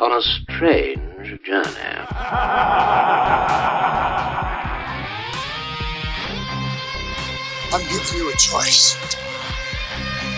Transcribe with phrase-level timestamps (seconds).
[0.00, 1.66] on a strange journey.
[7.70, 8.96] I'm giving you a choice.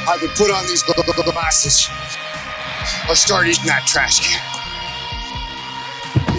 [0.08, 1.88] Either put on these gl- gl- glasses
[3.08, 4.40] or start eating that trash can.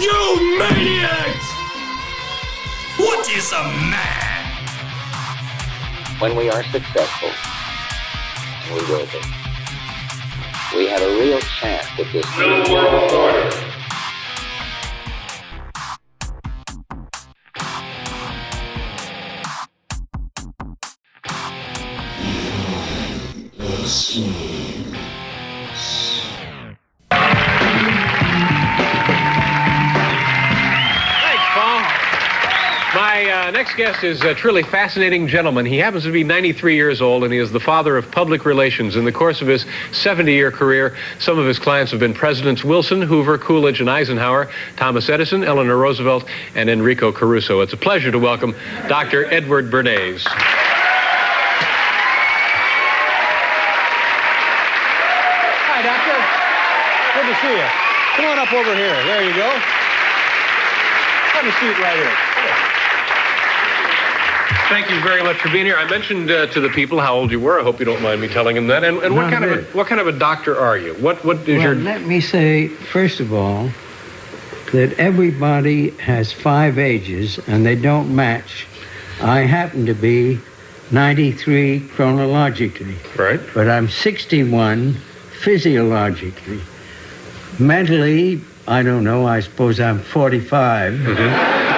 [0.00, 1.46] You maniacs!
[2.98, 4.42] What is a man?
[6.18, 7.30] When we are successful,
[8.74, 9.41] we will be,
[10.74, 13.71] we have a real chance at this new world order.
[33.62, 35.64] Next guest is a truly fascinating gentleman.
[35.64, 38.96] He happens to be 93 years old, and he is the father of public relations.
[38.96, 43.00] In the course of his 70-year career, some of his clients have been Presidents Wilson,
[43.00, 46.24] Hoover, Coolidge, and Eisenhower, Thomas Edison, Eleanor Roosevelt,
[46.56, 47.60] and Enrico Caruso.
[47.60, 48.52] It's a pleasure to welcome
[48.88, 49.32] Dr.
[49.32, 50.24] Edward Bernays.
[55.70, 56.18] Hi, Doctor.
[57.14, 57.68] Good to see you.
[58.16, 59.04] Come on up over here.
[59.04, 59.48] There you go.
[61.30, 62.41] Have a seat right here.
[64.72, 65.76] Thank you very much for being here.
[65.76, 67.60] I mentioned uh, to the people how old you were.
[67.60, 68.82] I hope you don't mind me telling them that.
[68.84, 70.94] And, and what Not kind of a, what kind of a doctor are you?
[70.94, 73.68] What what is Well, your let me say, first of all,
[74.72, 78.66] that everybody has five ages and they don't match.
[79.20, 80.40] I happen to be
[80.90, 83.40] 93 chronologically, right?
[83.52, 84.94] but I'm 61
[85.42, 86.62] physiologically.
[87.58, 91.71] Mentally, I don't know, I suppose I'm 45.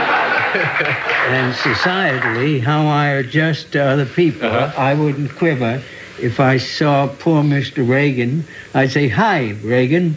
[1.29, 5.83] and societally, how I adjust to other people, I wouldn't quiver.
[6.21, 7.89] If I saw poor Mr.
[7.89, 10.17] Reagan, I'd say, Hi, Reagan.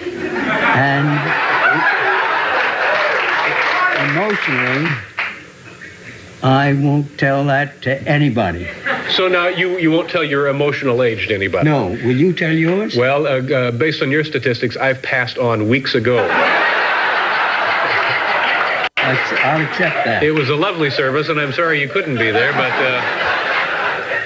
[0.00, 1.08] And
[4.10, 4.88] emotionally,
[6.44, 8.68] I won't tell that to anybody.
[9.10, 11.68] So now you, you won't tell your emotional age to anybody?
[11.68, 11.88] No.
[11.88, 12.96] Will you tell yours?
[12.96, 16.18] Well, uh, uh, based on your statistics, I've passed on weeks ago.
[19.02, 20.22] I'll accept that.
[20.22, 22.72] It was a lovely service, and I'm sorry you couldn't be there, but.
[22.72, 23.32] Uh,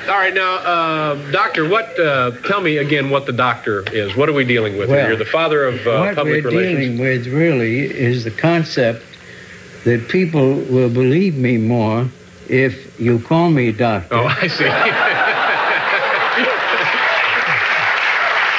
[0.09, 1.99] all right, now, uh, doctor, what?
[1.99, 4.15] Uh, tell me again what the doctor is.
[4.15, 4.89] What are we dealing with?
[4.89, 5.09] here?
[5.09, 6.79] You're the father of uh, what public we're relations.
[6.79, 9.05] dealing with really is the concept
[9.85, 12.09] that people will believe me more
[12.49, 14.15] if you call me doctor.
[14.15, 14.49] Oh, I see.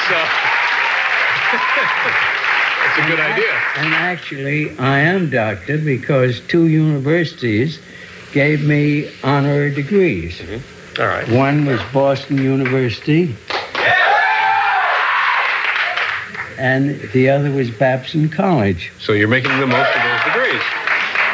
[0.08, 0.18] so,
[2.84, 3.54] that's a good idea.
[3.78, 7.80] And actually, I am doctor because two universities
[8.32, 10.42] gave me honorary degrees.
[10.98, 11.28] All right.
[11.30, 13.36] One was Boston University,
[16.58, 18.94] and the other was Babson College.
[19.00, 20.62] So you're making the most of those degrees.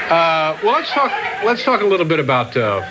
[0.10, 1.12] Uh, well, let's talk.
[1.46, 2.84] Let's talk a little bit about uh,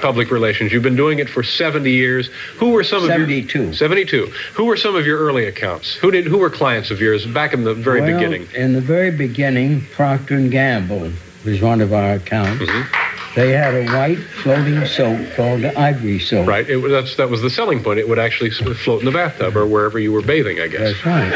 [0.00, 0.72] public relations.
[0.72, 2.28] You've been doing it for 70 years.
[2.56, 4.26] Who were some of your 72?
[4.54, 5.94] Who were some of your early accounts?
[5.94, 6.26] Who did?
[6.26, 8.48] Who were clients of yours back in the very well, beginning?
[8.54, 11.12] In the very beginning, Procter and Gamble
[11.44, 12.62] was one of our accounts.
[12.62, 13.34] Mm-hmm.
[13.34, 16.48] They had a white floating soap called Ivory soap.
[16.48, 16.68] Right.
[16.68, 17.98] It, was- that's, that was the selling point.
[17.98, 20.94] It would actually float in the bathtub or wherever you were bathing, I guess.
[20.94, 21.32] That's right.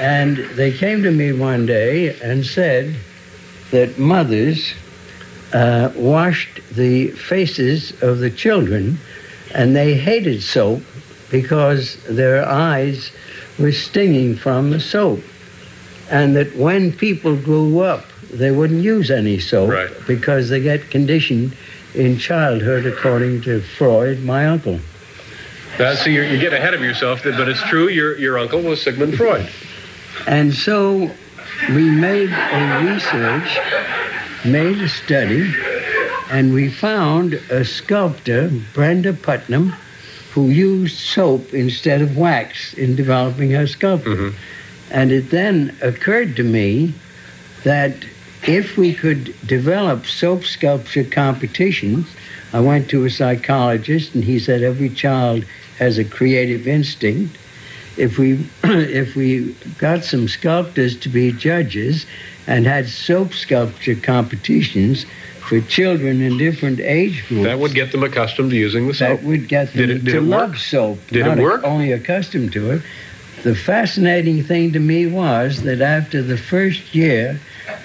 [0.00, 2.94] And they came to me one day and said
[3.70, 4.72] that mothers
[5.52, 8.98] uh, washed the faces of the children
[9.54, 10.82] and they hated soap
[11.30, 13.10] because their eyes
[13.58, 15.20] were stinging from the soap.
[16.10, 19.90] And that when people grew up, they wouldn't use any soap Right.
[20.06, 21.56] because they get conditioned
[21.94, 24.78] in childhood, according to Freud, my uncle.
[25.78, 27.88] So you get ahead of yourself, but it's true.
[27.88, 29.46] Your your uncle was Sigmund Freud.
[30.26, 31.10] And so
[31.70, 33.58] we made a research,
[34.46, 35.52] made a study,
[36.30, 39.74] and we found a sculptor, Brenda Putnam,
[40.32, 44.10] who used soap instead of wax in developing her sculpture.
[44.10, 44.36] Mm-hmm.
[44.90, 46.94] And it then occurred to me
[47.64, 47.94] that
[48.46, 52.06] if we could develop soap sculpture competitions,
[52.52, 55.44] I went to a psychologist and he said every child
[55.78, 57.36] has a creative instinct.
[57.96, 62.06] if we if we got some sculptors to be judges
[62.46, 65.04] and had soap sculpture competitions
[65.40, 67.44] for children in different age groups.
[67.44, 69.20] That would get them accustomed to using the soap.
[69.20, 70.58] That would get them Did it- did to it love work?
[70.58, 71.00] soap.
[71.08, 71.62] Did it work?
[71.64, 72.82] Only accustomed to it.
[73.44, 77.38] The fascinating thing to me was that after the first year,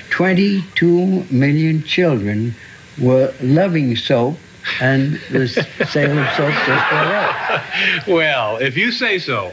[0.10, 2.56] 22 million children
[3.00, 4.38] were loving soap,
[4.80, 7.62] and the sale of soap just went up.
[8.08, 9.52] Well, if you say so.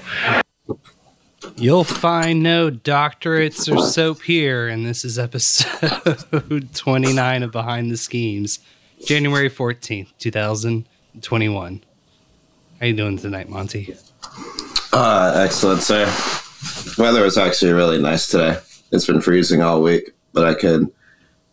[1.59, 7.97] You'll find no doctorates or soap here, and this is episode 29 of Behind the
[7.97, 8.61] Schemes,
[9.05, 11.85] January 14th, 2021.
[12.79, 13.97] How you doing tonight, Monty?
[14.93, 16.07] Uh, excellent, sir.
[16.97, 18.59] Weather was actually really nice today.
[18.93, 20.87] It's been freezing all week, but I could.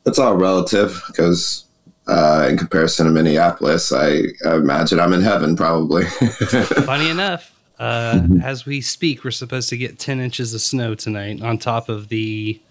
[0.06, 1.66] It's all relative because,
[2.08, 6.06] uh, in comparison to Minneapolis, I, I imagine I'm in heaven probably.
[6.86, 11.42] Funny enough, uh, as we speak, we're supposed to get 10 inches of snow tonight
[11.42, 12.62] on top of the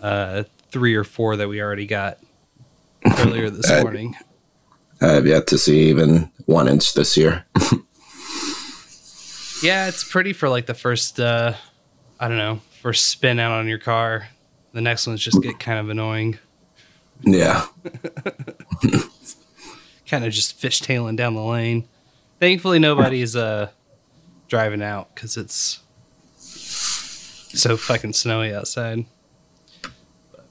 [0.00, 2.18] uh, three or four that we already got
[3.18, 4.14] earlier this Uh, morning.
[5.00, 7.44] I have yet to see even one inch this year.
[9.62, 11.52] Yeah, it's pretty for like the first, uh,
[12.18, 14.26] I don't know, first spin out on your car.
[14.72, 16.36] The next ones just get kind of annoying.
[17.20, 17.66] yeah.
[20.08, 21.86] kind of just fishtailing down the lane.
[22.40, 23.68] Thankfully, nobody's uh
[24.52, 25.80] driving out because it's
[26.36, 29.06] so fucking snowy outside.
[29.80, 30.44] But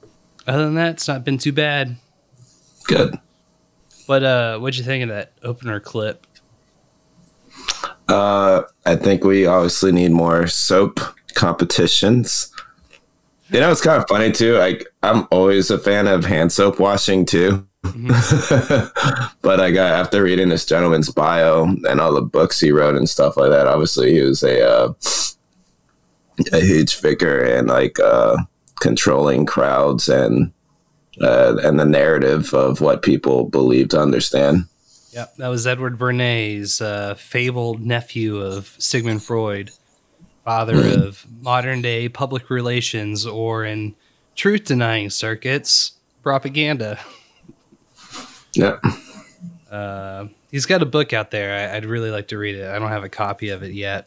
[0.44, 1.98] other than that, it's not been too bad.
[2.88, 3.16] Good.
[4.08, 6.26] But uh, what'd you think of that opener clip?
[8.08, 10.98] Uh, I think we obviously need more soap
[11.34, 12.52] competitions.
[13.50, 14.54] You know, it's kind of funny too.
[14.54, 17.68] Like, I'm always a fan of hand soap washing too.
[19.42, 23.08] but I got after reading this gentleman's bio and all the books he wrote and
[23.08, 23.66] stuff like that.
[23.66, 24.92] Obviously, he was a uh,
[26.52, 28.36] a huge figure in like uh,
[28.80, 30.52] controlling crowds and
[31.20, 34.64] uh, and the narrative of what people believe to understand.
[35.12, 39.72] Yep, that was Edward Bernays, uh, fabled nephew of Sigmund Freud,
[40.44, 43.96] father of modern day public relations, or in
[44.36, 45.92] truth denying circuits,
[46.22, 46.98] propaganda.
[48.54, 48.78] Yeah.
[49.70, 51.70] Uh, he's got a book out there.
[51.70, 52.68] I, I'd really like to read it.
[52.68, 54.06] I don't have a copy of it yet.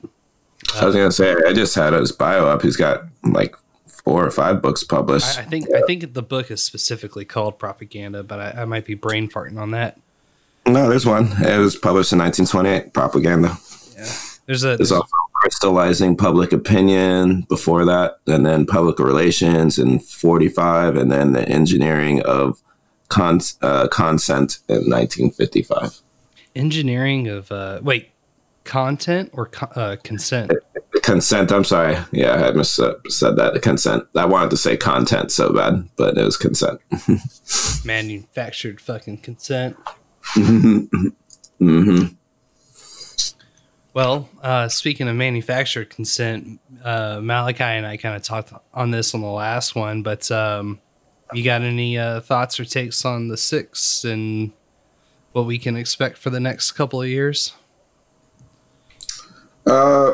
[0.75, 2.61] I was gonna say I just had his bio up.
[2.61, 3.55] He's got like
[3.87, 5.37] four or five books published.
[5.37, 8.85] I, I think I think the book is specifically called propaganda, but I, I might
[8.85, 9.97] be brain farting on that.
[10.67, 11.31] no, there's one.
[11.43, 12.93] It was published in 1928.
[12.93, 13.57] Propaganda.
[13.95, 14.11] Yeah,
[14.45, 20.95] There's a There's also crystallizing public opinion before that, and then public relations in 45,
[20.97, 22.61] and then the engineering of
[23.09, 26.01] con- uh, consent in 1955.
[26.55, 28.11] engineering of uh, wait
[28.63, 30.51] content or co- uh, consent.
[31.03, 31.51] Consent.
[31.51, 31.97] I'm sorry.
[32.11, 33.61] Yeah, I mis- uh, said that.
[33.61, 34.05] Consent.
[34.15, 36.79] I wanted to say content so bad, but it was consent.
[37.85, 39.77] manufactured fucking consent.
[40.35, 42.05] mm-hmm.
[43.93, 49.13] Well, uh, speaking of manufactured consent, uh, Malachi and I kind of talked on this
[49.13, 50.81] on the last one, but um,
[51.33, 54.51] you got any uh, thoughts or takes on the six and
[55.31, 57.53] what we can expect for the next couple of years?
[59.65, 60.13] Uh,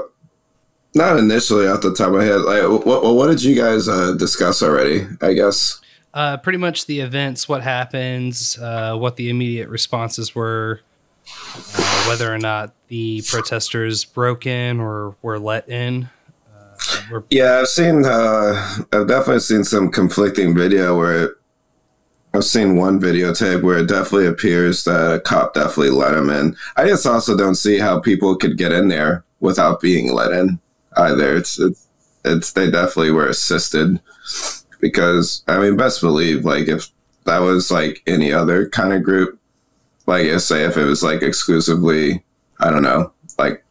[0.94, 2.42] not initially off the top of my head.
[2.42, 5.06] Like, what what, did you guys uh, discuss already?
[5.22, 5.80] I guess.
[6.14, 10.82] Uh, pretty much the events, what happens, uh, what the immediate responses were,
[11.56, 16.10] uh, whether or not the protesters broke in or were let in.
[17.12, 18.06] We're Yeah, I've seen.
[18.06, 21.32] Uh, I've definitely seen some conflicting video where it,
[22.34, 26.56] I've seen one videotape where it definitely appears that a cop definitely let him in.
[26.78, 30.60] I just also don't see how people could get in there without being let in
[30.98, 31.36] either.
[31.36, 31.88] It's it's,
[32.24, 34.00] it's they definitely were assisted
[34.80, 36.90] because I mean, best believe like if
[37.26, 39.40] that was like any other kind of group,
[40.08, 42.24] like say if it was like exclusively,
[42.60, 43.64] I don't know, like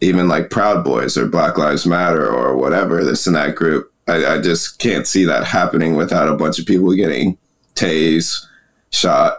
[0.00, 3.92] even like Proud Boys or Black Lives Matter or whatever, this and that group.
[4.08, 7.38] I, I just can't see that happening without a bunch of people getting
[7.74, 8.46] tased,
[8.90, 9.38] shot.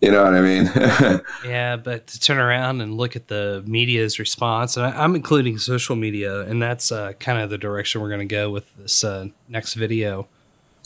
[0.00, 1.20] You know what I mean?
[1.44, 5.58] Yeah, but to turn around and look at the media's response, and I, I'm including
[5.58, 9.04] social media, and that's uh, kind of the direction we're going to go with this
[9.04, 10.28] uh, next video.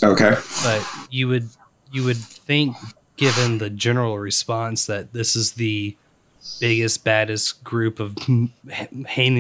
[0.02, 0.34] okay.
[0.64, 1.48] But you would
[1.92, 2.76] you would think,
[3.16, 5.96] given the general response, that this is the
[6.60, 8.50] biggest, baddest group of hein-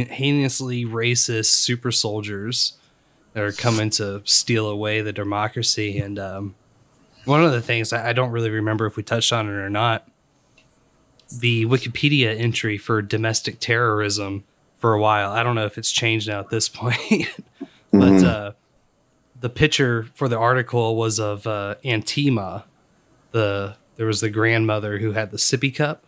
[0.08, 2.74] heinously racist super soldiers
[3.32, 5.98] that are coming to steal away the democracy.
[5.98, 6.54] And um,
[7.24, 9.70] one of the things I I don't really remember if we touched on it or
[9.70, 10.08] not
[11.40, 14.44] the Wikipedia entry for domestic terrorism
[14.78, 15.32] for a while.
[15.32, 17.28] I don't know if it's changed now at this point,
[17.90, 18.24] but Mhm.
[18.24, 18.52] uh,
[19.40, 22.64] the picture for the article was of uh, Antima.
[23.32, 26.04] The there was the grandmother who had the sippy cup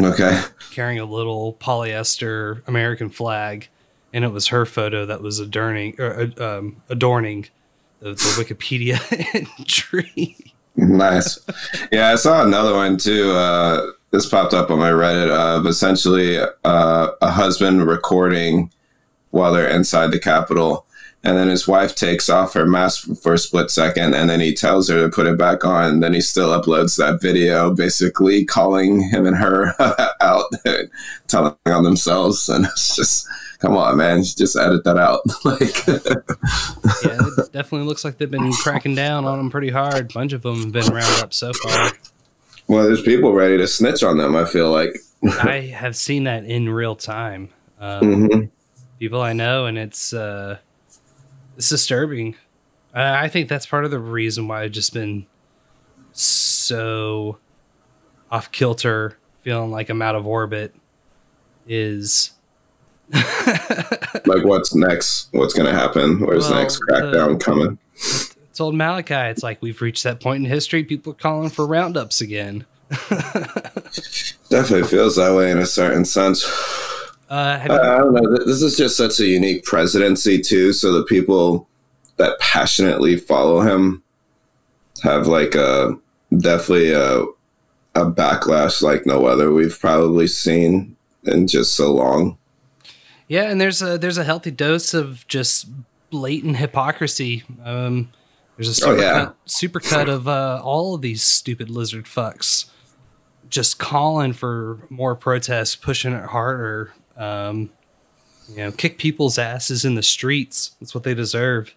[0.00, 0.40] Okay.
[0.70, 3.68] carrying a little polyester American flag,
[4.12, 7.46] and it was her photo that was adorning or, uh, um, adorning
[8.00, 8.98] the, the Wikipedia
[9.58, 10.36] entry.
[10.76, 11.38] Nice.
[11.90, 13.30] Yeah, I saw another one too.
[13.32, 18.70] Uh, this popped up on my Reddit of essentially uh, a husband recording
[19.30, 20.86] while they're inside the Capitol.
[21.24, 24.52] And then his wife takes off her mask for a split second, and then he
[24.52, 25.84] tells her to put it back on.
[25.84, 29.72] And then he still uploads that video, basically calling him and her
[30.20, 30.44] out,
[31.28, 32.48] telling on themselves.
[32.48, 33.28] And it's just,
[33.60, 35.20] come on, man, just edit that out.
[35.44, 35.86] like,
[37.04, 40.10] yeah, it definitely looks like they've been cracking down on them pretty hard.
[40.10, 41.92] A bunch of them have been rounded up so far.
[42.66, 44.34] well, there's people ready to snitch on them.
[44.34, 44.96] I feel like.
[45.24, 47.50] I have seen that in real time.
[47.80, 48.50] Um, Mhm.
[48.98, 50.58] People I know, and it's uh,
[51.62, 52.34] it's disturbing.
[52.92, 55.26] I I think that's part of the reason why I've just been
[56.12, 57.38] so
[58.32, 60.74] off kilter, feeling like I'm out of orbit.
[61.68, 62.32] Is
[63.14, 67.78] like what's next what's going to happen where's the Well, next crackdown the- coming
[68.52, 70.82] told Malachi, it's like we've reached that point in history.
[70.82, 72.64] People are calling for roundups again.
[74.50, 76.42] definitely feels that way in a certain sense
[77.32, 80.92] Uh, I, you, I don't know this is just such a unique presidency too so
[80.92, 81.66] the people
[82.18, 84.02] that passionately follow him
[85.02, 85.96] have like a
[86.38, 87.22] definitely a,
[87.94, 92.36] a backlash like no other we've probably seen in just so long
[93.28, 95.66] Yeah, and there's a there's a healthy dose of just
[96.10, 97.44] blatant hypocrisy.
[97.64, 98.10] Um,
[98.56, 99.12] there's a Oh, super yeah.
[99.24, 102.66] cut, super cut of uh, all of these stupid lizard fucks
[103.48, 106.92] just calling for more protests, pushing it harder.
[107.16, 107.70] Um,
[108.48, 110.72] you know, kick people's asses in the streets.
[110.80, 111.74] That's what they deserve.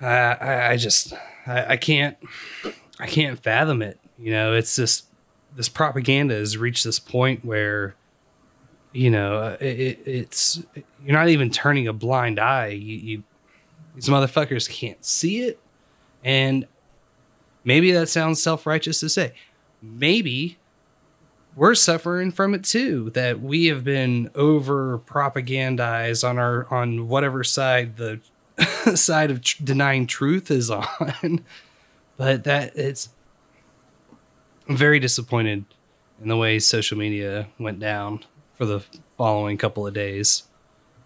[0.00, 1.12] I I, I just
[1.46, 2.16] I, I can't
[2.98, 3.98] I can't fathom it.
[4.18, 5.06] You know, it's just
[5.56, 7.94] this propaganda has reached this point where
[8.92, 10.62] you know uh, it, it, it's
[11.04, 13.22] you're not even turning a blind eye you, you
[13.94, 15.58] these motherfuckers can't see it
[16.22, 16.66] and
[17.64, 19.32] maybe that sounds self-righteous to say
[19.82, 20.56] maybe
[21.56, 27.44] we're suffering from it too that we have been over propagandized on our on whatever
[27.44, 28.20] side the
[28.96, 31.44] side of tr- denying truth is on
[32.16, 33.08] but that it's
[34.68, 35.64] I'm very disappointed
[36.22, 38.24] in the way social media went down
[38.56, 38.80] for the
[39.18, 40.44] following couple of days.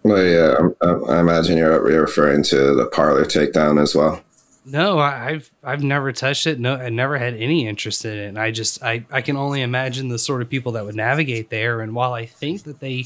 [0.03, 4.23] well yeah I, I imagine you're, you're referring to the Parler takedown as well
[4.71, 6.59] No, I, I've I've never touched it.
[6.59, 8.27] No, I never had any interest in it.
[8.27, 11.49] And I just I, I can only imagine the sort of people that would navigate
[11.49, 11.81] there.
[11.81, 13.05] And while I think that they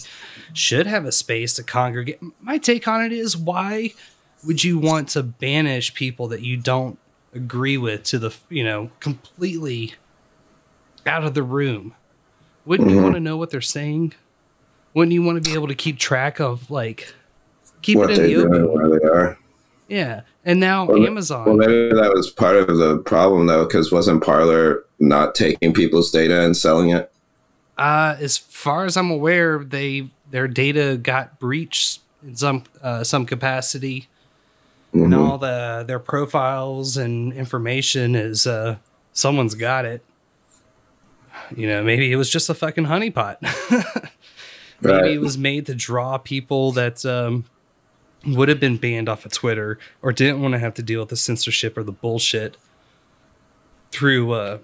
[0.53, 3.91] should have a space to congregate, my take on it is why
[4.45, 6.99] would you want to banish people that you don't
[7.33, 9.93] agree with to the you know completely
[11.05, 11.93] out of the room?
[12.65, 13.03] Wouldn't you Mhm.
[13.03, 14.13] want to know what they're saying?
[14.93, 17.13] Wouldn't you want to be able to keep track of like
[17.81, 18.71] keep what it in the open?
[18.71, 19.37] where they are
[19.87, 20.21] Yeah.
[20.45, 21.45] And now Well, Amazon.
[21.45, 26.11] Well, maybe that was part of the problem, though, because wasn't Parler not taking people's
[26.11, 27.11] data and selling it?
[27.77, 33.25] Uh, as far as I'm aware, they their data got breached in some uh, some
[33.25, 34.07] capacity,
[34.91, 35.17] and Mhm.
[35.29, 38.75] all the their profiles and information is uh,
[39.13, 40.03] someone's got it.
[41.55, 43.37] You know, maybe it was just a fucking honeypot.
[44.81, 45.11] maybe Right.
[45.13, 47.45] it was made to draw people that um,
[48.25, 51.09] would have been banned off of Twitter or didn't want to have to deal with
[51.09, 52.57] the censorship or the bullshit
[53.91, 54.57] through uh,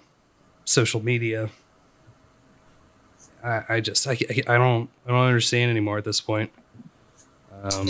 [0.66, 1.50] social media.
[3.44, 6.52] I, I just I, I don't I don't understand anymore at this point.
[7.64, 7.88] Um,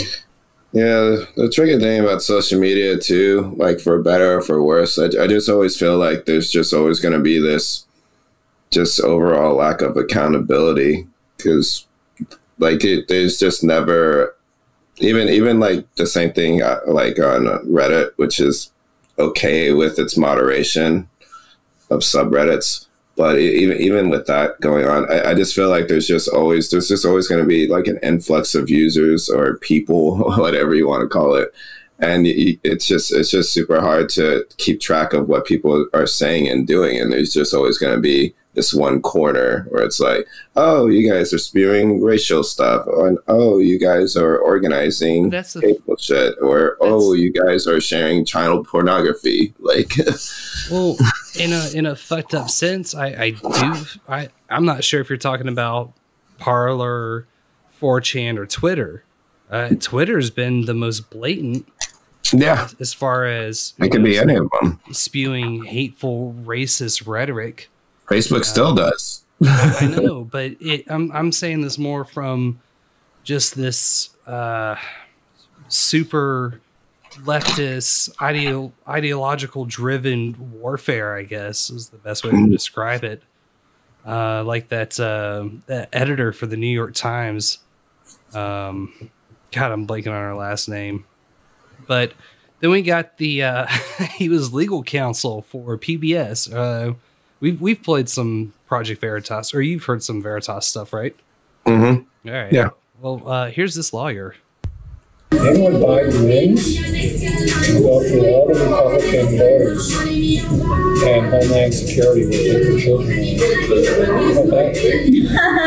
[0.71, 5.05] Yeah, the tricky thing about social media too, like for better or for worse, I,
[5.05, 7.85] I just always feel like there's just always going to be this
[8.69, 11.87] just overall lack of accountability because
[12.59, 14.35] like it, there's just never
[14.99, 18.71] even even like the same thing uh, like on Reddit, which is
[19.17, 21.09] okay with its moderation
[21.89, 22.87] of subreddits.
[23.15, 26.69] But even even with that going on, I, I just feel like there's just always
[26.69, 30.87] there's just always going to be like an influx of users or people, whatever you
[30.87, 31.53] want to call it,
[31.99, 36.47] and it's just it's just super hard to keep track of what people are saying
[36.47, 40.25] and doing, and there's just always going to be this one corner where it's like,
[40.55, 45.61] oh, you guys are spewing racial stuff, and oh, you guys are organizing That's the-
[45.61, 49.93] hateful shit, or oh, you guys are sharing child pornography, like.
[50.71, 50.97] well,
[51.39, 55.09] in a in a fucked up sense, I I do I I'm not sure if
[55.09, 55.93] you're talking about
[56.39, 57.27] Parler
[57.81, 59.03] 4chan or Twitter.
[59.49, 61.67] Uh, Twitter's been the most blatant
[62.33, 64.79] Yeah, as far as it could be any of them.
[64.91, 67.69] spewing hateful, racist rhetoric.
[68.09, 69.23] Facebook still does.
[69.45, 72.59] I know, but it, I'm I'm saying this more from
[73.23, 74.75] just this uh,
[75.69, 76.59] super
[77.17, 81.15] leftist ideo- ideological driven warfare.
[81.15, 83.23] I guess is the best way to describe it.
[84.05, 87.59] Uh, like that, uh, that editor for the New York Times.
[88.33, 89.11] Um,
[89.51, 91.05] God, I'm blanking on her last name,
[91.85, 92.13] but
[92.59, 93.67] then we got the uh,
[94.15, 96.51] he was legal counsel for PBS.
[97.39, 101.15] We've we've played some Project Veritas, or you've heard some Veritas stuff, right?
[101.65, 102.29] Mm-hmm.
[102.29, 102.51] All right.
[102.51, 102.69] Yeah.
[103.01, 104.35] Well, uh, here's this lawyer.
[105.29, 106.27] Then when Biden
[107.73, 109.85] wins, we'll go through all the Republican voters
[111.01, 113.17] and Homeland Security will take the children
[114.37, 114.75] away.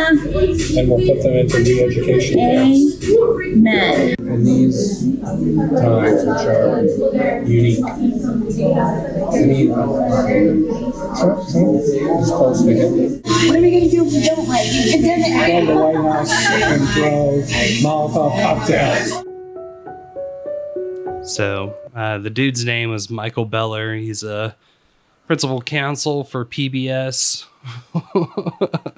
[0.75, 3.04] And we'll put them into re-education camps.
[3.09, 4.14] Amen.
[4.18, 6.82] In these times, which are
[7.44, 7.85] unique.
[7.85, 7.87] I
[9.47, 13.09] mean, Trump, Trump is close to Hitler.
[13.49, 14.94] What are we gonna do if we don't like it?
[14.94, 15.80] It Go to the doesn't.
[15.80, 17.42] White House and throw
[17.82, 19.32] Molotov cocktails.
[21.25, 23.95] So uh, the dude's name was Michael Beller.
[23.95, 24.57] He's a
[25.29, 27.47] principal counsel for PBS.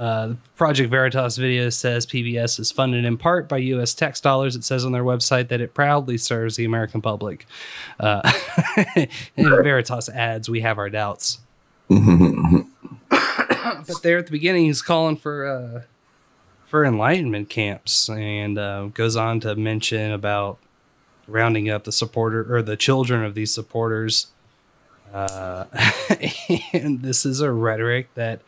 [0.00, 3.94] uh, Project Veritas video says PBS is funded in part by U.S.
[3.94, 4.56] tax dollars.
[4.56, 7.46] It says on their website that it proudly serves the American public.
[8.00, 8.32] Uh,
[8.96, 11.38] and Veritas adds, "We have our doubts."
[11.88, 12.66] but
[14.02, 15.82] there at the beginning, he's calling for uh,
[16.66, 20.58] for enlightenment camps, and uh, goes on to mention about
[21.26, 24.28] rounding up the supporter or the children of these supporters.
[25.12, 25.64] Uh,
[26.72, 28.40] and this is a rhetoric that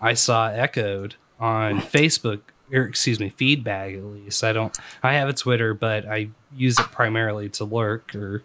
[0.00, 2.40] I saw echoed on Facebook,
[2.72, 4.42] or excuse me, feedback at least.
[4.42, 8.42] I don't, I have a Twitter, but I use it primarily to lurk or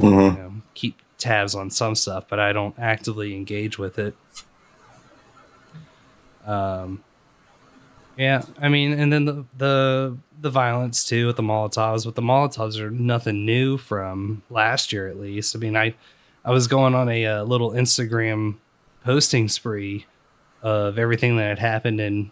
[0.00, 0.40] Mm-hmm.
[0.40, 4.14] know, keep tabs on some stuff, but I don't actively engage with it.
[6.44, 7.04] Um,
[8.16, 12.22] yeah, I mean, and then the the the violence too with the Molotovs, but the
[12.22, 15.56] Molotovs are nothing new from last year at least.
[15.56, 15.94] I mean, I
[16.44, 18.56] I was going on a, uh little Instagram
[19.04, 20.06] posting spree
[20.62, 22.30] of everything that had happened in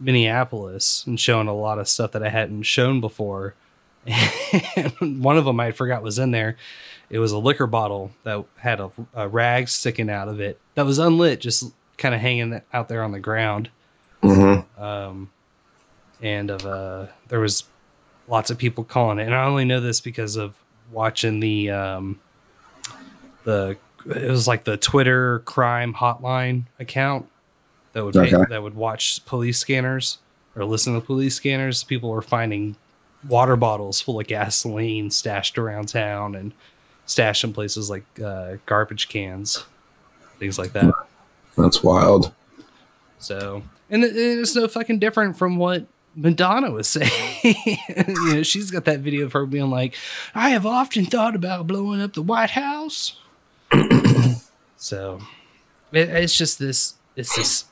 [0.00, 3.54] Minneapolis and showing a lot of stuff that I hadn't shown before.
[4.76, 6.56] And one of them I forgot was in there.
[7.10, 10.84] It was a liquor bottle that had a, a rag sticking out of it that
[10.84, 13.70] was unlit, just kind of hanging out there on the ground.
[14.22, 14.82] Mm-hmm.
[14.82, 15.30] Um,
[16.22, 17.64] and of uh, there was
[18.28, 20.54] lots of people calling it, and I only know this because of
[20.92, 22.20] watching the um,
[23.44, 27.26] the it was like the Twitter crime hotline account
[27.92, 28.36] that would Okay.
[28.48, 30.18] that would watch police scanners
[30.56, 31.84] or listen to police scanners.
[31.84, 32.76] People were finding
[33.28, 36.52] water bottles full of gasoline stashed around town and
[37.06, 39.64] stashed in places like uh, garbage cans,
[40.38, 40.92] things like that.
[41.56, 42.32] That's wild.
[43.18, 47.10] So, and it- it's no fucking different from what Madonna was saying.
[47.44, 49.94] you know, she's got that video of her being like,
[50.34, 53.18] "I have often thought about blowing up the White House."
[54.76, 55.20] so,
[55.92, 57.64] it, it's just this, it's this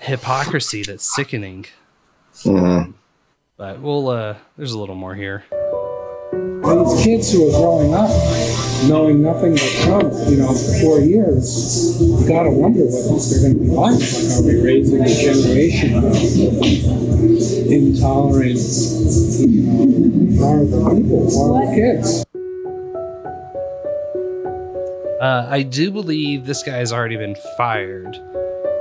[0.00, 1.66] hypocrisy that's sickening.
[2.44, 2.94] Mhm.
[3.56, 5.44] But we'll, uh, there's a little more here.
[6.68, 8.10] These kids who are growing up
[8.86, 13.50] knowing nothing but Trump, you know, for four years, you gotta wonder what else they're
[13.50, 13.98] gonna be like.
[13.98, 16.14] Like, are we raising a generation of
[17.72, 18.58] intolerant,
[19.40, 22.24] you know, horrible people, horrible kids?
[25.20, 28.14] Uh, I do believe this guy's already been fired,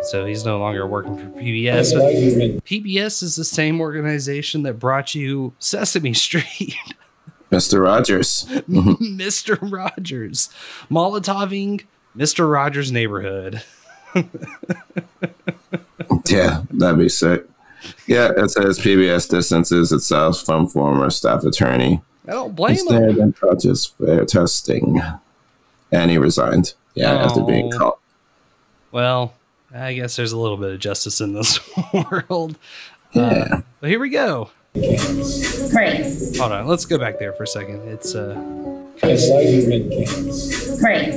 [0.04, 1.93] so he's no longer working for PBS.
[1.93, 6.76] But PBS is the same organization that brought you Sesame Street,
[7.51, 7.83] Mr.
[7.83, 8.45] Rogers.
[8.69, 9.57] Mr.
[9.62, 10.49] Rogers,
[10.91, 12.51] Molotoving Mr.
[12.51, 13.62] Rogers' neighborhood.
[16.27, 17.45] Yeah, that'd be sick.
[18.05, 22.01] Yeah, it says PBS distances itself from former staff attorney.
[22.27, 23.19] I don't blame him.
[23.21, 24.67] of Project Veritas.
[25.91, 26.73] And he resigned.
[26.95, 27.77] Yeah, after being Oh.
[27.77, 27.99] caught.
[28.91, 29.33] Well,
[29.73, 31.60] I guess there's a little bit of justice in this
[31.93, 32.57] world.
[33.15, 33.62] Uh, Yeah.
[33.79, 34.49] but here we go.
[35.71, 36.37] Great.
[36.37, 37.87] Hold on, let's go back there for a second.
[37.87, 38.33] It's uh,
[39.03, 40.79] Enlightenment camps.
[40.79, 41.13] Great.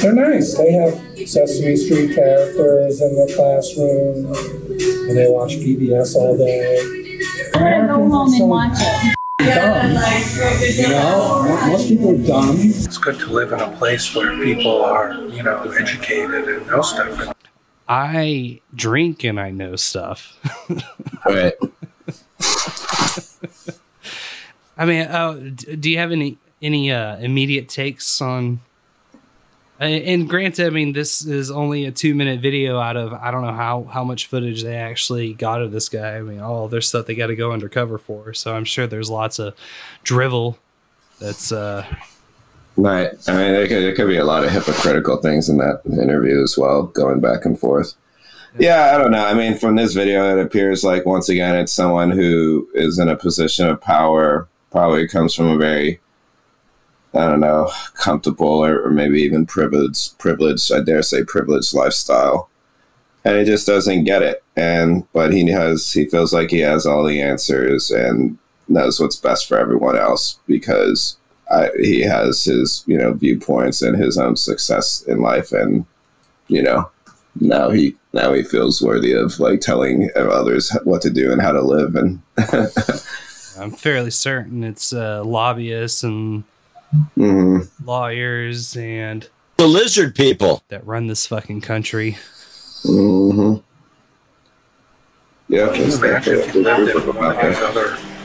[0.00, 0.54] They're nice.
[0.56, 0.94] They have
[1.28, 4.26] Sesame Street characters in the classroom,
[5.08, 6.80] and they watch PBS all day.
[7.54, 9.14] I'm gonna go home and watch it.
[9.38, 9.92] dumb.
[10.76, 12.56] You know, most people are dumb.
[12.58, 16.82] It's good to live in a place where people are, you know, educated and know
[16.82, 17.34] stuff.
[17.88, 20.38] I drink and I know stuff.
[21.24, 21.54] Right.
[24.78, 25.32] I mean, uh,
[25.78, 28.60] do you have any any uh, immediate takes on?
[29.80, 33.42] And granted, I mean, this is only a two minute video out of I don't
[33.42, 36.16] know how how much footage they actually got of this guy.
[36.16, 38.34] I mean, all their stuff they got to go undercover for.
[38.34, 39.54] So I'm sure there's lots of
[40.02, 40.58] drivel.
[41.20, 41.86] That's uh,
[42.78, 43.10] Right.
[43.26, 46.40] I mean, there could, there could be a lot of hypocritical things in that interview
[46.40, 47.94] as well, going back and forth.
[48.56, 49.26] Yeah, I don't know.
[49.26, 53.08] I mean, from this video, it appears like once again, it's someone who is in
[53.08, 55.98] a position of power, probably comes from a very,
[57.14, 62.48] I don't know, comfortable or, or maybe even privileged, privileged, I dare say, privileged lifestyle,
[63.24, 64.44] and he just doesn't get it.
[64.54, 68.38] And but he has, he feels like he has all the answers and
[68.68, 71.17] knows what's best for everyone else because
[71.50, 75.52] I, he has his you know viewpoints and his own success in life.
[75.52, 75.86] And
[76.48, 76.90] you know
[77.40, 81.52] now he now he feels worthy of like telling others what to do and how
[81.52, 81.94] to live.
[81.94, 82.20] And
[83.58, 86.44] I'm fairly certain it's uh, lobbyists and
[87.18, 87.68] Mhm.
[87.84, 90.62] lawyers and the lizard people.
[90.68, 92.16] that run this fucking country.
[92.82, 93.56] hmm
[95.48, 98.17] yeah it's Imagine if definitely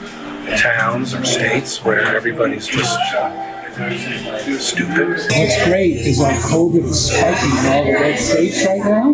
[0.58, 5.08] towns or states where everybody's just uh, stupid.
[5.10, 9.13] What's great is like COVID is spiking in all the red states right now.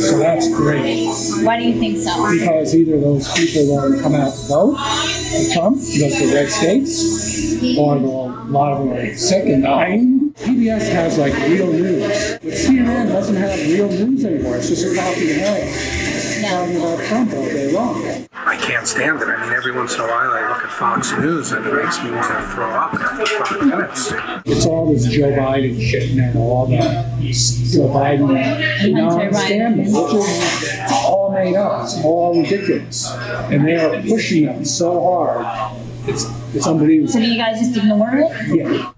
[0.00, 1.06] So that's great
[1.44, 2.30] Why do you think so?
[2.32, 7.54] because either those people won't come out to vote for Trump because the red states,
[7.78, 10.32] or they'll- a lot of them are sick and dying.
[10.36, 12.02] PBS has like real news.
[12.42, 14.56] But CNN doesn't have real news anymore.
[14.56, 18.23] It's just a talking head talking about Trump all day long.
[18.64, 19.28] I can't stand it.
[19.28, 22.02] I mean, every once in a while I look at Fox News and it makes
[22.02, 24.10] me want to throw up after five minutes.
[24.46, 29.34] It's all this Joe Biden shit now, all the Joe Biden, you know, Hunter Biden.
[29.44, 31.82] scandal, which is all made up.
[31.82, 33.12] It's all ridiculous.
[33.12, 35.76] And they are pushing them so hard.
[36.08, 36.24] It's,
[36.54, 37.12] it's unbelievable.
[37.12, 38.32] So do you guys just ignore it?
[38.48, 38.92] Yeah.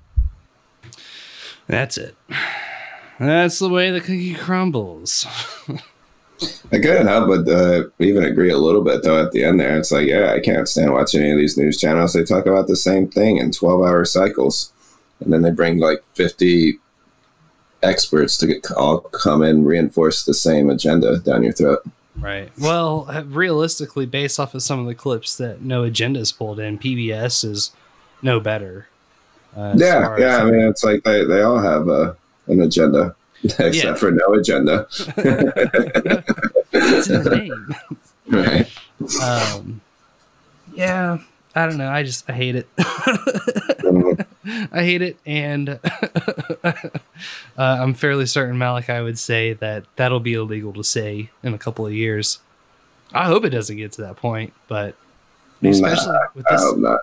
[1.66, 2.14] That's it.
[3.18, 5.26] That's the way the cookie crumbles.
[6.72, 9.78] I couldn't help but uh, even agree a little bit though at the end there.
[9.78, 12.12] It's like, yeah, I can't stand watching any of these news channels.
[12.12, 14.72] They talk about the same thing in 12 hour cycles.
[15.20, 16.78] And then they bring like 50
[17.82, 21.82] experts to get, all come in, reinforce the same agenda down your throat.
[22.18, 22.50] Right.
[22.58, 26.78] Well, uh, realistically, based off of some of the clips that No Agenda's pulled in,
[26.78, 27.72] PBS is
[28.22, 28.88] no better.
[29.54, 30.38] Uh, yeah, yeah.
[30.38, 32.14] I mean, it's like they, they all have uh,
[32.46, 33.94] an agenda, except Yeah.
[33.94, 34.86] for no agenda.
[36.72, 37.74] it's in the name.
[38.28, 38.68] right.
[39.22, 39.80] Um,
[40.74, 41.18] yeah,
[41.54, 41.88] I don't know.
[41.90, 42.68] I just I hate it.
[44.72, 45.78] I hate it, and
[46.64, 46.72] uh,
[47.56, 51.86] I'm fairly certain Malachi would say that that'll be illegal to say in a couple
[51.86, 52.38] of years.
[53.12, 54.94] I hope it doesn't get to that point, but
[55.62, 56.62] especially Nah, with I this.
[56.62, 57.00] hope not.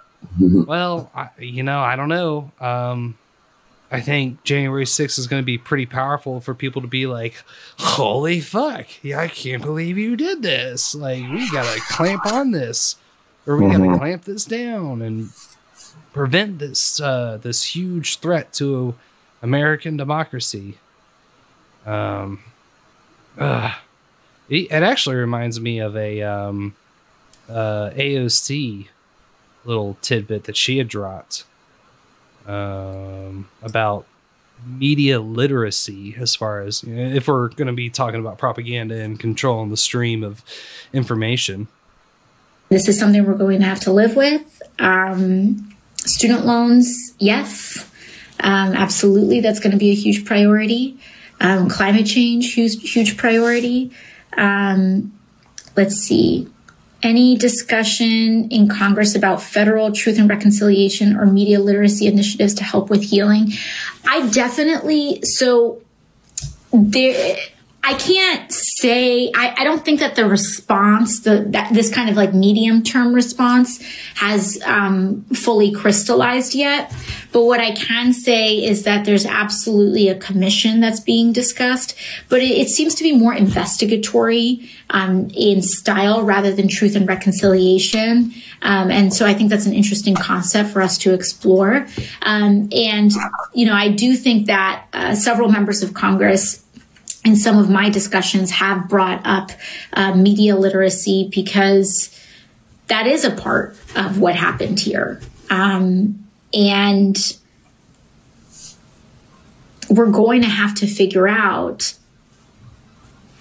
[0.68, 2.52] Well, I, you know, I don't know.
[2.60, 3.18] Um,
[3.94, 7.44] I think January 6th is going to be pretty powerful for people to be like,
[7.78, 10.96] holy fuck, yeah, I can't believe you did this.
[10.96, 12.96] Like, we got to clamp on this,
[13.46, 15.30] or we got to clamp this down and
[16.12, 18.96] prevent this uh, this huge threat to
[19.44, 20.80] American democracy.
[21.86, 22.40] Um,
[23.38, 23.76] uh,
[24.50, 26.76] it, it actually reminds me of a um,
[27.48, 28.88] uh, AOC
[29.66, 31.44] little tidbit that she had dropped
[32.48, 34.06] um, about
[34.66, 38.96] media literacy as far as you know, if we're going to be talking about propaganda
[38.96, 40.44] and controlling the stream of
[40.94, 41.68] information
[42.70, 44.62] This is something we're going to have to live with.
[44.80, 47.90] Um, student loans, yes,
[48.40, 49.42] um, absolutely.
[49.42, 50.98] That's going to be a huge priority.
[51.42, 53.92] Um, climate change, huge, huge priority.
[54.38, 55.12] Um,
[55.76, 56.48] let's see.
[57.04, 62.90] Any discussion in Congress about federal truth and reconciliation or media literacy initiatives to help
[62.90, 63.52] with healing?
[64.06, 65.82] I definitely, so
[66.72, 67.38] there
[67.84, 68.52] i can't
[68.84, 72.84] say I, I don't think that the response the that this kind of like medium
[72.84, 73.82] term response
[74.16, 76.94] has um, fully crystallized yet.
[77.32, 81.96] But what i can say is that there's absolutely a commission that's being discussed
[82.30, 87.08] but it, it seems to be more investigatory um, in style rather than truth and
[87.08, 88.34] reconciliation.
[88.62, 91.88] Um, and so i think that's an interesting concept for us to explore.
[92.24, 93.12] Um, and
[93.54, 96.63] you know i do think that uh, several members of congress
[97.26, 99.52] in some of my discussions have brought up
[99.94, 102.20] uh, media literacy because
[102.88, 105.22] that is a part of what happened here.
[105.50, 107.18] Um, and
[109.90, 111.94] we're going to have to figure out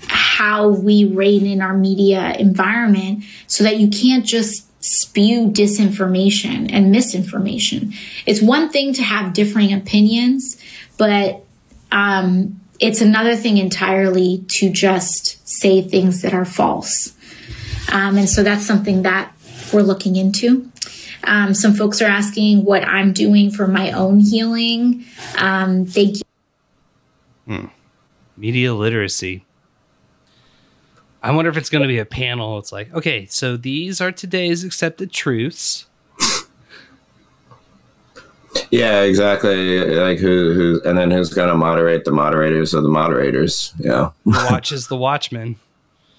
[0.08, 6.90] how we rein in our media environment so that you can't just spew disinformation and
[6.90, 7.92] misinformation.
[8.26, 10.60] It's one thing to have differing opinions,
[10.98, 11.44] but
[11.92, 17.14] um, it's another thing entirely to just say things that are false.
[17.92, 19.32] Um, and so that's something that
[19.72, 20.68] we're looking into.
[21.22, 25.04] Um, some folks are asking what I'm doing for my own healing.
[25.38, 26.22] Um, you.
[27.46, 27.66] Hmm.
[28.36, 29.44] Media literacy.
[31.22, 32.58] I wonder if it's going to be a panel.
[32.58, 35.86] It's like, okay, so these are today's accepted truths.
[38.70, 39.84] Yeah, exactly.
[39.84, 44.10] Like who who and then who's gonna moderate the moderators or the moderators, yeah.
[44.24, 45.56] Watches the Watchmen.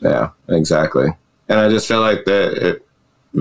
[0.01, 1.07] Yeah, exactly.
[1.49, 2.87] And I just feel like that it,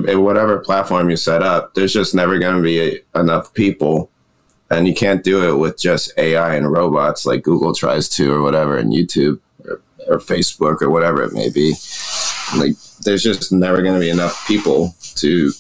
[0.09, 4.11] it, whatever platform you set up, there's just never going to be enough people,
[4.71, 8.43] and you can't do it with just AI and robots like Google tries to, or
[8.43, 11.75] whatever, and YouTube or, or Facebook or whatever it may be.
[12.57, 12.75] Like,
[13.05, 15.53] there's just never going to be enough people to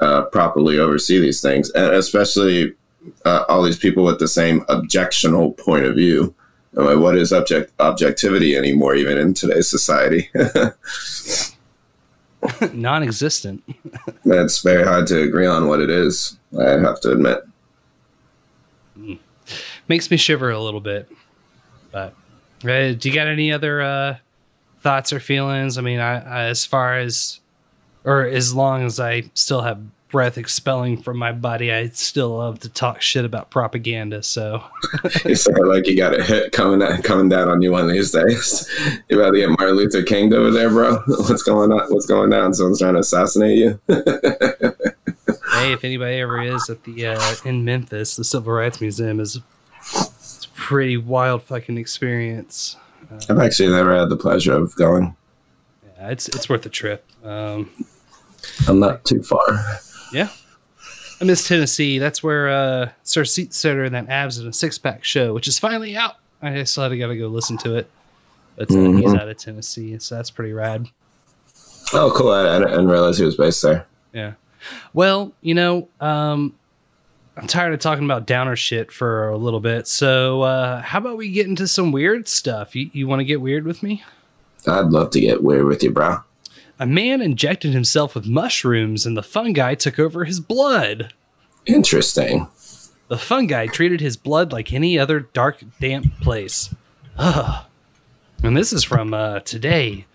[0.00, 2.74] uh, properly oversee these things, and especially
[3.24, 6.34] uh, all these people with the same objectional point of view.
[6.78, 10.30] I mean, what is object objectivity anymore, even in today's society?
[12.72, 13.64] Non-existent.
[14.24, 16.36] it's very hard to agree on what it is.
[16.58, 17.42] I have to admit.
[19.88, 21.10] Makes me shiver a little bit.
[21.90, 22.14] But
[22.64, 24.16] uh, do you got any other uh,
[24.80, 25.78] thoughts or feelings?
[25.78, 27.40] I mean, I, I, as far as
[28.08, 32.58] or as long as I still have breath expelling from my body, I still love
[32.60, 34.22] to talk shit about propaganda.
[34.22, 34.64] So
[35.26, 37.90] you sound like you got a hit coming down, coming down on you one of
[37.90, 38.66] these days.
[39.10, 41.02] You about to get Martin Luther King over there, bro?
[41.06, 41.92] What's going on?
[41.92, 42.52] What's going down?
[42.54, 43.80] Someone's trying to assassinate you.
[43.88, 49.40] hey, if anybody ever is at the uh, in Memphis, the Civil Rights Museum is
[49.90, 52.76] it's a pretty wild fucking experience.
[53.10, 55.16] Uh, I've actually never had the pleasure of going.
[55.96, 57.04] Yeah, it's it's worth a trip.
[57.24, 57.70] Um,
[58.66, 59.78] I'm not too far.
[60.12, 60.28] Yeah.
[61.20, 61.98] I miss Tennessee.
[61.98, 65.58] That's where uh Sir Seat and that abs and a six pack show, which is
[65.58, 66.16] finally out.
[66.40, 67.90] I still had to gotta go listen to it.
[68.56, 68.98] But uh, mm-hmm.
[68.98, 70.88] he's out of Tennessee, so that's pretty rad.
[71.92, 72.30] Oh, cool!
[72.30, 73.86] I, I didn't realize he was based there.
[74.12, 74.32] Yeah.
[74.92, 76.54] Well, you know, um,
[77.36, 79.86] I'm tired of talking about downer shit for a little bit.
[79.86, 82.74] So, uh, how about we get into some weird stuff?
[82.74, 84.02] You, you want to get weird with me?
[84.66, 86.18] I'd love to get weird with you, bro.
[86.80, 91.12] A man injected himself with mushrooms and the fungi took over his blood.
[91.66, 92.48] Interesting.
[93.08, 96.74] The fungi treated his blood like any other dark, damp place.
[97.16, 97.64] Ugh.
[98.42, 100.06] And this is from uh, today.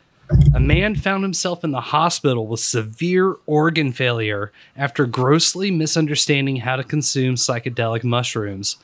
[0.56, 6.78] A man found himself in the hospital with severe organ failure after grossly misunderstanding how
[6.78, 8.78] to consume psychedelic mushrooms.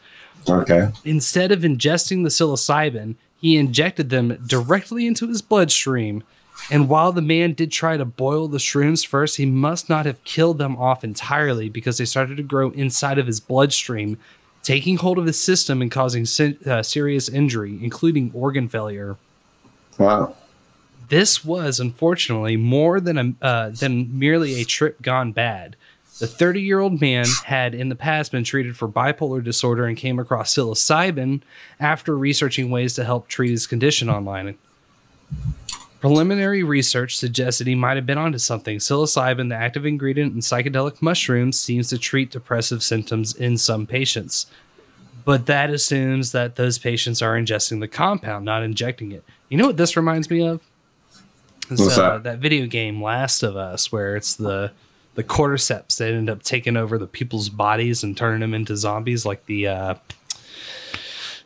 [0.48, 0.90] Okay.
[1.06, 6.24] Instead of ingesting the psilocybin, he injected them directly into his bloodstream
[6.72, 10.24] and while the man did try to boil the shrooms first, he must not have
[10.24, 14.18] killed them off entirely because they started to grow inside of his bloodstream,
[14.62, 16.26] taking hold of his system and causing
[16.66, 19.18] uh, serious injury, including organ failure.
[19.98, 20.36] Wow.
[21.10, 25.76] This was unfortunately more than a uh, than merely a trip gone bad.
[26.20, 29.98] The 30 year old man had in the past been treated for bipolar disorder and
[29.98, 31.42] came across psilocybin
[31.80, 34.58] after researching ways to help treat his condition online.
[36.00, 38.78] Preliminary research suggests that he might have been onto something.
[38.78, 44.46] Psilocybin, the active ingredient in psychedelic mushrooms, seems to treat depressive symptoms in some patients.
[45.26, 49.26] But that assumes that those patients are ingesting the compound, not injecting it.
[49.50, 50.62] You know what this reminds me of?
[51.68, 52.24] What's uh, that?
[52.24, 54.72] that video game Last of Us, where it's the
[55.16, 59.26] the cordyceps that end up taking over the people's bodies and turning them into zombies.
[59.26, 59.96] Like the uh,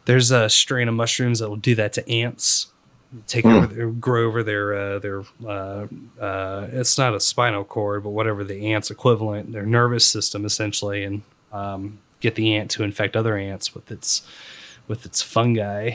[0.06, 2.68] there's a strain of mushrooms that will do that to ants
[3.28, 3.52] take Hmm.
[3.52, 5.88] over, their, grow over their uh, their uh,
[6.19, 11.04] uh, it's not a spinal cord, but whatever the ant's equivalent, their nervous system essentially,
[11.04, 11.21] and
[11.52, 14.21] um, get the ant to infect other ants with its
[14.88, 15.91] with its fungi.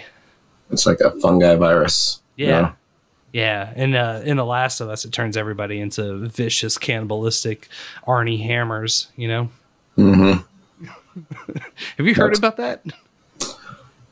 [0.70, 2.20] It's like a fungi virus.
[2.37, 2.72] Yeah.
[3.31, 7.68] Yeah, and uh, in The Last of Us, it turns everybody into vicious, cannibalistic
[8.07, 9.09] Armie Hammers.
[9.16, 9.48] You know,
[9.98, 10.87] Mm-hmm.
[11.96, 12.83] have you heard That's- about that?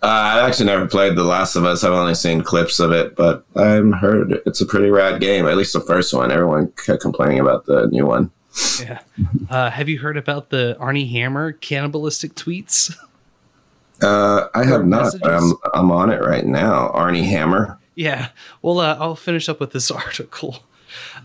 [0.03, 1.83] Uh, I actually never played The Last of Us.
[1.83, 5.47] I've only seen clips of it, but I've heard it's a pretty rad game.
[5.47, 6.31] At least the first one.
[6.31, 8.31] Everyone kept complaining about the new one.
[8.81, 9.01] Yeah.
[9.51, 12.95] Uh, have you heard about the Armie Hammer cannibalistic tweets?
[14.03, 15.15] Uh, I have not.
[15.21, 15.53] But I'm?
[15.75, 16.91] I'm on it right now.
[16.91, 17.79] Armie Hammer.
[17.95, 18.29] Yeah.
[18.63, 20.59] Well, uh, I'll finish up with this article.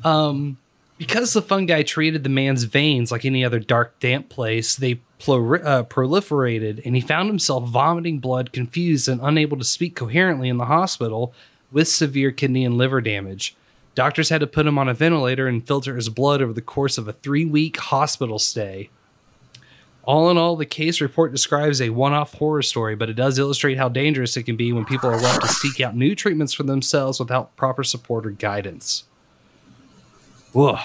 [0.03, 0.57] Um,
[1.01, 5.81] because the fungi treated the man's veins like any other dark, damp place, they uh,
[5.89, 10.65] proliferated, and he found himself vomiting blood, confused, and unable to speak coherently in the
[10.65, 11.33] hospital.
[11.71, 13.55] with severe kidney and liver damage.
[13.95, 16.99] Doctors had to put him on a ventilator and filter his blood over the course
[16.99, 18.91] of a three week hospital stay.
[20.03, 23.39] All in all, the case report describes a one off horror story, but it does
[23.39, 26.53] illustrate how dangerous it can be when people are left to seek out new treatments
[26.53, 29.05] for themselves without proper support or guidance.
[30.53, 30.77] Whoa.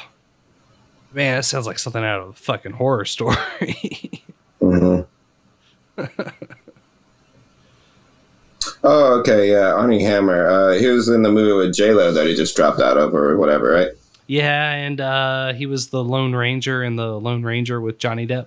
[1.12, 4.22] Man, that sounds like something out of a fucking horror story.
[4.60, 5.00] hmm
[8.84, 10.46] oh, okay, yeah, Armie Hammer.
[10.46, 13.14] Uh, he was in the movie with J Lo that he just dropped out of,
[13.14, 13.92] or whatever, right?
[14.26, 18.46] yeah, and uh, he was the Lone Ranger in the Lone Ranger with Johnny Depp.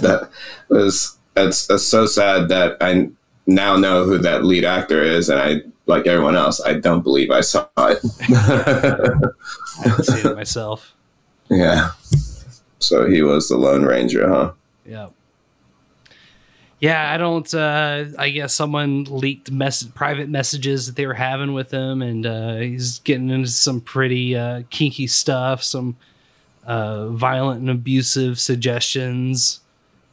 [0.00, 0.30] That
[0.68, 3.10] was it's, it's so sad that I
[3.46, 6.60] now know who that lead actor is, and I like everyone else.
[6.60, 7.98] I don't believe I saw it.
[8.30, 10.94] I haven't seen it myself.
[11.50, 11.90] yeah.
[12.78, 14.52] So he was the Lone Ranger, huh?
[14.84, 15.08] Yeah.
[16.80, 17.52] Yeah, I don't.
[17.54, 22.26] Uh, I guess someone leaked mess- private messages that they were having with him, and
[22.26, 25.96] uh, he's getting into some pretty uh, kinky stuff, some
[26.66, 29.60] uh, violent and abusive suggestions,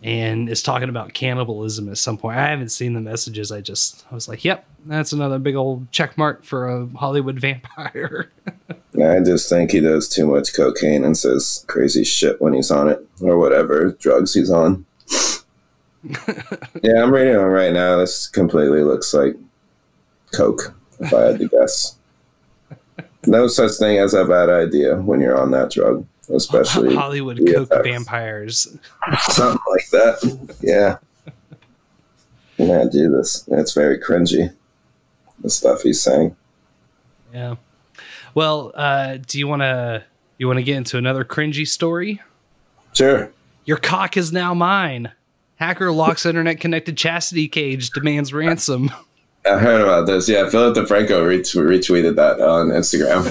[0.01, 2.37] and is talking about cannibalism at some point.
[2.37, 3.51] I haven't seen the messages.
[3.51, 7.39] I just I was like, "Yep, that's another big old check mark for a Hollywood
[7.39, 8.31] vampire."
[8.69, 12.89] I just think he does too much cocaine and says crazy shit when he's on
[12.89, 14.85] it, or whatever drugs he's on.
[16.81, 17.97] yeah, I'm reading it right now.
[17.97, 19.35] This completely looks like
[20.33, 21.97] coke, if I had to guess.
[23.27, 27.69] No such thing as a bad idea when you're on that drug, especially Hollywood VFX.
[27.69, 28.77] coke vampires.
[29.21, 30.57] something like that.
[30.61, 30.97] Yeah.
[32.57, 33.47] Yeah, do this.
[33.51, 34.53] It's very cringy.
[35.41, 36.35] The stuff he's saying.
[37.33, 37.55] Yeah.
[38.35, 40.03] Well, uh, do you want to
[40.37, 42.21] you want to get into another cringy story?
[42.93, 43.31] Sure.
[43.65, 45.11] Your cock is now mine.
[45.55, 48.91] Hacker locks internet connected chastity cage, demands ransom.
[49.45, 50.29] I heard about this.
[50.29, 53.25] Yeah, Philip DeFranco ret- retweeted that on Instagram.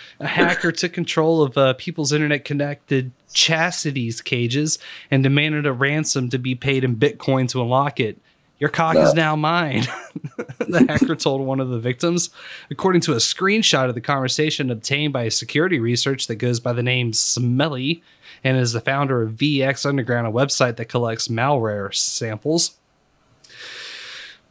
[0.18, 4.78] A hacker took control of uh, people's internet connected chastity's cages
[5.10, 8.18] and demanded a ransom to be paid in Bitcoin to unlock it.
[8.58, 9.82] Your cock is now mine,
[10.58, 12.30] the hacker told one of the victims.
[12.70, 16.72] According to a screenshot of the conversation obtained by a security research that goes by
[16.72, 18.02] the name Smelly
[18.42, 22.76] and is the founder of VX Underground, a website that collects malware samples.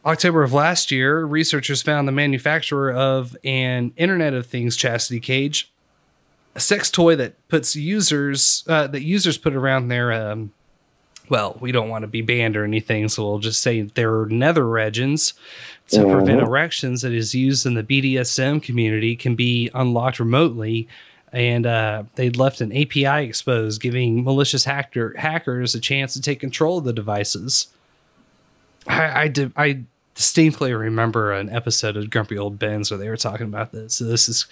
[0.06, 5.70] October of last year, researchers found the manufacturer of an Internet of Things chastity cage,
[6.54, 10.12] a sex toy that puts users uh, that users put around their.
[10.12, 10.52] Um,
[11.28, 14.64] well, we don't want to be banned or anything, so we'll just say their nether
[14.64, 15.34] regions
[15.88, 16.46] to prevent Mhm.
[16.46, 20.86] erections that is used in the BDSM community can be unlocked remotely.
[21.32, 26.38] And uh, they'd left an API exposed, giving malicious hacker hackers a chance to take
[26.38, 27.66] control of the devices.
[28.86, 29.80] I, I, di- I
[30.16, 33.94] distinctly remember an episode of Grumpy Old Ben's where they were talking about this.
[33.94, 34.46] So this is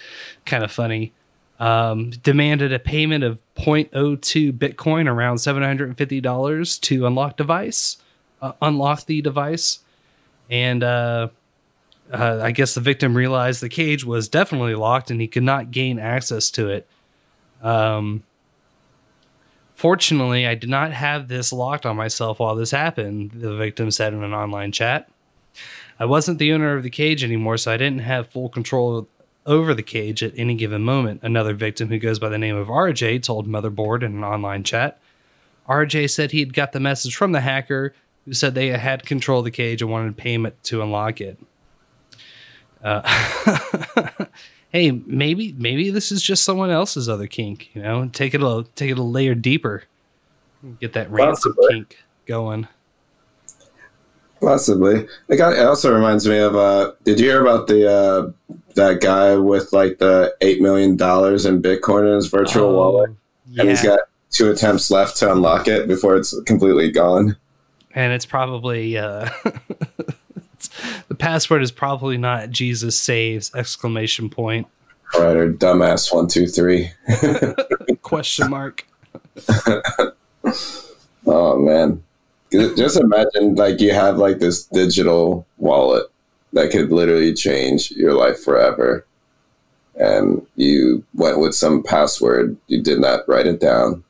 [0.45, 1.11] kind of funny.
[1.59, 7.97] Um, demanded a payment of 0.02 Bitcoin, around $750 to unlock device,
[8.41, 9.79] uh, unlock the device.
[10.49, 11.29] And uh,
[12.11, 15.71] uh, I guess the victim realized the cage was definitely locked and he could not
[15.71, 16.87] gain access to it.
[17.61, 18.23] Um,
[19.75, 24.13] Fortunately, I did not have this locked on myself while this happened, the victim said
[24.13, 25.09] in an online chat.
[25.99, 29.07] I wasn't the owner of the cage anymore, so I didn't have full control
[29.45, 31.21] over the cage at any given moment.
[31.23, 34.99] Another victim who goes by the name of RJ told Motherboard in an online chat.
[35.69, 37.93] RJ said he had got the message from the hacker
[38.25, 41.39] who said they had control of the cage and wanted payment to unlock it.
[42.83, 43.01] Uh,
[44.69, 47.73] hey, maybe maybe this is just someone else's other kink.
[47.73, 49.83] You know, take it a take it a layer deeper.
[50.79, 51.73] Get that ransom Possibly.
[51.73, 52.67] kink going.
[54.41, 55.07] Possibly.
[55.29, 56.55] It, got, it also reminds me of.
[56.55, 61.45] Uh, did you hear about the uh, that guy with like the eight million dollars
[61.45, 63.11] in Bitcoin in his virtual Oh, wallet,
[63.57, 63.91] and he's yeah.
[63.91, 63.99] got
[64.31, 67.37] two attempts left to unlock it before it's completely gone.
[67.95, 70.69] and it's probably uh, it's-
[71.07, 74.67] the password is probably not Jesus saves exclamation point
[75.13, 76.91] All right, or dumbass one two three.
[78.01, 78.85] question mark.
[81.27, 82.03] Oh man,
[82.75, 86.05] just imagine like you have like this digital wallet
[86.53, 89.05] that could literally change your life forever,
[89.95, 92.57] and you went with some password.
[92.67, 94.03] You did not write it down.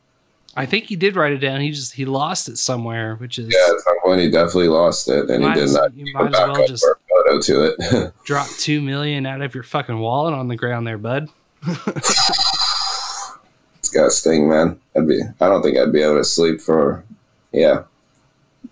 [0.57, 1.59] I think he did write it down.
[1.59, 5.09] He just he lost it somewhere, which is Yeah, at some point he definitely lost
[5.09, 8.13] it, and he did as- not you might as well just- photo to it.
[8.23, 11.27] drop two million out of your fucking wallet on the ground there, bud.
[11.67, 14.79] it's got to sting, man.
[14.95, 15.19] I'd be.
[15.41, 17.03] I don't think I'd be able to sleep for,
[17.51, 17.83] yeah,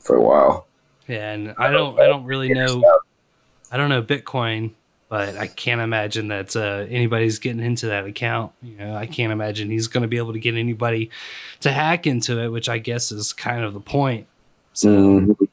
[0.04, 0.68] for a while.
[1.08, 2.84] Yeah, and I don't I don't really know
[3.72, 4.72] I don't know Bitcoin,
[5.10, 8.52] but I can't imagine that uh, anybody's getting into that account.
[8.62, 11.10] You know, I can't imagine he's going to be able to get anybody
[11.62, 14.28] to hack into it, which I guess is kind of the point.
[14.74, 15.48] So Mhm.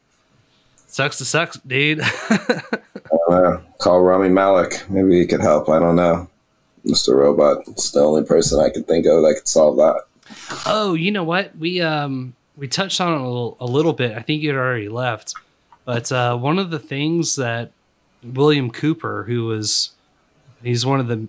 [0.86, 2.00] sucks to sucks, dude.
[2.30, 2.60] I
[3.10, 3.60] don't know.
[3.78, 4.84] Call Rami Malek.
[4.88, 5.68] Maybe he could help.
[5.68, 6.28] I don't know.
[6.86, 7.14] Mr.
[7.16, 7.58] Robot.
[7.68, 10.02] It's the only person I could think of that could solve that.
[10.66, 11.56] Oh, you know what?
[11.58, 14.16] We um we touched on it a little, a little bit.
[14.16, 15.34] I think you'd already left,
[15.86, 17.72] but uh, one of the things that
[18.22, 19.92] William Cooper, who was
[20.62, 21.26] he's one of the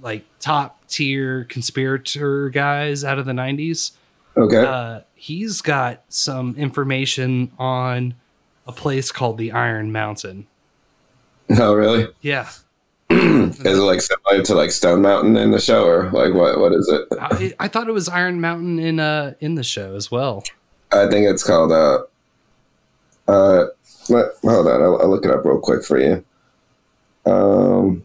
[0.00, 3.90] like top tier conspirator guys out of the '90s.
[4.36, 4.64] Okay.
[4.64, 8.14] Uh, he's got some information on
[8.64, 10.46] a place called the Iron Mountain.
[11.58, 12.06] Oh, really?
[12.20, 12.48] Yeah,
[13.10, 16.60] is it like similar to like Stone Mountain in the show, or like what?
[16.60, 17.08] What is it?
[17.20, 20.44] I, I thought it was Iron Mountain in uh in the show as well.
[20.92, 21.72] I think it's called.
[21.72, 22.02] Uh,
[23.28, 23.66] uh,
[24.08, 24.82] let, hold on.
[24.82, 26.24] I'll, I'll look it up real quick for you.
[27.26, 28.02] Um,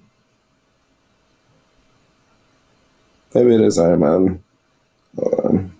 [3.33, 4.43] maybe it is Iron Mountain.
[5.19, 5.71] Hold on.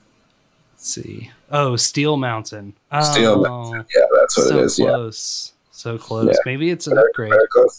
[0.74, 1.32] Let's see.
[1.51, 2.74] Oh, Steel Mountain.
[3.01, 3.86] Steel Oh, Mountain.
[3.95, 4.80] Yeah, that's what so it is.
[4.80, 4.86] Yeah.
[4.88, 5.53] close.
[5.72, 6.28] So close.
[6.28, 6.38] Yeah.
[6.45, 7.30] Maybe it's an Very- upgrade.
[7.32, 7.70] very.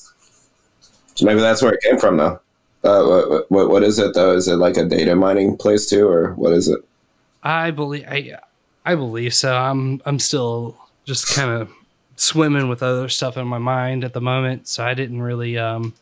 [1.17, 2.41] So maybe that's where it came from, though.
[2.85, 4.33] Uh, what, what, what is it though?
[4.37, 6.79] Is it like a data mining place too, or what is it?
[7.43, 8.39] I believe I
[8.87, 9.55] I believe so.
[9.55, 11.71] I'm I'm still just kind of
[12.17, 15.93] swimming with other stuff in my mind at the moment, so I didn't really um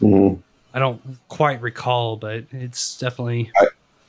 [0.00, 0.38] Mhm.
[0.74, 3.52] I don't quite recall, but it's definitely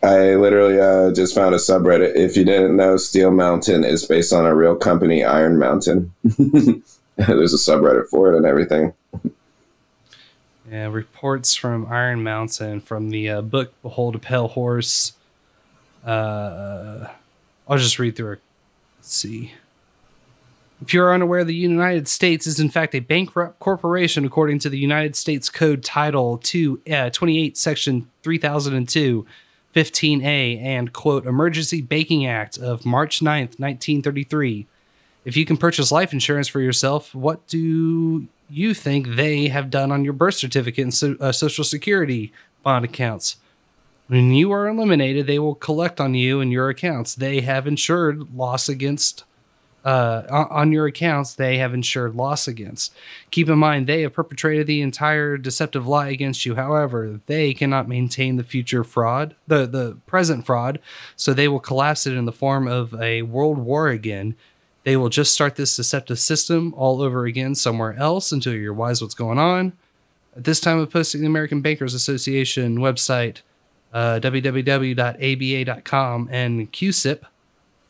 [0.01, 2.15] I literally uh, just found a subreddit.
[2.15, 6.13] If you didn't know, Steel Mountain is based on a real company, Iron Mountain.
[6.23, 8.93] There's a subreddit for it and everything.
[10.71, 15.13] yeah, reports from Iron Mountain from the uh, book Behold a Pale Horse.
[16.05, 17.07] Uh,
[17.69, 18.41] I'll just read through it.
[18.97, 19.53] Let's see.
[20.81, 24.79] If you're unaware, the United States is in fact a bankrupt corporation according to the
[24.79, 29.25] United States Code Title 2, uh, 28, Section 3002,
[29.75, 34.65] 15A, and quote, Emergency Banking Act of March 9th, 1933.
[35.25, 39.91] If you can purchase life insurance for yourself, what do you think they have done
[39.91, 42.31] on your birth certificate and so, uh, social security
[42.63, 43.35] bond accounts?
[44.09, 47.13] When you are eliminated, they will collect on you and your accounts.
[47.13, 49.23] They have insured loss against
[49.85, 51.35] uh, on- your accounts.
[51.35, 52.91] They have insured loss against.
[53.29, 56.55] Keep in mind, they have perpetrated the entire deceptive lie against you.
[56.55, 60.79] However, they cannot maintain the future fraud, the the present fraud,
[61.15, 64.35] so they will collapse it in the form of a world war again.
[64.85, 69.03] They will just start this deceptive system all over again somewhere else until you're wise
[69.03, 69.73] what's going on.
[70.35, 73.41] At this time of posting the American Bankers Association website,
[73.93, 75.79] uh, www.aba.com,
[76.31, 77.25] and CUSIP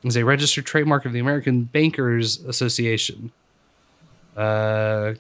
[0.04, 3.32] is a registered trademark of the American Bankers Association.
[4.36, 5.14] Uh,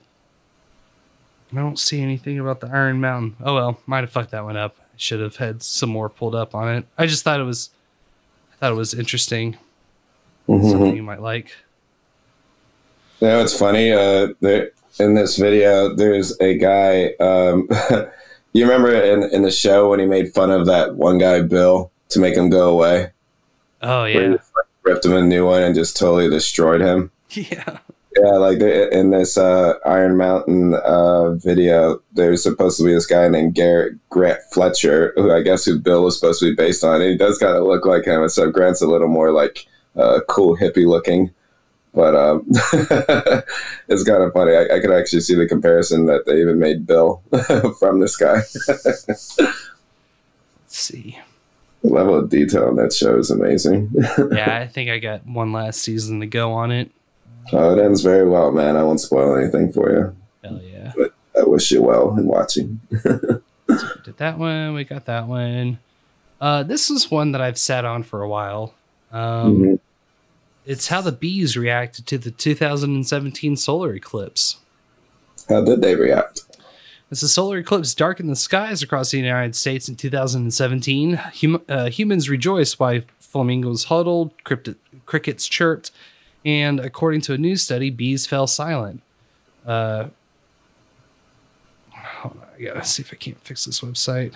[1.51, 3.35] I don't see anything about the Iron Mountain.
[3.43, 4.75] Oh well, might have fucked that one up.
[4.79, 6.85] I should have had some more pulled up on it.
[6.97, 7.71] I just thought it was,
[8.53, 9.57] I thought it was interesting.
[10.47, 11.55] Something you might like.
[13.19, 13.91] You know, it's funny.
[13.91, 17.13] Uh, there, in this video, there's a guy.
[17.19, 17.69] Um,
[18.53, 21.91] you remember in, in the show when he made fun of that one guy, Bill,
[22.09, 23.11] to make him go away?
[23.81, 27.11] Oh yeah, just, like, ripped him a new one and just totally destroyed him.
[27.31, 27.79] yeah.
[28.17, 33.27] Yeah, like in this uh, Iron Mountain uh, video, there's supposed to be this guy
[33.27, 37.01] named Garrett Grant Fletcher, who I guess who Bill was supposed to be based on.
[37.01, 39.67] And he does kind of look like him, and so Grant's a little more like
[39.95, 41.31] uh, cool hippie looking.
[41.93, 42.45] But um,
[43.87, 44.53] it's kind of funny.
[44.55, 47.21] I, I could actually see the comparison that they even made Bill
[47.79, 48.41] from this guy.
[48.67, 49.37] Let's
[50.67, 51.17] see.
[51.81, 53.91] the level of detail in that show is amazing.
[54.31, 56.91] Yeah, I think I got one last season to go on it.
[57.51, 58.75] oh, it ends very well, man.
[58.77, 60.15] I won't spoil anything for you.
[60.43, 60.93] Hell yeah.
[60.95, 62.79] But I wish you well in watching.
[62.91, 64.73] Did that one.
[64.75, 65.79] We got that one.
[66.39, 68.73] Uh, this is one that I've sat on for a while.
[69.11, 69.79] Um, Mhm.
[70.69, 74.57] It's how the bees reacted to the 2017 solar eclipse.
[75.49, 76.41] How did they react?
[77.09, 81.89] As the solar eclipse darkened the skies across the United States in 2017, hum- uh,
[81.89, 85.89] humans rejoiced while flamingos huddled, crickets chirped,
[86.45, 89.01] and according to a news study, bees fell silent.
[89.65, 90.09] Uh,
[91.91, 94.35] hold on, I gotta see if I can't fix this website.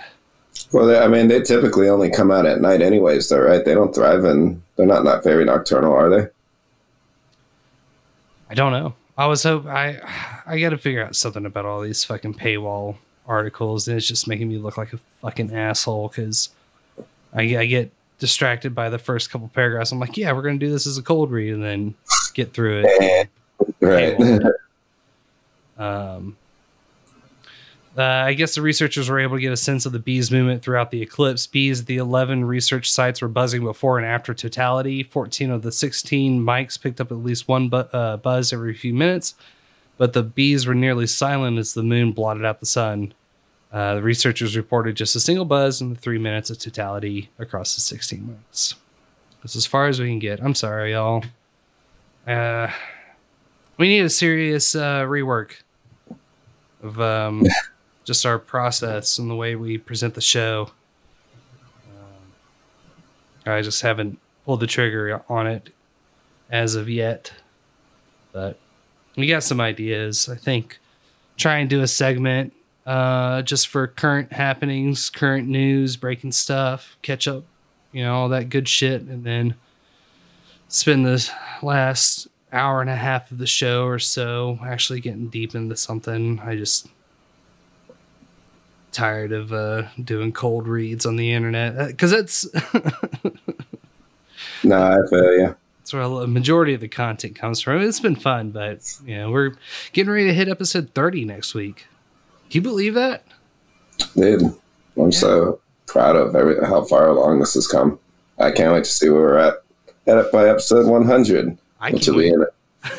[0.74, 3.63] Well, they, I mean, they typically only come out at night, anyways, though, right?
[3.63, 6.28] They don't thrive and They're not not very nocturnal, are they?
[8.49, 8.95] I don't know.
[9.15, 9.99] I was hope I
[10.45, 12.97] I got to figure out something about all these fucking paywall
[13.28, 16.49] articles, and it's just making me look like a fucking asshole because
[17.34, 19.91] I, I get distracted by the first couple paragraphs.
[19.91, 21.93] I'm like, yeah, we're gonna do this as a cold read, and then
[22.34, 23.30] get through it.
[23.80, 24.17] Right.
[25.76, 26.38] Um,
[27.98, 30.64] uh, I guess the researchers were able to get a sense of the bees' movement
[30.64, 31.46] throughout the eclipse.
[31.46, 35.04] Bees at the 11 research sites were buzzing before and after totality.
[35.04, 38.94] 14 of the 16 mics picked up at least one bu- uh, buzz every few
[38.94, 39.36] minutes,
[39.98, 43.14] but the bees were nearly silent as the moon blotted out the sun.
[43.72, 47.76] Uh, the researchers reported just a single buzz in the three minutes of totality across
[47.76, 48.76] the 16 mics.
[49.41, 50.41] That's as far as we can get.
[50.41, 51.24] I'm sorry, y'all.
[52.26, 52.70] Uh,
[53.78, 55.62] we need a serious uh, rework
[56.82, 57.44] of um,
[58.04, 60.72] just our process and the way we present the show.
[61.89, 65.70] Um, I just haven't pulled the trigger on it
[66.49, 67.32] as of yet,
[68.32, 68.60] but
[69.16, 70.28] we got some ideas.
[70.28, 70.80] I think
[71.38, 72.54] try and do a segment
[72.86, 77.43] uh, just for current happenings, current news, breaking stuff, catch up,
[77.91, 79.56] you know, all that good shit, and then
[80.68, 81.30] spend the
[81.62, 86.39] last hour and a half of the show or so actually getting deep into something.
[86.43, 86.88] I just
[88.94, 92.48] tired of uh, doing cold reads on the internet because it's
[94.64, 95.56] No, I feel you.
[95.80, 97.82] that's where a majority of the content comes from.
[97.82, 99.56] It's been fun, but you know we're
[99.91, 101.88] getting ready to hit episode thirty next week.
[102.50, 103.24] Do you believe that?
[104.16, 104.41] Dude,
[104.98, 108.00] I'm so proud of every, how far along this has come.
[108.39, 109.56] I can't wait to see where we're at,
[110.08, 111.58] at by episode 100.
[111.80, 112.48] I which can't will be wait.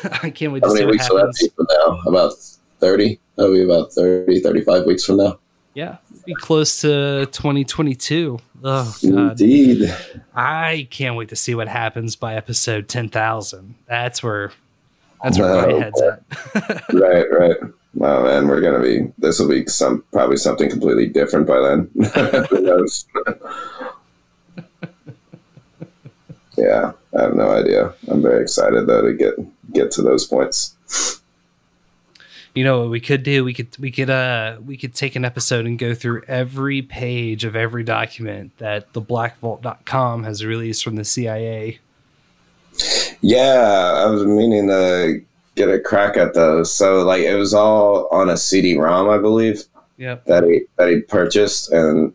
[0.05, 1.99] in I can't wait How to see many what weeks will that be from now?
[2.07, 2.33] About
[2.79, 3.19] 30?
[3.35, 5.39] That'll be about 30, 35 weeks from now.
[5.75, 8.39] Yeah, be close to 2022.
[8.63, 9.93] Oh god, Indeed.
[10.33, 13.75] I can't wait to see what happens by episode 10,000.
[13.85, 14.51] That's where
[15.21, 15.79] that's where my No.
[15.81, 16.23] head's at.
[16.93, 17.57] right, right.
[18.01, 19.11] Oh man, we're gonna be.
[19.17, 21.89] This will be some probably something completely different by then.
[26.57, 27.93] Yeah, I have no idea.
[28.07, 29.33] I'm very excited though to get
[29.73, 30.75] get to those points.
[32.55, 33.43] You know what we could do?
[33.43, 37.43] We could we could uh we could take an episode and go through every page
[37.43, 41.79] of every document that the blackvault.com has released from the CIA.
[43.19, 45.21] Yeah, I was meaning to
[45.55, 46.73] get a crack at those.
[46.73, 49.63] So like it was all on a CD-ROM, I believe.
[49.97, 50.25] Yep.
[50.25, 52.13] That he that he purchased, and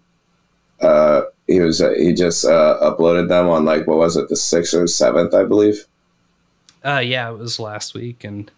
[0.81, 4.73] uh, he was he just uh, uploaded them on like what was it, the sixth
[4.73, 5.87] or seventh, I believe.
[6.83, 8.51] Uh yeah, it was last week and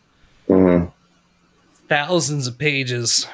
[1.93, 3.27] thousands of pages.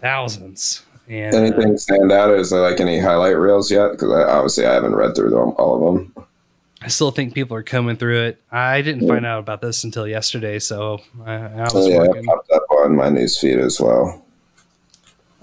[0.00, 0.82] Thousands.
[1.08, 2.30] And uh, Anything stand out?
[2.30, 3.92] Is there like any highlight reels yet?
[3.92, 6.14] Because I, obviously I haven't read through them, all of them.
[6.80, 8.40] I still think people are coming through it.
[8.50, 12.08] I didn't find out about this until yesterday, so I, I was Oh, yeah, it
[12.08, 12.24] working.
[12.24, 14.24] popped up on my news feed as well.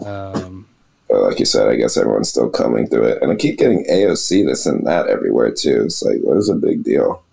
[0.06, 0.68] Um,
[1.10, 3.86] But like you said, I guess everyone's still coming through it, and I keep getting
[3.86, 5.82] AOC this and that everywhere too.
[5.86, 7.24] It's like, what is a big deal?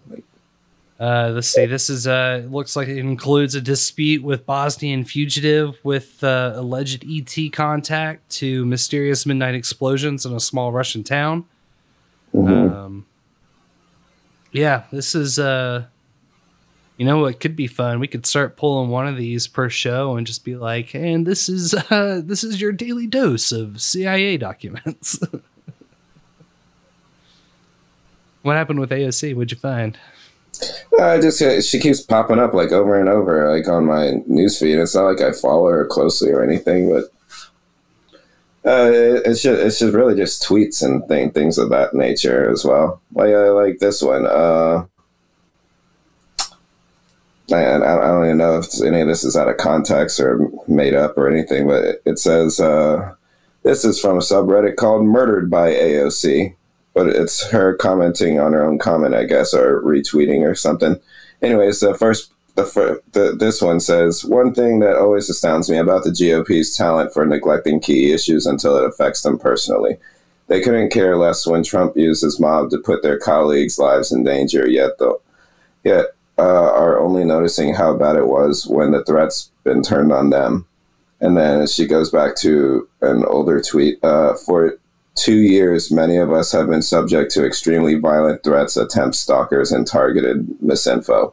[1.00, 1.64] Uh, let's see.
[1.64, 7.04] This is uh, looks like it includes a dispute with Bosnian fugitive with uh, alleged
[7.08, 11.44] ET contact to mysterious midnight explosions in a small Russian town.
[12.34, 12.74] Mhm.
[12.74, 13.06] Um,
[14.52, 15.38] yeah, this is.
[15.38, 15.84] Uh,
[16.96, 18.00] you know, it could be fun.
[18.00, 21.48] We could start pulling one of these per show and just be like, "And this
[21.48, 25.20] is uh, this is your daily dose of CIA documents."
[28.42, 29.32] what happened with AOC?
[29.36, 29.96] What'd you find?
[31.00, 34.80] I just uh, she keeps popping up like over and over, like on my newsfeed.
[34.80, 37.04] It's not like I follow her closely or anything, but
[38.68, 38.90] uh,
[39.24, 43.00] it's just it's just really just tweets and thing, things of that nature as well.
[43.12, 44.26] Like uh, like this one.
[44.26, 44.86] Uh,
[47.50, 50.50] and I, I don't even know if any of this is out of context or
[50.66, 53.14] made up or anything, but it, it says uh,
[53.62, 56.54] this is from a subreddit called "Murdered by AOC."
[56.94, 61.00] But it's her commenting on her own comment, I guess, or retweeting or something.
[61.42, 66.04] Anyways, the first, the, the this one says one thing that always astounds me about
[66.04, 69.96] the GOP's talent for neglecting key issues until it affects them personally.
[70.48, 74.24] They couldn't care less when Trump used his mob to put their colleagues' lives in
[74.24, 74.66] danger.
[74.66, 75.20] Yet, though,
[75.84, 76.06] yet
[76.38, 80.66] uh, are only noticing how bad it was when the threats been turned on them.
[81.20, 84.78] And then she goes back to an older tweet uh, for
[85.18, 89.86] two years, many of us have been subject to extremely violent threats, attempts, stalkers, and
[89.86, 91.32] targeted misinfo.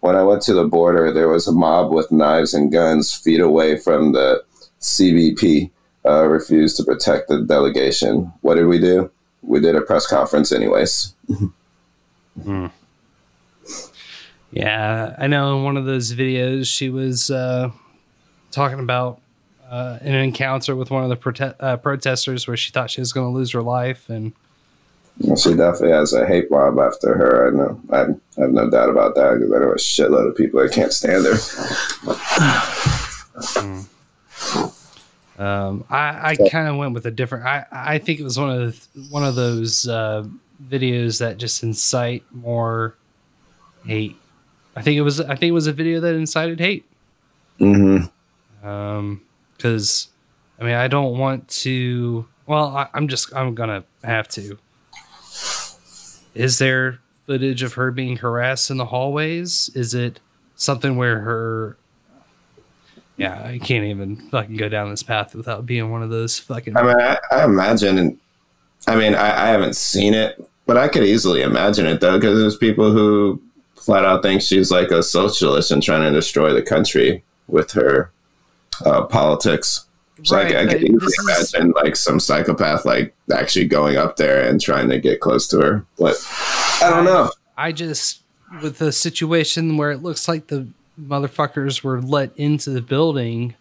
[0.00, 3.40] When I went to the border, there was a mob with knives and guns feet
[3.40, 4.42] away from the
[4.80, 5.70] CBP,
[6.06, 8.32] uh, refused to protect the delegation.
[8.40, 9.10] What did we do?
[9.42, 11.14] We did a press conference, anyways.
[14.52, 17.70] Yeah, I know in one of those videos she was uh,
[18.50, 19.19] talking about
[19.70, 23.12] uh, an encounter with one of the prote- uh, protesters where she thought she was
[23.12, 24.32] going to lose her life, and
[25.36, 27.48] She definitely has a hate mob after her.
[27.48, 27.80] I know.
[27.90, 28.00] I,
[28.38, 30.92] I have no doubt about that because I know a shitload of people that can't
[30.92, 31.36] stand her.
[35.38, 37.46] Um, I, I kind of went with a different.
[37.46, 40.26] I, I think it was one of the, one of those uh,
[40.68, 42.94] videos that just incite more
[43.86, 44.16] hate.
[44.76, 45.20] I think it was.
[45.20, 46.84] I think it was a video that incited hate.
[47.58, 48.66] Mm-hmm.
[48.66, 49.22] Um,
[49.60, 50.08] because
[50.58, 52.26] I mean, I don't want to.
[52.46, 53.34] Well, I, I'm just.
[53.34, 54.58] I'm gonna have to.
[56.34, 59.70] Is there footage of her being harassed in the hallways?
[59.74, 60.20] Is it
[60.56, 61.76] something where her?
[63.16, 66.76] Yeah, I can't even fucking go down this path without being one of those fucking.
[66.76, 68.18] I mean, I, I imagine.
[68.86, 72.38] I mean, I, I haven't seen it, but I could easily imagine it though, because
[72.38, 73.40] there's people who
[73.76, 78.10] flat out think she's like a socialist and trying to destroy the country with her
[78.84, 79.86] uh, politics.
[80.22, 83.96] So Right, I, I but could easily is- imagine like some psychopath like actually going
[83.96, 85.86] up there and trying to get close to her.
[85.98, 86.16] But
[86.82, 87.30] I don't know.
[87.56, 88.20] I just
[88.62, 90.66] with the situation where it looks like the
[91.00, 93.54] motherfuckers were let into the building.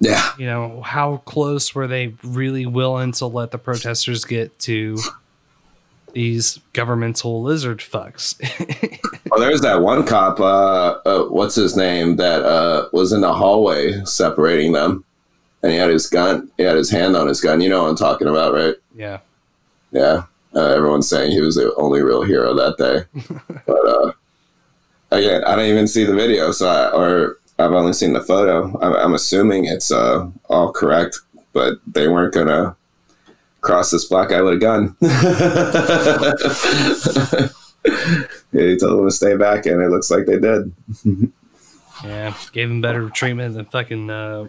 [0.00, 0.32] Yeah.
[0.38, 4.98] You know, how close were they really willing to let the protesters get to
[6.16, 8.40] these governmental lizard fucks?
[9.30, 10.40] Well, there's that one cop.
[10.40, 12.16] Uh, uh, what's his name?
[12.16, 15.04] That uh, was in the hallway separating them,
[15.62, 16.50] and he had his gun.
[16.56, 17.60] He had his hand on his gun.
[17.60, 18.74] You know what I'm talking about, right?
[18.94, 19.18] yeah.
[19.92, 20.22] Yeah.
[20.54, 23.22] Uh, everyone's saying he was the only real hero that day.
[23.66, 24.12] but uh,
[25.10, 28.74] again, I didn't even see the video, so I, or I've only seen the photo.
[28.80, 31.18] I'm, I'm assuming it's uh, all correct,
[31.52, 32.74] but they weren't gonna
[33.66, 34.96] cross this black guy with a gun.
[38.52, 40.72] yeah, he told them to stay back, and it looks like they did.
[42.04, 42.34] Yeah.
[42.52, 44.48] Gave him better treatment than fucking uh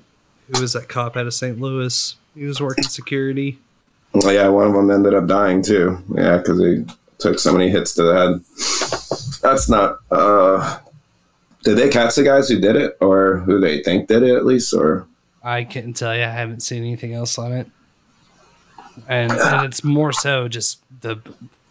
[0.53, 1.59] who was that cop out of St.
[1.59, 2.15] Louis?
[2.35, 3.57] He was working security.
[4.13, 5.97] Well, yeah, one of them ended up dying too.
[6.13, 6.85] Yeah, because he
[7.17, 8.41] took so many hits to the head.
[9.41, 9.97] That's not.
[10.11, 10.79] uh
[11.63, 14.45] Did they catch the guys who did it, or who they think did it at
[14.45, 15.07] least, or?
[15.43, 16.23] I couldn't tell you.
[16.23, 17.67] I haven't seen anything else on it.
[19.07, 21.19] And, and it's more so just the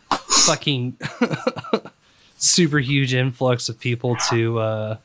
[0.09, 0.97] fucking
[2.39, 4.97] super huge influx of people to uh,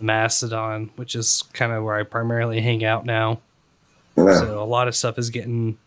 [0.00, 3.40] Mastodon, which is kind of where I primarily hang out now.
[4.16, 4.38] Yeah.
[4.38, 5.78] So a lot of stuff is getting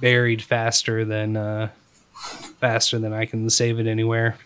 [0.00, 1.68] buried faster than uh,
[2.60, 4.36] faster than I can save it anywhere.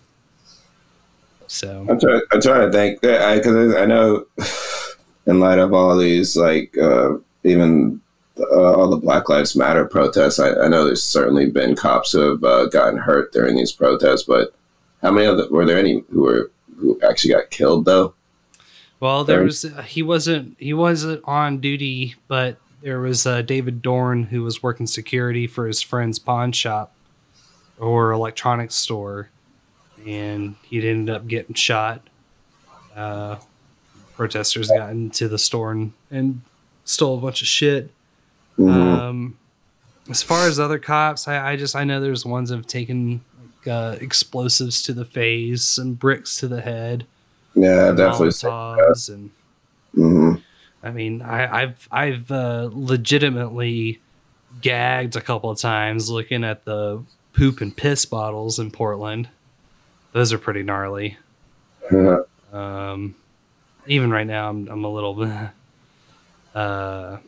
[1.47, 2.21] So I'm trying.
[2.33, 4.27] I'm trying to think uh I because I, know,
[5.27, 8.01] in light of all these, like uh, even
[8.39, 12.21] uh, all the Black Lives Matter protests, I, I know there's certainly been cops who
[12.21, 14.25] have uh, gotten hurt during these protests.
[14.25, 14.55] But
[15.03, 18.15] how many of the, were there any who were who actually got killed though?
[19.01, 24.25] Well, there was he wasn't he wasn't on duty, but there was uh, David Dorn
[24.25, 26.95] who was working security for his friend's pawn shop
[27.79, 29.31] or electronics store,
[30.07, 32.09] and he'd ended up getting shot.
[32.95, 33.37] Uh,
[34.15, 36.41] protesters got into the store and, and
[36.85, 37.91] stole a bunch of shit.
[38.59, 38.71] Mhm.
[38.71, 39.39] Um,
[40.09, 43.21] as far as other cops, I, I just I know there's ones that have taken
[43.41, 47.07] like, uh, explosives to the face and bricks to the head.
[47.55, 48.29] Yeah, definitely.
[48.29, 49.31] Molotovs and
[49.95, 50.35] hmm
[50.83, 54.01] I mean, I, I've I've uh, legitimately
[54.61, 57.03] gagged a couple of times looking at the
[57.33, 59.29] poop and piss bottles in Portland.
[60.13, 61.19] Those are pretty gnarly.
[62.53, 63.17] Um,
[63.87, 65.31] even right now, I'm I'm a little.
[66.55, 67.19] Uh,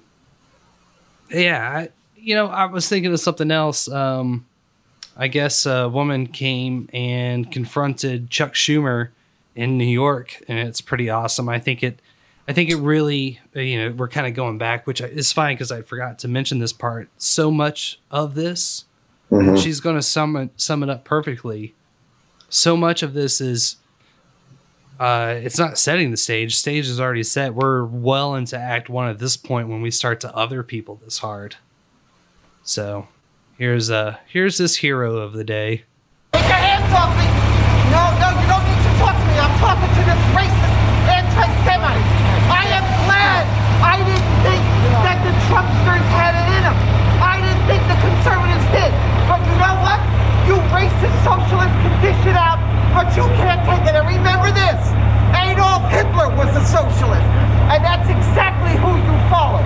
[1.30, 3.88] yeah, I, you know, I was thinking of something else.
[3.88, 4.46] Um,
[5.16, 9.08] I guess a woman came and confronted Chuck Schumer
[9.56, 11.48] in New York, and it's pretty awesome.
[11.48, 11.98] I think it,
[12.46, 15.54] I think it really, uh, you know, we're kind of going back, which is fine
[15.56, 17.08] because I forgot to mention this part.
[17.18, 18.84] So much of this,
[19.30, 19.62] Mhm.
[19.62, 21.74] she's going to sum it sum it up perfectly.
[22.48, 23.76] So much of this is,
[24.98, 26.56] uh, it's not setting the stage.
[26.56, 27.54] Stage is already set.
[27.54, 31.18] We're well into Act One at this point when we start to other people this
[31.18, 31.56] hard.
[32.62, 33.08] So,
[33.56, 35.84] here's uh here's this hero of the day.
[36.32, 37.24] Take your hands off me!
[37.94, 39.36] No, no, you don't need to talk to me.
[39.40, 40.76] I'm talking to this racist
[41.08, 42.06] anti-Semite.
[42.52, 43.42] I am glad
[43.80, 44.62] I didn't think
[45.06, 46.76] that the Trumpsters had it in them.
[47.22, 48.92] I didn't think the conservatives did.
[49.30, 50.00] But you know what?
[50.44, 51.08] You racist
[52.02, 52.62] dish it out,
[52.92, 53.94] but you can't take it.
[53.94, 54.80] And remember this,
[55.34, 57.26] Adolf Hitler was a socialist.
[57.68, 59.60] And that's exactly who you follow.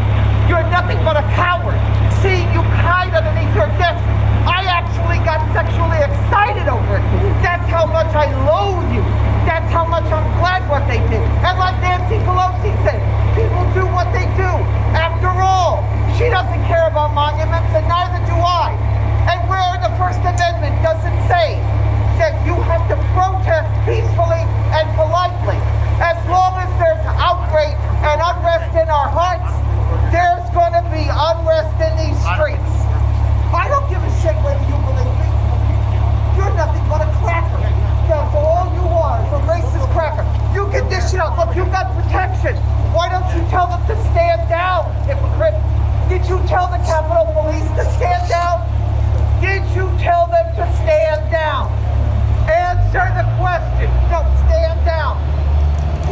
[0.51, 1.79] You're nothing but a coward.
[2.18, 4.03] See, you hide underneath your desk.
[4.43, 7.07] I actually got sexually excited over it.
[7.47, 9.07] That's how much I loathe you.
[9.47, 11.23] That's how much I'm glad what they did.
[11.47, 12.99] And like Nancy Pelosi said,
[13.39, 14.51] people do what they do.
[14.99, 15.87] After all,
[16.18, 18.75] she doesn't care about monuments, and neither do I.
[19.31, 21.62] And where the First Amendment doesn't say
[22.20, 25.58] that you have to protest peacefully and politely.
[26.00, 29.52] As long as there's outrage and unrest in our hearts,
[30.10, 32.72] there's going to be unrest in these streets.
[33.52, 35.28] I don't give a shit whether you believe me.
[36.36, 37.60] You're nothing but a cracker.
[38.08, 40.24] That's all you are, is a racist cracker.
[40.56, 41.36] You can dish it out.
[41.36, 42.56] Look, you got protection.
[42.92, 45.56] Why don't you tell them to stand down, hypocrite?
[46.08, 48.60] Did you tell the Capitol Police to stand down?
[49.40, 51.82] Did you tell them to stand down?
[52.95, 53.88] Answer the question.
[54.12, 55.16] No, stand down.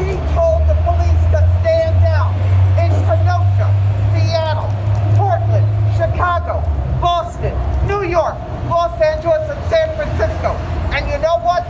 [0.00, 2.32] He told the police to stand down
[2.80, 3.68] in Kenosha,
[4.16, 4.72] Seattle,
[5.12, 5.68] Portland,
[6.00, 6.64] Chicago,
[6.98, 7.52] Boston,
[7.86, 8.32] New York,
[8.72, 10.56] Los Angeles, and San Francisco.
[10.96, 11.68] And you know what?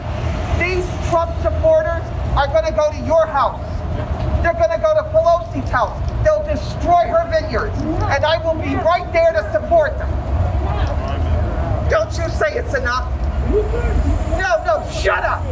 [0.63, 2.07] These Trump supporters
[2.39, 3.67] are going to go to your house.
[4.45, 5.99] They're going to go to Pelosi's house.
[6.23, 7.77] They'll destroy her vineyards.
[8.15, 10.09] And I will be right there to support them.
[11.91, 13.20] Don't you say it's enough.
[13.51, 15.43] No, no, shut up.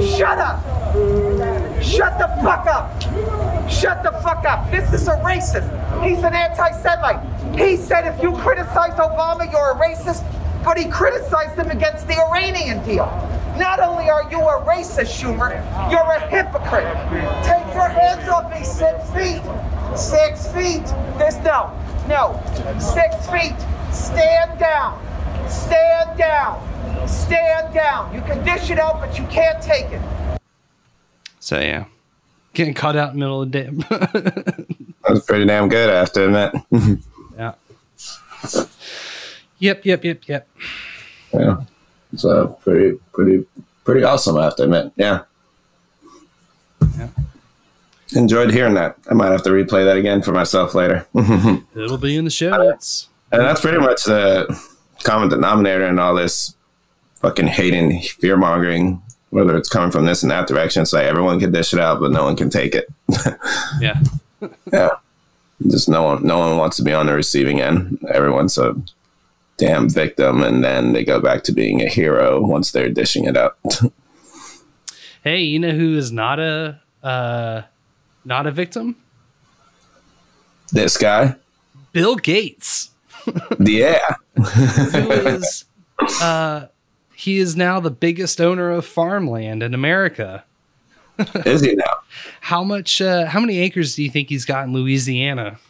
[0.00, 0.62] Shut up.
[1.82, 3.00] Shut the fuck up.
[3.70, 4.70] Shut the fuck up.
[4.70, 5.68] This is a racist.
[6.02, 7.20] He's an anti Semite.
[7.54, 10.24] He said if you criticize Obama, you're a racist,
[10.64, 13.06] but he criticized him against the Iranian deal.
[13.58, 15.50] Not only are you a racist, Schumer,
[15.90, 16.88] you're a hypocrite.
[17.44, 19.42] Take your hands off me, six feet.
[19.94, 20.86] Six feet.
[21.18, 21.70] There's no,
[22.08, 22.40] no.
[22.78, 23.54] Six feet.
[23.92, 24.98] Stand down.
[25.50, 26.71] Stand down.
[27.06, 28.14] Stand down.
[28.14, 30.00] You can dish it out, but you can't take it.
[31.40, 31.86] So yeah,
[32.54, 33.70] getting caught out in the middle of the day.
[35.02, 36.52] That was pretty damn good, I have to admit.
[37.36, 37.54] yeah.
[39.58, 39.84] Yep.
[39.84, 40.04] Yep.
[40.04, 40.28] Yep.
[40.28, 40.48] Yep.
[41.34, 41.56] yeah.
[42.16, 43.44] So pretty, pretty,
[43.84, 44.92] pretty awesome, I have to admit.
[44.96, 45.22] Yeah.
[46.98, 47.08] Yeah.
[48.14, 48.96] Enjoyed hearing that.
[49.10, 51.06] I might have to replay that again for myself later.
[51.74, 53.08] It'll be in the show notes.
[53.32, 54.46] And that's pretty much the
[55.02, 56.54] common denominator in all this
[57.22, 59.00] fucking hating, fear mongering,
[59.30, 60.82] whether it's coming from this and that direction.
[60.82, 62.88] It's like everyone can dish it out, but no one can take it.
[63.80, 63.98] Yeah.
[64.72, 64.90] yeah.
[65.68, 67.98] Just no one no one wants to be on the receiving end.
[68.12, 68.74] Everyone's a
[69.56, 73.36] damn victim and then they go back to being a hero once they're dishing it
[73.36, 73.56] out.
[75.24, 77.62] Hey, you know who is not a uh,
[78.24, 78.96] not a victim?
[80.72, 81.36] this guy?
[81.92, 82.90] Bill Gates.
[83.60, 84.00] Yeah.
[84.34, 85.64] who is
[86.20, 86.66] uh
[87.22, 90.42] he is now the biggest owner of farmland in America.
[91.46, 92.00] Is he now?
[92.40, 95.60] How much uh how many acres do you think he's got in Louisiana?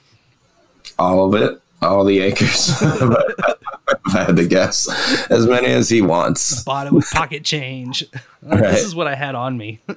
[0.98, 1.60] All of it.
[1.82, 2.70] All the acres.
[2.82, 4.88] if I had to guess.
[5.30, 6.64] As many as he wants.
[6.64, 8.04] Bought it with pocket change.
[8.44, 8.60] Right.
[8.60, 9.78] This is what I had on me.
[9.86, 9.94] He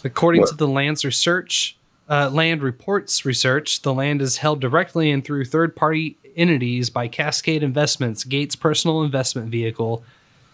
[0.02, 1.76] According to the Land's research,
[2.09, 7.09] uh, Land Reports research, the land is held directly and through third party entities by
[7.09, 10.02] Cascade Investments, Gates' personal investment vehicle.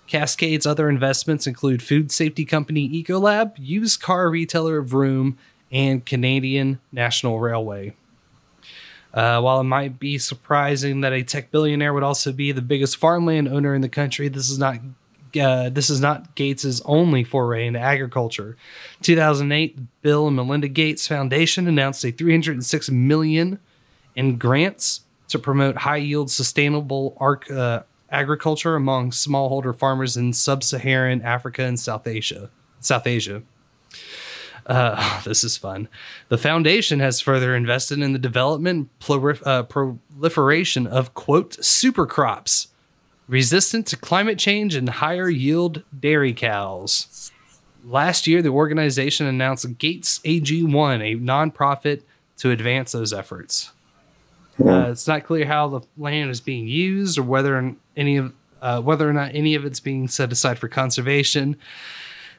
[0.07, 5.39] Cascade's other investments include food safety company Ecolab, used car retailer Vroom,
[5.73, 7.95] and Canadian National Railway.
[9.13, 12.97] Uh, while it might be surprising that a tech billionaire would also be the biggest
[12.97, 14.77] farmland owner in the country, this is not
[15.37, 18.57] uh, this is not Gates's only foray into agriculture.
[19.03, 23.59] 2008, Bill and Melinda Gates Foundation announced a 306 million
[24.15, 31.63] in grants to promote high-yield, sustainable arc, uh, agriculture among smallholder farmers in sub-Saharan Africa
[31.63, 32.51] and South Asia.
[32.81, 33.43] South Asia.
[34.67, 35.89] Uh, this is fun.
[36.29, 42.69] The foundation has further invested in the development prolif- uh, proliferation of quote super crops
[43.31, 47.31] resistant to climate change and higher yield dairy cows.
[47.85, 52.03] Last year, the organization announced Gates AG1, a nonprofit
[52.39, 53.71] to advance those efforts.
[54.63, 58.79] Uh, it's not clear how the land is being used or whether any of uh,
[58.83, 61.57] whether or not any of it's being set aside for conservation.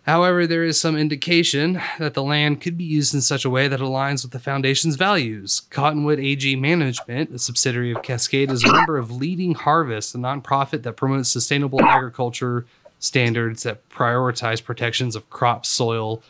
[0.03, 3.67] However, there is some indication that the land could be used in such a way
[3.67, 5.61] that aligns with the foundation's values.
[5.69, 10.81] Cottonwood AG Management, a subsidiary of Cascade, is a member of Leading Harvest, a nonprofit
[10.83, 12.65] that promotes sustainable agriculture
[12.97, 16.23] standards that prioritize protections of crops, soil,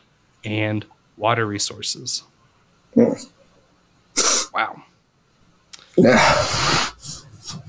[0.43, 2.23] and water resources.
[4.53, 4.83] Wow.
[5.95, 6.89] Yeah.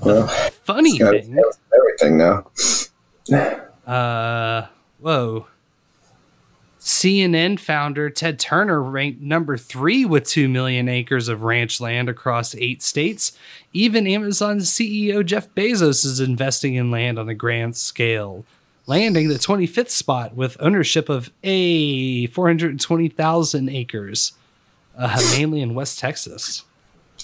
[0.03, 0.27] Well,
[0.65, 1.39] Funny thing.
[1.73, 2.47] everything now.
[3.87, 4.67] Uh,
[4.99, 5.47] whoa.
[6.83, 12.55] CNN founder Ted Turner ranked number three with 2 million acres of ranch land across
[12.55, 13.31] eight states.
[13.71, 18.43] Even Amazon's CEO Jeff Bezos is investing in land on a grand scale,
[18.85, 24.33] landing the 25th spot with ownership of a 420,000 acres,
[24.97, 26.65] uh, mainly in West Texas.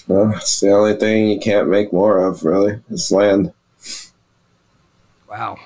[0.08, 2.80] Well, it's the only thing you can't make more of, really.
[2.90, 3.52] It's land.
[5.28, 5.58] Wow.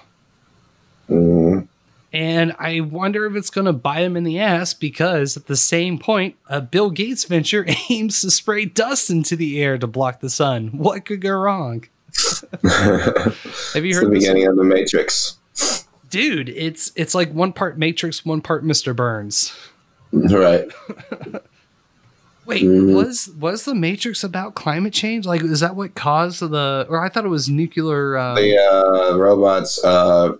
[1.09, 1.69] Mm.
[2.15, 5.57] And I wonder if it's going to bite him in the ass because at the
[5.57, 10.21] same point, a Bill Gates venture aims to spray dust into the air to block
[10.21, 10.69] the sun.
[10.69, 11.85] What could go wrong?
[12.63, 15.39] Have you heard the beginning of the Matrix.
[16.09, 18.95] Dude, it's it's like one part Matrix, one part Mr.
[18.95, 19.53] Burns.
[20.13, 20.69] Right.
[22.47, 22.95] Wait, Mhm.
[22.95, 25.27] was was the Matrix about climate change?
[25.27, 26.87] Like, is that what caused the?
[26.89, 28.17] Or I thought it was nuclear.
[28.17, 30.35] Uh, The uh, robots, uh,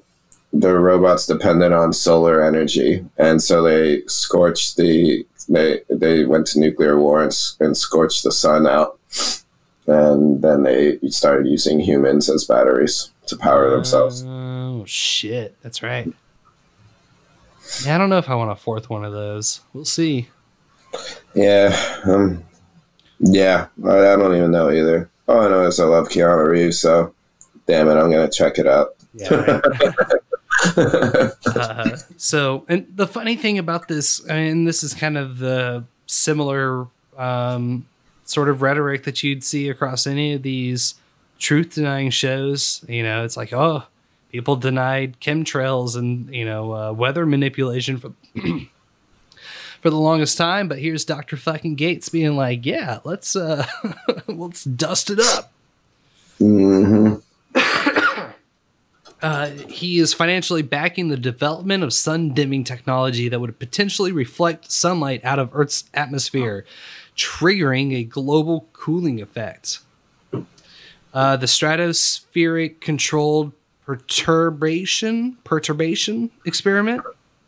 [0.55, 5.27] the robots depended on solar energy, and so they scorched the.
[5.49, 8.99] They they went to nuclear war and, and scorched the sun out,
[9.87, 14.25] and then they started using humans as batteries to power themselves.
[14.27, 16.11] Oh shit, that's right.
[17.85, 19.61] Yeah, I don't know if I want a fourth one of those.
[19.73, 20.29] We'll see.
[21.35, 22.45] Yeah, um,
[23.19, 25.11] yeah, I, I don't even know either.
[25.29, 27.13] All I know is I love Keanu Reeves, so
[27.67, 28.95] damn it, I'm gonna check it out.
[29.15, 29.61] Yeah.
[30.67, 35.85] Uh, so, and the funny thing about this, I mean, this is kind of the
[36.07, 36.87] similar
[37.17, 37.87] um,
[38.25, 40.95] sort of rhetoric that you'd see across any of these
[41.39, 42.85] truth denying shows.
[42.89, 43.85] You know, it's like, oh,
[44.33, 48.13] people denied chemtrails and, you know, uh, weather manipulation for.
[49.83, 51.37] For the longest time, but here's Dr.
[51.37, 53.67] fucking Gates being like, "Yeah, let's uh
[54.27, 55.53] let's dust it up."
[56.39, 57.17] hmm
[59.25, 64.71] Uh, he is financially backing the development of sun dimming technology that would potentially reflect
[64.71, 66.67] sunlight out of Earth's atmosphere,
[67.17, 69.79] triggering a global cooling effect.
[71.15, 73.53] Uh, the stratospheric controlled
[73.87, 77.03] perturbation perturbation experiment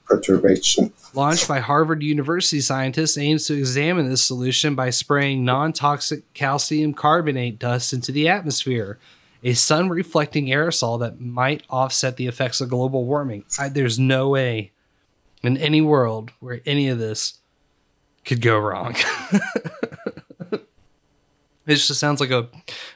[0.06, 0.94] Perturbation.
[1.12, 7.58] launched by Harvard University scientists aims to examine this solution by spraying non-toxic calcium carbonate
[7.58, 8.98] dust into the atmosphere,
[9.46, 13.44] a sun-reflecting aerosol that might offset the effects of global warming.
[13.56, 14.72] I, there's no way
[15.44, 17.38] in any world where any of this
[18.24, 18.96] could go wrong.
[20.50, 20.66] it
[21.66, 22.48] just sounds like a,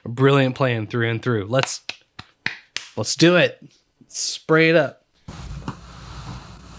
[0.05, 1.47] a brilliant plan through and through.
[1.47, 1.83] Let's
[2.97, 3.63] let's do it.
[4.09, 5.05] Spray it up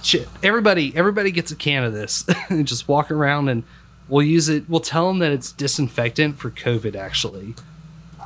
[0.04, 3.64] shit everybody everybody gets a can of this and just walk around and
[4.10, 7.54] we'll use it we'll tell them that it's disinfectant for covid actually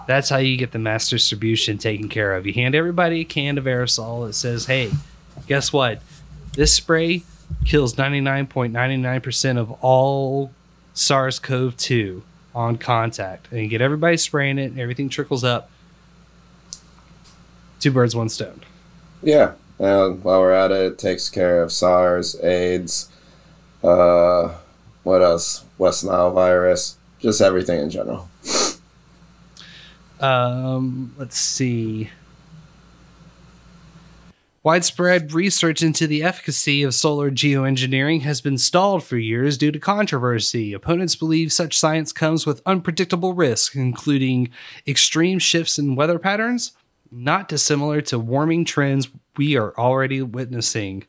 [0.08, 3.58] that's how you get the mass distribution taken care of you hand everybody a can
[3.58, 4.92] of aerosol that says hey
[5.48, 6.02] guess what
[6.54, 7.24] this spray
[7.66, 10.52] kills 99.99% of all
[10.94, 12.22] sars-cov-2
[12.54, 15.70] on contact and you get everybody spraying it and everything trickles up
[17.80, 18.62] two birds one stone
[19.22, 19.54] Yeah.
[19.78, 23.10] And while we're at it, it takes care of SARS, AIDS,
[23.84, 24.56] uh,
[25.04, 25.66] what else?
[25.78, 28.30] West Nile virus, just everything in general.
[30.20, 32.10] Um, let's see.
[34.66, 39.78] Widespread research into the efficacy of solar geoengineering has been stalled for years due to
[39.78, 40.74] controversy.
[40.74, 44.50] Opponents believe such science comes with unpredictable risks, including
[44.88, 46.72] extreme shifts in weather patterns,
[47.12, 51.04] not dissimilar to warming trends we are already witnessing.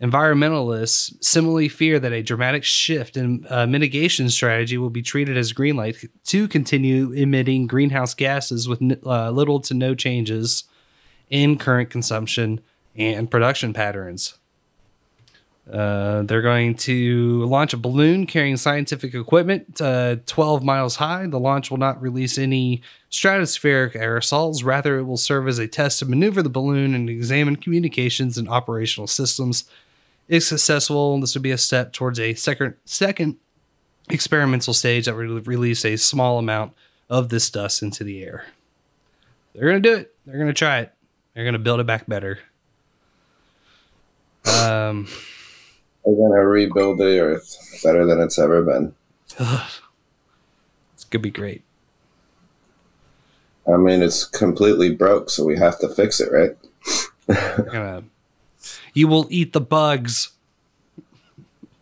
[0.00, 5.52] Environmentalists similarly fear that a dramatic shift in uh, mitigation strategy will be treated as
[5.52, 10.64] green light to continue emitting greenhouse gases with uh, little to no changes
[11.28, 12.60] in current consumption
[12.96, 14.38] and production patterns.
[15.70, 21.26] Uh, they're going to launch a balloon carrying scientific equipment uh, 12 miles high.
[21.26, 24.64] The launch will not release any stratospheric aerosols.
[24.64, 28.48] Rather, it will serve as a test to maneuver the balloon and examine communications and
[28.48, 29.64] operational systems.
[30.30, 33.36] If successful, this would be a step towards a second second
[34.08, 36.72] experimental stage that would release a small amount
[37.10, 38.46] of this dust into the air.
[39.52, 40.14] They're to do it.
[40.24, 40.92] They're to try it.
[41.34, 42.38] They're to build it back better.
[44.46, 45.08] Um,
[46.04, 48.94] We're gonna rebuild the earth better than it's ever been.
[49.40, 51.64] it's gonna be great.
[53.66, 56.56] I mean, it's completely broke, so we have to fix it, right?
[57.72, 58.04] Gonna,
[58.94, 60.30] you will eat the bugs.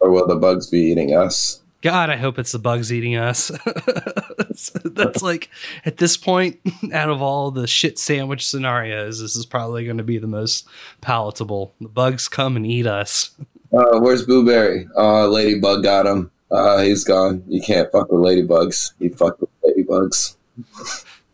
[0.00, 1.60] Or will the bugs be eating us?
[1.80, 3.52] God, I hope it's the bugs eating us.
[4.84, 5.48] That's like
[5.84, 6.58] at this point,
[6.92, 10.66] out of all the shit sandwich scenarios, this is probably going to be the most
[11.00, 11.72] palatable.
[11.80, 13.30] The bugs come and eat us.
[13.72, 14.88] Uh, where's Blueberry?
[14.96, 16.30] Uh, Ladybug got him.
[16.50, 17.44] Uh, he's gone.
[17.46, 18.92] You can't fuck with ladybugs.
[18.98, 20.36] You fuck with ladybugs.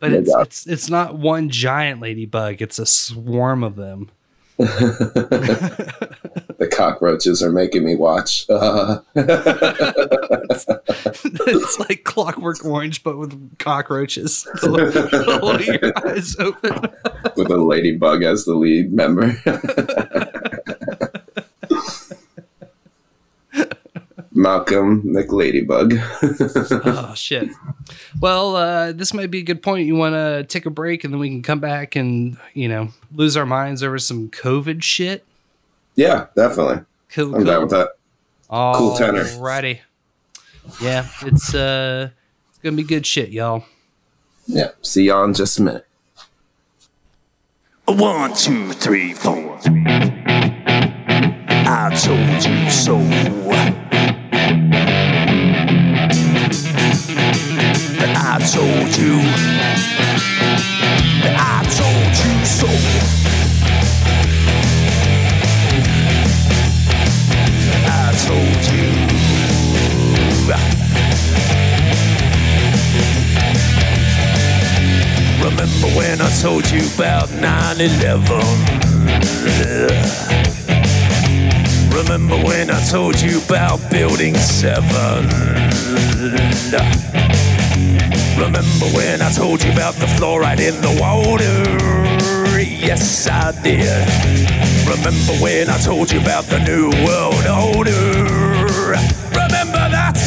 [0.01, 4.11] But it's, it's it's not one giant ladybug; it's a swarm of them.
[6.59, 8.47] the cockroaches are making me watch.
[8.49, 9.01] Uh,
[11.47, 14.47] it's like Clockwork Orange, but with cockroaches.
[14.61, 16.71] Holding your eyes open.
[17.37, 19.35] with a ladybug as the lead member.
[24.31, 26.01] Malcolm McLadybug.
[26.85, 27.49] oh shit.
[28.21, 29.87] Well, uh, this might be a good point.
[29.87, 32.89] You want to take a break, and then we can come back and you know
[33.15, 35.25] lose our minds over some COVID shit.
[35.97, 36.85] yeah, definitely.
[37.11, 37.91] Cool, I'm down with that.
[38.49, 39.25] Cool tenor.
[39.25, 39.81] Alrighty.
[40.81, 42.11] Yeah, it's uh,
[42.49, 43.65] it's gonna be good shit, y'all.
[44.47, 44.71] Yeah.
[44.83, 45.87] See y'all in just a minute.
[47.87, 49.59] One, two, three, four.
[51.67, 52.99] I told you so.
[58.55, 59.19] Told you.
[61.37, 62.69] I told you so.
[67.85, 68.87] I told you.
[75.43, 78.39] Remember when I told you about 9 11?
[81.91, 84.85] Remember when I told you about Building 7?
[88.37, 91.55] Remember when I told you about the fluoride in the water?
[92.61, 94.07] Yes, I did.
[94.87, 97.47] Remember when I told you about the New World
[97.77, 97.93] Order?
[99.33, 100.21] Remember that?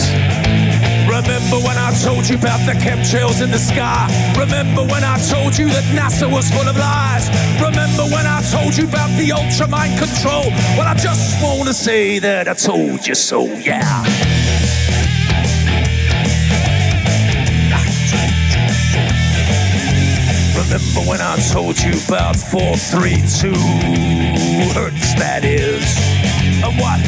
[1.08, 4.08] Remember when I told you about the chemtrails in the sky?
[4.38, 7.30] Remember when I told you that NASA was full of lies?
[7.62, 10.50] Remember when I told you about the ultra mind control?
[10.78, 14.04] Well, I just want to say that I told you so, yeah.
[20.70, 23.56] Remember when I told you about 432
[24.76, 25.96] hertz, that is?
[26.62, 27.00] And what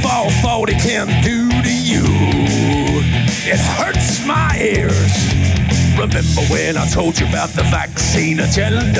[0.00, 2.06] 440 can do to you?
[3.50, 5.10] It hurts my ears.
[5.98, 8.94] Remember when I told you about the vaccine agenda?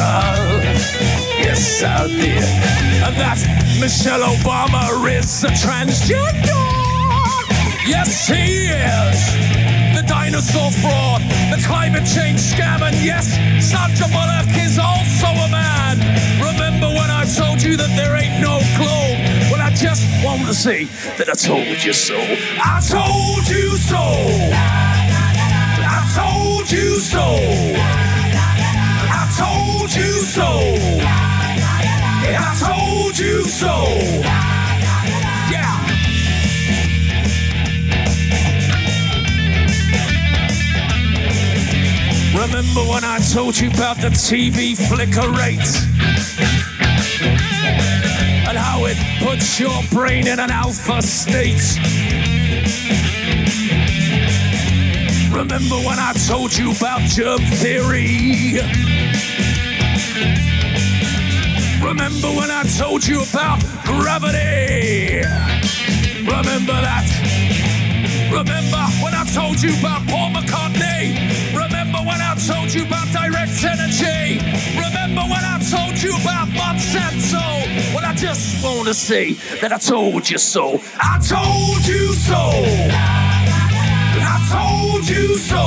[1.39, 2.43] Yes, I did.
[3.07, 3.39] And that
[3.79, 6.51] Michelle Obama is a transgender.
[7.87, 9.60] Yes, he is.
[10.11, 11.23] Dinosaur fraud,
[11.55, 13.31] the climate change scam, and yes,
[13.63, 15.99] Sandra Bullock is also a man.
[16.43, 19.19] Remember when I told you that there ain't no globe?
[19.53, 20.87] Well, I just want to say
[21.17, 22.19] that I told you so.
[22.19, 24.03] I told you so.
[25.87, 27.27] I told you so.
[29.15, 30.51] I told you so.
[32.35, 34.60] I told you so.
[42.41, 45.61] Remember when I told you about the TV flicker rate?
[48.49, 51.61] And how it puts your brain in an alpha state?
[55.31, 58.57] Remember when I told you about germ theory?
[61.85, 65.21] Remember when I told you about gravity?
[66.25, 67.40] Remember that?
[68.31, 71.19] Remember when I told you about Paul McCartney?
[71.53, 74.39] Remember when I told you about direct energy?
[74.79, 77.43] Remember when I told you about Monsanto?
[77.93, 80.81] Well, I just want to say that I told you so.
[81.01, 82.41] I told you so.
[84.23, 85.65] I told you so.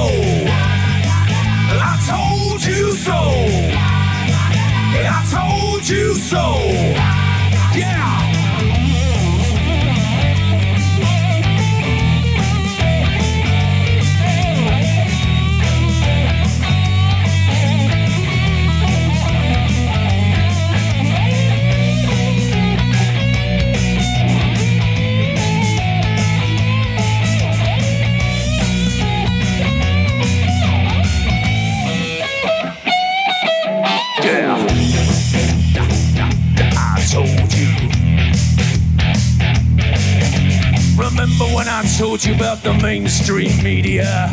[1.75, 3.19] I told you so.
[5.05, 6.43] I told you so.
[7.77, 8.22] Yeah.
[42.53, 44.29] About the mainstream media?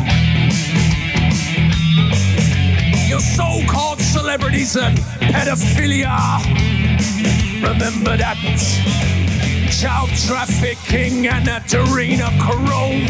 [3.07, 6.43] Your so called celebrities and pedophilia.
[7.63, 8.37] Remember that?
[9.71, 13.07] Child trafficking and adrenochrome.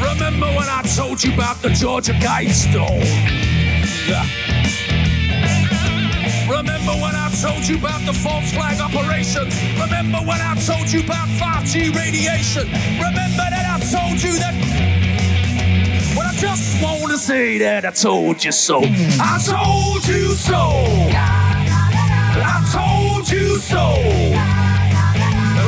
[0.00, 3.04] Remember when I told you about the Georgia Guidestone?
[7.40, 9.44] Told you about the false flag operation?
[9.80, 12.66] Remember when I told you about 5G radiation?
[12.98, 14.54] Remember that I told you that.
[16.16, 18.80] Well, I just want to say that I told you so.
[18.82, 20.72] I told you so.
[22.42, 23.94] I told you so.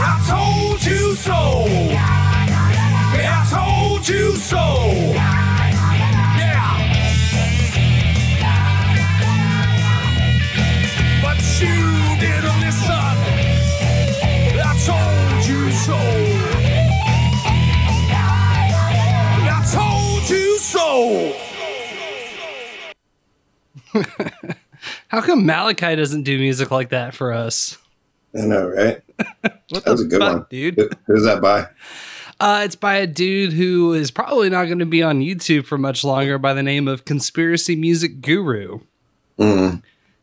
[0.02, 1.66] I told you so.
[3.22, 5.49] I told you so.
[25.08, 27.76] How come Malachi doesn't do music like that for us?
[28.36, 29.02] I know, right?
[29.70, 30.74] What that was a good fuck, one, dude?
[30.76, 31.68] Who- Who's that by?
[32.40, 35.78] Uh, it's by a dude who is probably not going to be on YouTube for
[35.78, 38.80] much longer by the name of Conspiracy Music Guru.
[39.38, 39.82] Mm.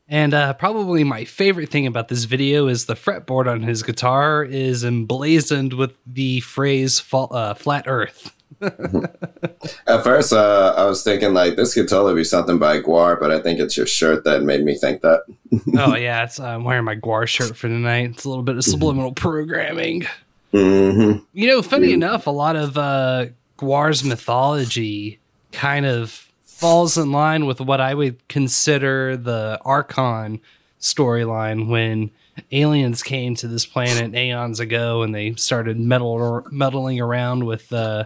[0.10, 4.44] And uh, probably my favorite thing about this video is the fretboard on his guitar
[4.44, 8.34] is emblazoned with the phrase uh, flat earth.
[9.88, 13.32] At first, uh, I was thinking like this could totally be something by GWAR, but
[13.32, 15.24] I think it's your shirt that made me think that.
[15.78, 16.24] oh, yeah.
[16.24, 18.12] It's, uh, I'm wearing my GWAR shirt for tonight.
[18.12, 20.08] It's a little bit of subliminal programming.
[20.52, 23.28] hmm You know, funny enough, a lot of uh,
[23.58, 25.20] GWAR's mythology
[25.52, 30.40] kind of falls in line with what I would consider the Archon
[30.80, 32.12] storyline when
[32.52, 38.06] aliens came to this planet aeons ago and they started meddle, meddling around with uh,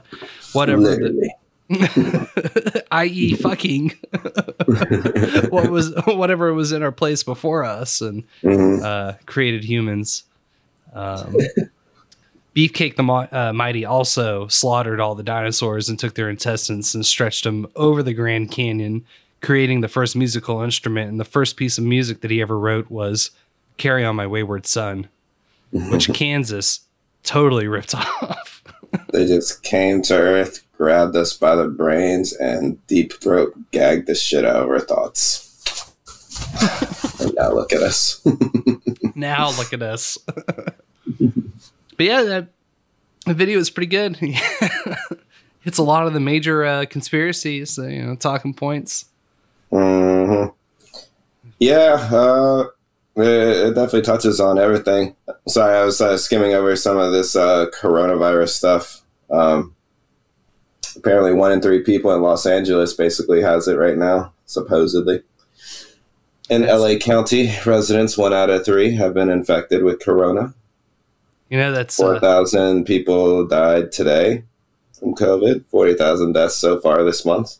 [0.53, 1.31] whatever, the,
[2.91, 3.89] i.e., fucking
[5.49, 8.83] what was whatever was in our place before us and Mhm.
[8.83, 10.23] uh, created humans.
[10.93, 11.35] Um,
[12.55, 17.05] Beefcake the Mo- uh, Mighty also slaughtered all the dinosaurs and took their intestines and
[17.05, 19.05] stretched them over the Grand Canyon,
[19.41, 21.09] creating the first musical instrument.
[21.09, 23.31] And the first piece of music that he ever wrote was
[23.81, 25.09] Carry On My Wayward Son,
[25.71, 26.81] which Kansas
[27.23, 28.63] totally ripped off.
[29.11, 34.13] They just came to Earth, grabbed us by the brains, and deep throat gagged the
[34.13, 35.47] shit out of our thoughts.
[37.19, 38.23] and now look at us.
[39.15, 40.15] now look at us.
[40.27, 40.75] but
[42.05, 42.49] yeah, that
[43.25, 44.15] the video is pretty good.
[45.61, 49.05] Hits a lot of the major uh, conspiracies, uh, you know, talking points.
[49.71, 50.45] hmm
[51.57, 52.65] Yeah, uh,
[53.15, 55.15] it, it definitely touches on everything.
[55.47, 59.01] Sorry, I was uh, skimming over some of this uh, coronavirus stuff.
[59.29, 59.75] Um,
[60.95, 65.23] apparently, one in three people in Los Angeles basically has it right now, supposedly.
[66.49, 70.53] In LA County, residents, one out of three, have been infected with corona.
[71.49, 74.43] You know, that's uh, 4,000 people died today
[74.97, 77.57] from COVID, 40,000 deaths so far this month.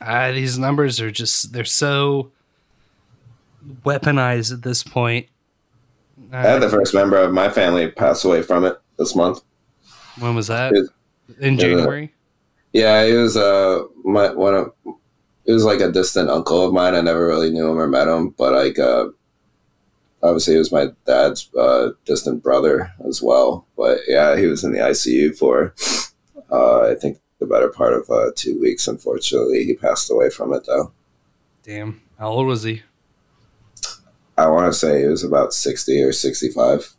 [0.00, 2.30] uh, these numbers are just they're so
[3.84, 5.26] weaponized at this point.
[6.32, 9.40] I had the first member of my family pass away from it this month.
[10.18, 10.72] When was that?
[10.74, 10.90] It-
[11.40, 12.14] In January.
[12.72, 14.72] Yeah, it was uh my one of
[15.46, 16.94] it was like a distant uncle of mine.
[16.94, 19.08] I never really knew him or met him, but like uh
[20.22, 23.66] obviously he was my dad's uh distant brother as well.
[23.76, 25.74] But yeah, he was in the ICU for
[26.50, 29.64] uh I think the better part of uh two weeks, unfortunately.
[29.64, 30.92] He passed away from it though.
[31.62, 32.82] Damn, how old was he?
[34.38, 36.94] I wanna say it was about sixty or sixty five.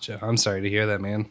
[0.00, 1.28] Joe, I'm sorry to hear that, man.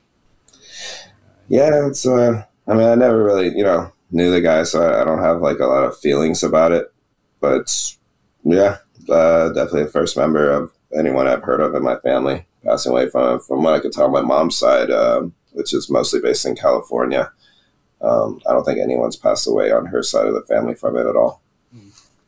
[1.48, 5.02] Yeah, it's uh I mean I never really, you know, knew the guy so I,
[5.02, 6.94] I don't have like a lot of feelings about it.
[7.42, 7.96] But
[8.44, 8.78] yeah,
[9.10, 13.10] uh definitely the first member of anyone I've heard of in my family passing away
[13.10, 13.42] from it.
[13.42, 17.32] From what I could tell my mom's side, um, which is mostly based in California.
[18.02, 21.06] Um, I don't think anyone's passed away on her side of the family from it
[21.06, 21.42] at all.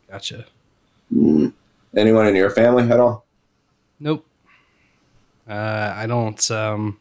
[0.10, 0.46] Gotcha.
[1.14, 1.54] Mm.
[1.96, 3.26] Anyone in your family at all?
[4.00, 4.26] Nope.
[5.48, 6.52] Uh, I don't.
[6.52, 7.00] Um,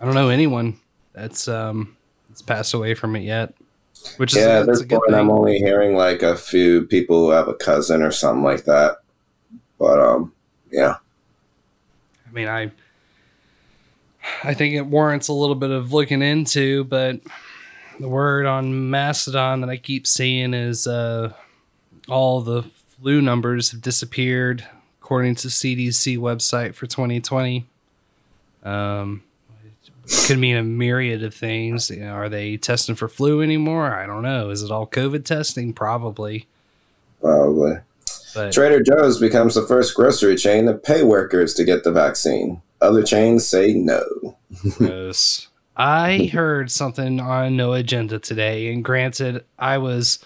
[0.00, 0.78] I don't know anyone
[1.12, 1.96] that's um
[2.28, 3.54] that's passed away from it yet.
[4.16, 7.26] Which is yeah, at that's a good point, I'm only hearing like a few people
[7.26, 8.96] who have a cousin or something like that.
[9.78, 10.32] But um,
[10.72, 10.96] yeah,
[12.28, 12.72] I mean, I
[14.42, 17.20] I think it warrants a little bit of looking into, but
[18.00, 21.32] the word on Mastodon that I keep seeing is uh,
[22.08, 22.64] all the
[23.02, 24.64] flu numbers have disappeared
[25.00, 27.66] according to CDC website for 2020.
[28.62, 29.24] Um,
[30.04, 31.90] it could mean a myriad of things.
[31.90, 33.92] You know, are they testing for flu anymore?
[33.92, 34.50] I don't know.
[34.50, 35.72] Is it all COVID testing?
[35.72, 36.46] Probably.
[37.20, 37.78] probably.
[38.36, 42.62] But Trader Joe's becomes the first grocery chain to pay workers to get the vaccine.
[42.80, 44.36] Other chains say no.
[44.78, 45.48] Gross.
[45.76, 50.24] I heard something on No Agenda today, and granted, I was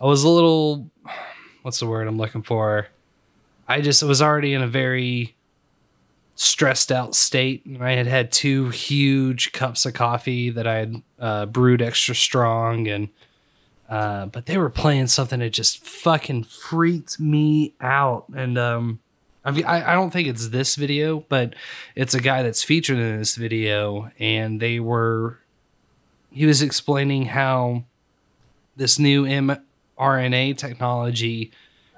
[0.00, 0.90] I was a little
[1.62, 2.88] what's the word I'm looking for?
[3.66, 5.36] I just was already in a very
[6.34, 7.64] stressed out state.
[7.80, 12.86] I had had two huge cups of coffee that I had uh, brewed extra strong,
[12.86, 13.08] and
[13.88, 18.26] uh, but they were playing something that just fucking freaked me out.
[18.34, 19.00] And um,
[19.44, 21.54] I, mean, I I don't think it's this video, but
[21.94, 25.40] it's a guy that's featured in this video, and they were
[26.30, 27.84] he was explaining how
[28.76, 29.26] this new
[29.98, 31.50] mRNA technology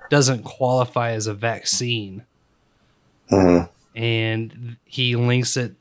[0.08, 2.24] doesn't qualify as a vaccine.
[3.94, 5.74] And he links it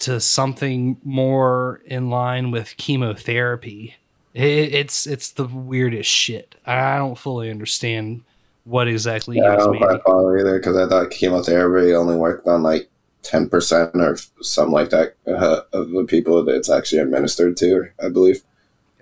[0.00, 3.96] to something more in line with chemotherapy.
[4.34, 6.54] It, it's it's the weirdest shit.
[6.66, 8.22] I don't fully understand
[8.64, 9.88] what exactly Yeah, I he was don't meaning.
[9.88, 12.88] quite follow either because I thought chemotherapy only worked on like
[13.22, 17.88] ten percent or something like that uh, of the people that it's actually administered to.
[18.02, 18.42] I believe.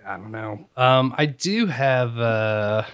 [0.07, 0.67] I don't know.
[0.77, 2.19] Um, I do have.
[2.19, 2.85] Uh,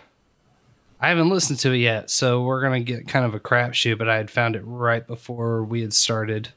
[1.01, 3.99] I haven't listened to it yet, so we're gonna get kind of a crapshoot.
[3.99, 6.51] But I had found it right before we had started.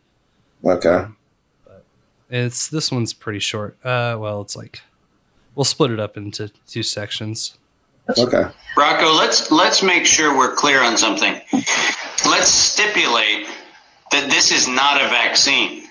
[0.63, 1.05] Okay.
[2.29, 3.77] It's this one's pretty short.
[3.83, 4.81] Uh, well, it's like
[5.55, 7.57] we'll split it up into two sections.
[8.17, 8.45] Okay.
[8.77, 11.39] Rocco, let's let's make sure we're clear on something.
[12.25, 13.47] Let's stipulate
[14.11, 15.83] that this is not a vaccine.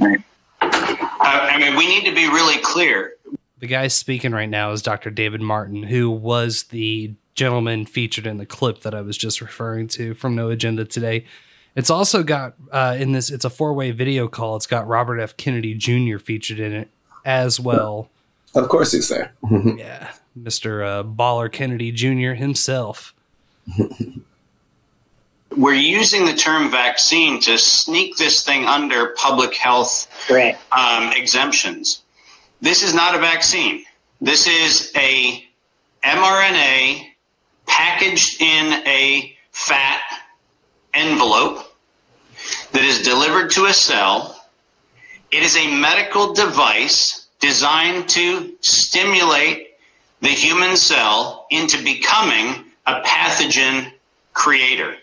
[0.00, 0.16] Uh,
[0.60, 3.15] I mean, we need to be really clear.
[3.66, 5.10] The guy speaking right now is Dr.
[5.10, 9.88] David Martin, who was the gentleman featured in the clip that I was just referring
[9.88, 11.24] to from No Agenda today.
[11.74, 13.28] It's also got uh, in this.
[13.28, 14.54] It's a four-way video call.
[14.54, 15.36] It's got Robert F.
[15.36, 16.18] Kennedy Jr.
[16.18, 16.90] featured in it
[17.24, 18.08] as well.
[18.54, 19.32] Of course, he's there.
[19.50, 20.86] yeah, Mr.
[20.86, 22.34] Uh, Baller Kennedy Jr.
[22.34, 23.16] himself.
[25.56, 30.06] We're using the term vaccine to sneak this thing under public health
[30.70, 32.04] um, exemptions.
[32.60, 33.84] This is not a vaccine.
[34.20, 35.44] This is a
[36.02, 37.06] mRNA
[37.66, 40.02] packaged in a fat
[40.94, 41.58] envelope
[42.72, 44.40] that is delivered to a cell.
[45.30, 49.74] It is a medical device designed to stimulate
[50.20, 53.92] the human cell into becoming a pathogen
[54.32, 54.96] creator.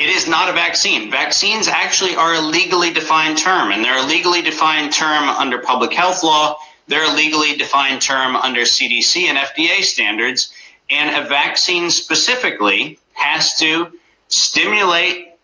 [0.00, 1.10] It is not a vaccine.
[1.10, 5.92] Vaccines actually are a legally defined term, and they're a legally defined term under public
[5.92, 6.56] health law.
[6.88, 10.54] They're a legally defined term under CDC and FDA standards.
[10.88, 13.92] And a vaccine specifically has to
[14.28, 15.34] stimulate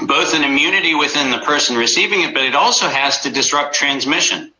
[0.00, 4.52] both an immunity within the person receiving it, but it also has to disrupt transmission.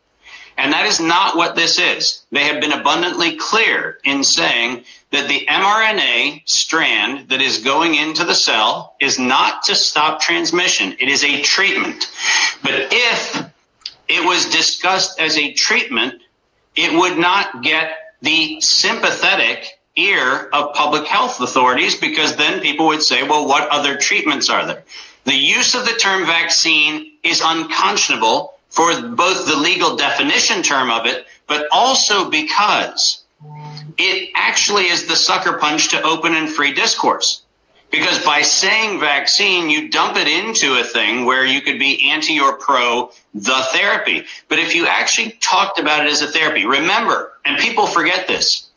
[0.57, 2.25] And that is not what this is.
[2.31, 8.23] They have been abundantly clear in saying that the mRNA strand that is going into
[8.25, 10.95] the cell is not to stop transmission.
[10.99, 12.09] It is a treatment.
[12.63, 13.45] But if
[14.07, 16.21] it was discussed as a treatment,
[16.75, 23.03] it would not get the sympathetic ear of public health authorities because then people would
[23.03, 24.83] say, well, what other treatments are there?
[25.25, 31.05] The use of the term vaccine is unconscionable for both the legal definition term of
[31.05, 33.23] it, but also because
[33.97, 37.43] it actually is the sucker punch to open and free discourse.
[37.89, 42.39] Because by saying vaccine, you dump it into a thing where you could be anti
[42.39, 44.25] or pro the therapy.
[44.49, 48.67] But if you actually talked about it as a therapy, remember, and people forget this,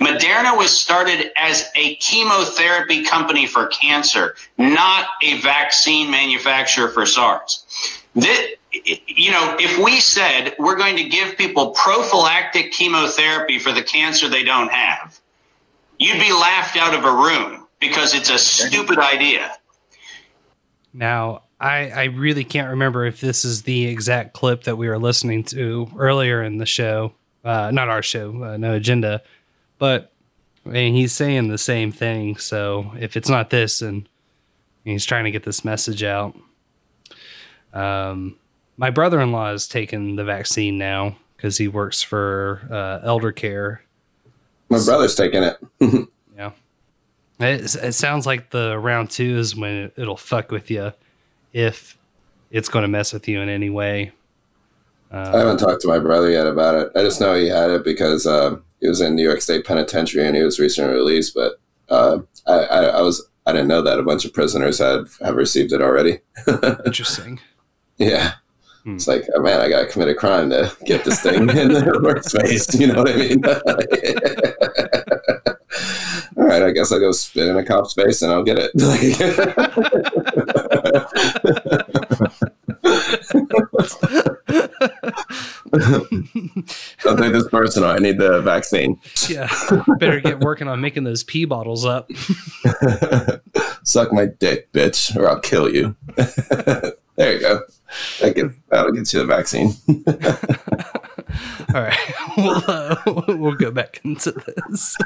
[0.00, 7.66] Moderna was started as a chemotherapy company for cancer, not a vaccine manufacturer for SARS.
[8.14, 13.82] This, you know, if we said we're going to give people prophylactic chemotherapy for the
[13.82, 15.18] cancer they don't have,
[15.98, 19.52] you'd be laughed out of a room because it's a stupid idea.
[20.92, 24.98] Now, I, I really can't remember if this is the exact clip that we were
[24.98, 27.12] listening to earlier in the show.
[27.44, 29.22] Uh, not our show, uh, No Agenda.
[29.78, 30.10] But
[30.64, 32.36] mean, he's saying the same thing.
[32.36, 34.08] So if it's not this, and
[34.84, 36.36] he's trying to get this message out.
[37.72, 38.36] Um,
[38.80, 43.30] my brother in law has taken the vaccine now because he works for uh, elder
[43.30, 43.82] care.
[44.70, 45.58] My brother's taking it.
[46.36, 46.52] Yeah.
[47.38, 50.94] It, it sounds like the round two is when it, it'll fuck with you
[51.52, 51.98] if
[52.50, 54.12] it's going to mess with you in any way.
[55.12, 56.92] Uh, I haven't talked to my brother yet about it.
[56.96, 60.26] I just know he had it because uh, he was in New York State Penitentiary
[60.26, 61.34] and he was recently released.
[61.34, 65.04] But uh, I, I, I was I didn't know that a bunch of prisoners had
[65.20, 66.20] have received it already.
[66.86, 67.40] Interesting.
[67.98, 68.32] Yeah.
[68.90, 68.96] Hmm.
[68.96, 71.46] It's like, oh man, I got to commit a crime to get this thing in
[71.46, 72.78] the workspace.
[72.78, 73.44] You know what I mean?
[76.36, 78.72] All right, I guess I'll go spit in a cop's face and I'll get it.
[87.02, 87.90] Don't take this personal.
[87.90, 88.98] I need the vaccine.
[89.28, 89.48] yeah.
[89.98, 92.10] Better get working on making those pee bottles up.
[93.84, 95.96] Suck my dick, bitch, or I'll kill you.
[97.20, 97.60] There you go.
[98.20, 99.74] That gets, that'll get you the vaccine.
[101.74, 101.98] All right,
[102.36, 102.96] we'll, uh,
[103.36, 104.96] we'll go back into this.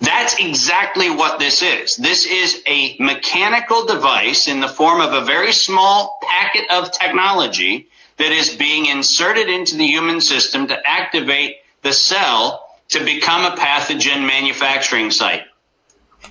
[0.00, 1.96] That's exactly what this is.
[1.96, 7.88] This is a mechanical device in the form of a very small packet of technology
[8.18, 13.56] that is being inserted into the human system to activate the cell to become a
[13.56, 15.42] pathogen manufacturing site.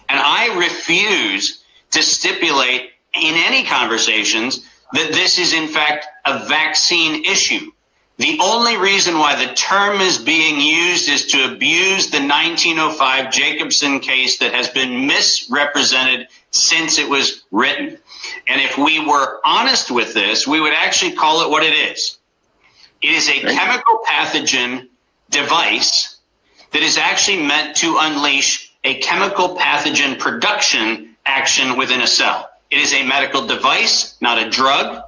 [0.07, 7.25] And I refuse to stipulate in any conversations that this is in fact a vaccine
[7.25, 7.71] issue.
[8.17, 13.99] The only reason why the term is being used is to abuse the 1905 Jacobson
[13.99, 17.97] case that has been misrepresented since it was written.
[18.47, 22.19] And if we were honest with this, we would actually call it what it is.
[23.01, 24.89] It is a chemical pathogen
[25.31, 26.17] device
[26.73, 32.51] that is actually meant to unleash a chemical pathogen production action within a cell.
[32.72, 35.03] It is a medical device, not a drug,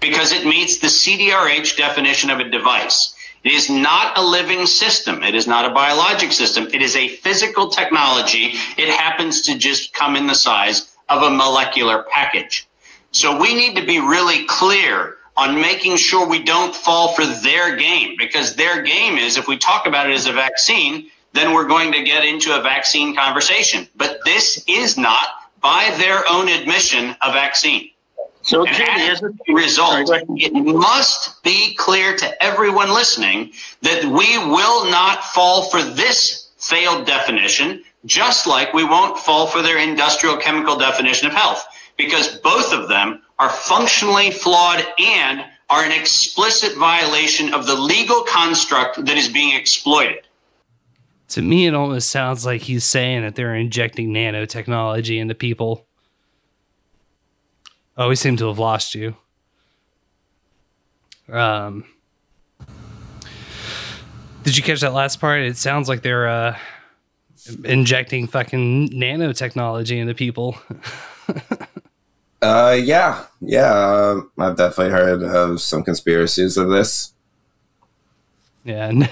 [0.00, 3.14] because it meets the CDRH definition of a device.
[3.44, 5.22] It is not a living system.
[5.22, 6.68] It is not a biologic system.
[6.72, 8.54] It is a physical technology.
[8.76, 12.66] It happens to just come in the size of a molecular package.
[13.10, 17.76] So we need to be really clear on making sure we don't fall for their
[17.76, 21.68] game because their game is if we talk about it as a vaccine, then we're
[21.68, 23.88] going to get into a vaccine conversation.
[23.96, 25.28] But this is not,
[25.60, 27.90] by their own admission, a vaccine.
[28.42, 33.52] So, and Judy, as a result, it must be clear to everyone listening
[33.82, 39.62] that we will not fall for this failed definition, just like we won't fall for
[39.62, 41.66] their industrial chemical definition of health,
[41.96, 48.22] because both of them are functionally flawed and are an explicit violation of the legal
[48.22, 50.20] construct that is being exploited.
[51.28, 55.86] To me, it almost sounds like he's saying that they're injecting nanotechnology into people.
[57.96, 59.16] Oh, we seem to have lost you.
[61.30, 61.84] Um,
[64.44, 65.42] did you catch that last part?
[65.42, 66.56] It sounds like they're uh,
[67.64, 70.56] injecting fucking nanotechnology into people.
[72.40, 73.72] Uh, yeah, yeah.
[73.72, 77.12] Uh, I've definitely heard of some conspiracies of this.
[78.64, 78.92] yeah,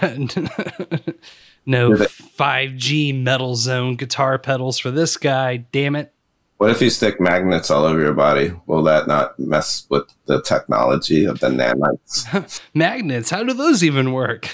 [1.67, 5.59] no, no 5G metal zone guitar pedals for this guy.
[5.59, 6.13] Damn it.
[6.59, 8.53] What if you stick magnets all over your body?
[8.67, 12.61] Will that not mess with the technology of the nanites?
[12.75, 14.49] Magnets, how do those even work?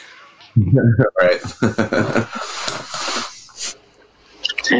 [1.20, 1.40] right.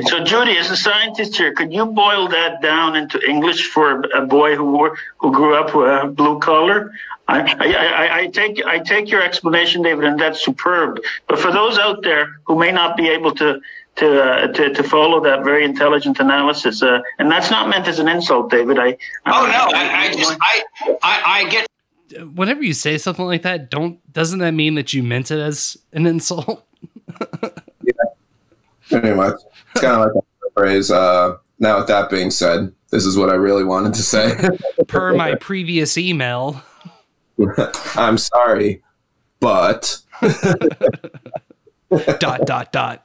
[0.01, 4.24] So, Judy, as a scientist here, could you boil that down into English for a
[4.24, 6.93] boy who wore, who grew up uh, blue collar?
[7.28, 11.01] I, I, I, I take I take your explanation, David, and that's superb.
[11.28, 13.60] But for those out there who may not be able to
[13.97, 17.98] to uh, to, to follow that very intelligent analysis, uh, and that's not meant as
[17.98, 18.78] an insult, David.
[18.78, 18.97] I
[19.27, 20.64] Oh no, I, I just I,
[21.02, 21.66] I I get
[22.35, 25.77] Whenever you say something like that, don't doesn't that mean that you meant it as
[25.93, 26.66] an insult?
[28.93, 29.35] Pretty much.
[29.73, 30.90] It's kind of like a phrase.
[30.90, 34.36] Uh, now, with that being said, this is what I really wanted to say.
[34.89, 36.62] Per my previous email.
[37.97, 38.82] I'm sorry,
[39.40, 39.98] but
[42.19, 43.05] dot dot dot.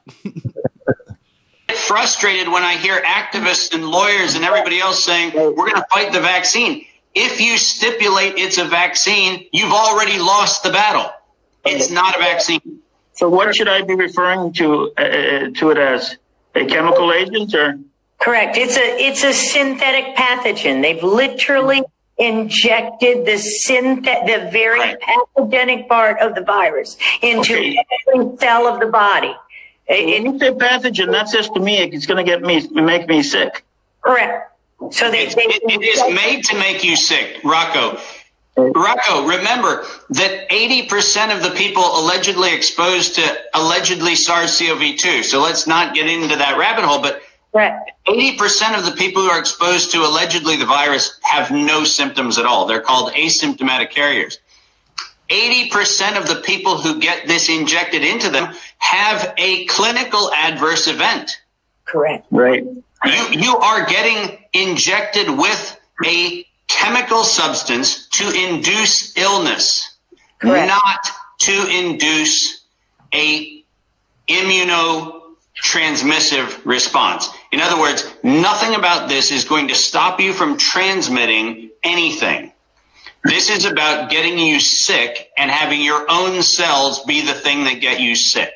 [1.68, 5.86] get frustrated when I hear activists and lawyers and everybody else saying we're going to
[5.90, 6.84] fight the vaccine.
[7.14, 11.10] If you stipulate it's a vaccine, you've already lost the battle.
[11.64, 12.80] It's not a vaccine.
[13.18, 16.16] So, what should I be referring to uh, to it as?
[16.54, 17.78] A chemical agent, or
[18.20, 18.56] Correct.
[18.56, 20.82] It's a it's a synthetic pathogen.
[20.82, 21.82] They've literally
[22.16, 27.84] injected the synthet the very pathogenic part of the virus into Okay.
[28.14, 29.34] every cell of the body.
[29.88, 33.22] when you say pathogen, that says to me it's going to get me make me
[33.22, 33.64] sick.
[34.00, 34.52] Correct.
[34.90, 37.98] So they, It, it- it is made to make you sick, Rocco.
[38.58, 45.24] Rocco, remember that 80% of the people allegedly exposed to allegedly SARS-CoV-2.
[45.24, 47.22] So let's not get into that rabbit hole, but
[47.54, 52.46] 80% of the people who are exposed to allegedly the virus have no symptoms at
[52.46, 52.66] all.
[52.66, 54.38] They're called asymptomatic carriers.
[55.28, 61.38] 80% of the people who get this injected into them have a clinical adverse event.
[61.84, 62.26] Correct.
[62.30, 62.64] Right.
[63.04, 69.96] You, you are getting injected with a chemical substance to induce illness,
[70.42, 71.08] not
[71.40, 72.62] to induce
[73.14, 73.64] a
[74.28, 77.28] immunotransmissive response.
[77.50, 82.52] In other words, nothing about this is going to stop you from transmitting anything.
[83.24, 87.80] This is about getting you sick and having your own cells be the thing that
[87.80, 88.52] get you sick.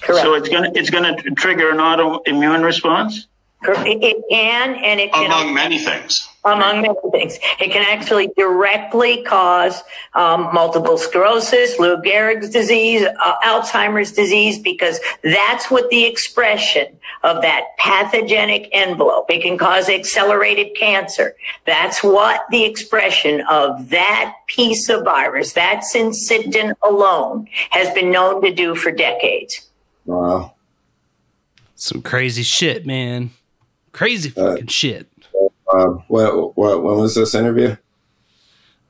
[0.00, 0.22] Correct.
[0.22, 3.26] So it's going to it's going to trigger an autoimmune response.
[3.68, 6.28] It, it can, and it can Among many things.
[6.44, 7.38] among many things.
[7.58, 9.82] It can actually directly cause
[10.14, 17.40] um, multiple sclerosis, Lou Gehrig's disease, uh, Alzheimer's disease, because that's what the expression of
[17.42, 19.30] that pathogenic envelope.
[19.30, 21.34] It can cause accelerated cancer.
[21.64, 28.42] That's what the expression of that piece of virus, that syncytin alone, has been known
[28.42, 29.68] to do for decades.
[30.04, 30.52] Wow.
[31.76, 33.30] Some crazy shit, man.
[33.94, 35.08] Crazy fucking shit.
[35.72, 37.76] Um, what, what, when was this interview?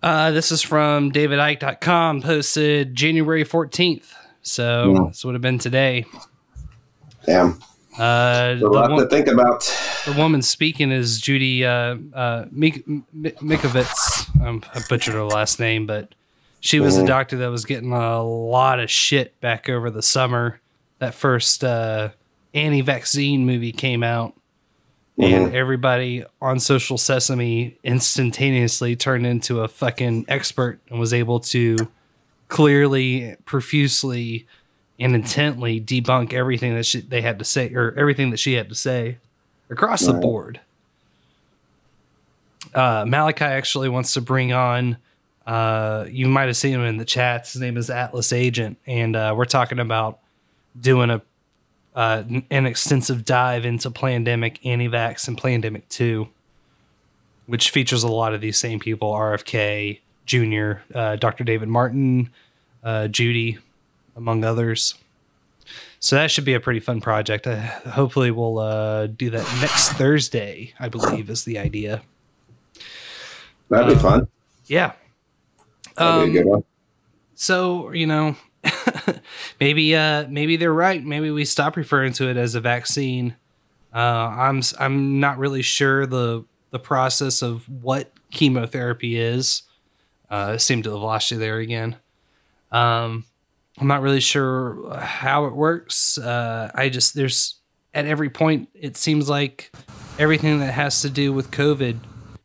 [0.02, 4.12] Uh, this is from davidicke.com, posted January 14th.
[4.42, 5.08] So Yeah.
[5.08, 6.04] this would have been today.
[7.26, 7.60] Damn.
[7.98, 9.60] Uh, A lot to think about.
[10.04, 14.28] The woman speaking is Judy uh, uh, Mik- Mikovits.
[14.44, 16.14] Um, I butchered her last name, but
[16.60, 17.06] she was a Mhm.
[17.06, 20.60] doctor that was getting a lot of shit back over the summer.
[20.98, 22.10] That first uh,
[22.52, 24.34] anti-vaccine movie came out,
[25.18, 31.88] and everybody on Social Sesame instantaneously turned into a fucking expert and was able to
[32.48, 34.46] clearly, profusely,
[34.98, 38.68] and intently debunk everything that she, they had to say, or everything that she had
[38.68, 39.18] to say
[39.70, 40.60] across the board.
[42.74, 44.96] Uh, Malachi actually wants to bring on.
[45.46, 47.52] Uh, you might have seen him in the chats.
[47.52, 50.18] His name is Atlas Agent, and uh, we're talking about
[50.80, 51.22] doing a
[51.94, 56.28] uh, an extensive dive into Plandemic, anti-vax, and Plandemic two,
[57.46, 61.44] which features a lot of these same people: RFK Jr., uh, Dr.
[61.44, 62.30] David Martin,
[62.82, 63.58] uh, Judy,
[64.16, 64.94] among others.
[66.00, 67.46] So that should be a pretty fun project.
[67.46, 67.56] Uh,
[67.90, 70.74] hopefully, we'll uh, do that next Thursday.
[70.78, 72.02] I believe is the idea.
[73.70, 74.28] That'd be Um, fun.
[74.66, 74.92] Yeah.
[75.96, 76.64] That'd be a good one.
[77.34, 78.36] So you know,
[79.60, 81.02] maybe uh, maybe they're right.
[81.02, 83.36] Maybe we stop referring to it as a vaccine.
[83.94, 89.62] Uh, I'm I'm not really sure the the process of what chemotherapy is.
[90.30, 91.96] Uh, seem to have lost you there again.
[92.72, 93.24] Um,
[93.78, 96.18] I'm not really sure how it works.
[96.18, 97.60] Uh, I just there's
[97.92, 99.70] at every point it seems like
[100.18, 101.98] everything that has to do with COVID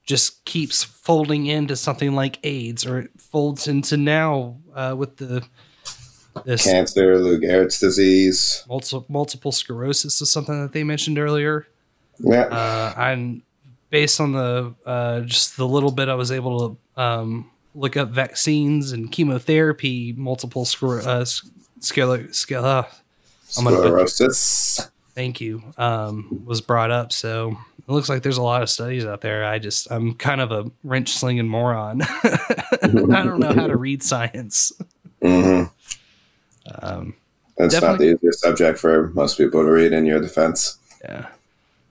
[0.06, 5.44] just keeps folding into something like AIDS, or it folds into now uh, with the
[6.46, 8.64] this Cancer, Lou Gehrig's disease.
[8.68, 11.68] multiple multiple sclerosis is something that they mentioned earlier.
[12.20, 12.42] Yeah.
[12.44, 13.42] Uh, and
[13.90, 18.10] based on the uh, just the little bit I was able to um, look up
[18.10, 21.22] vaccines and chemotherapy, multiple scler- uh,
[21.82, 22.94] scler- scler- uh, put-
[23.50, 24.90] Sclerosis.
[25.16, 27.12] thank you um, was brought up.
[27.12, 27.58] So
[27.88, 29.44] it looks like there's a lot of studies out there.
[29.46, 32.02] I just I'm kind of a wrench slinging moron.
[32.84, 34.72] I don't know how to read science.
[35.22, 35.64] hmm
[36.82, 37.14] Um,
[37.58, 40.78] That's not the easiest subject for most people to read in your defense.
[41.04, 41.28] Yeah.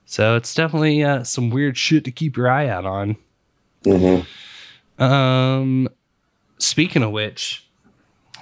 [0.05, 3.15] So it's definitely uh, some weird shit to keep your eye out on.
[3.83, 4.21] hmm
[5.01, 5.87] Um,
[6.57, 7.65] speaking of which,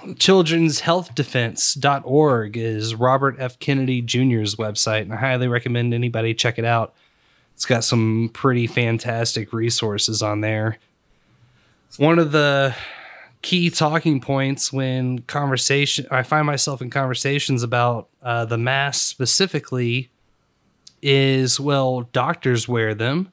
[0.04, 3.58] children'shealthdefense.org is Robert F.
[3.58, 6.94] Kennedy Jr.'s website, and I highly recommend anybody check it out.
[7.54, 10.78] It's got some pretty fantastic resources on there.
[11.96, 12.74] One of the
[13.42, 20.10] key talking points when conversation I find myself in conversations about uh, the mask specifically
[21.02, 23.30] is well, doctors wear them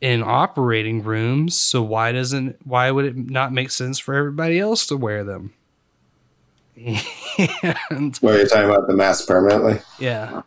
[0.00, 4.86] in operating rooms, so why doesn't why would it not make sense for everybody else
[4.86, 5.52] to wear them?
[6.76, 8.86] and What are you talking about?
[8.86, 9.80] The mask permanently?
[9.98, 10.42] yeah,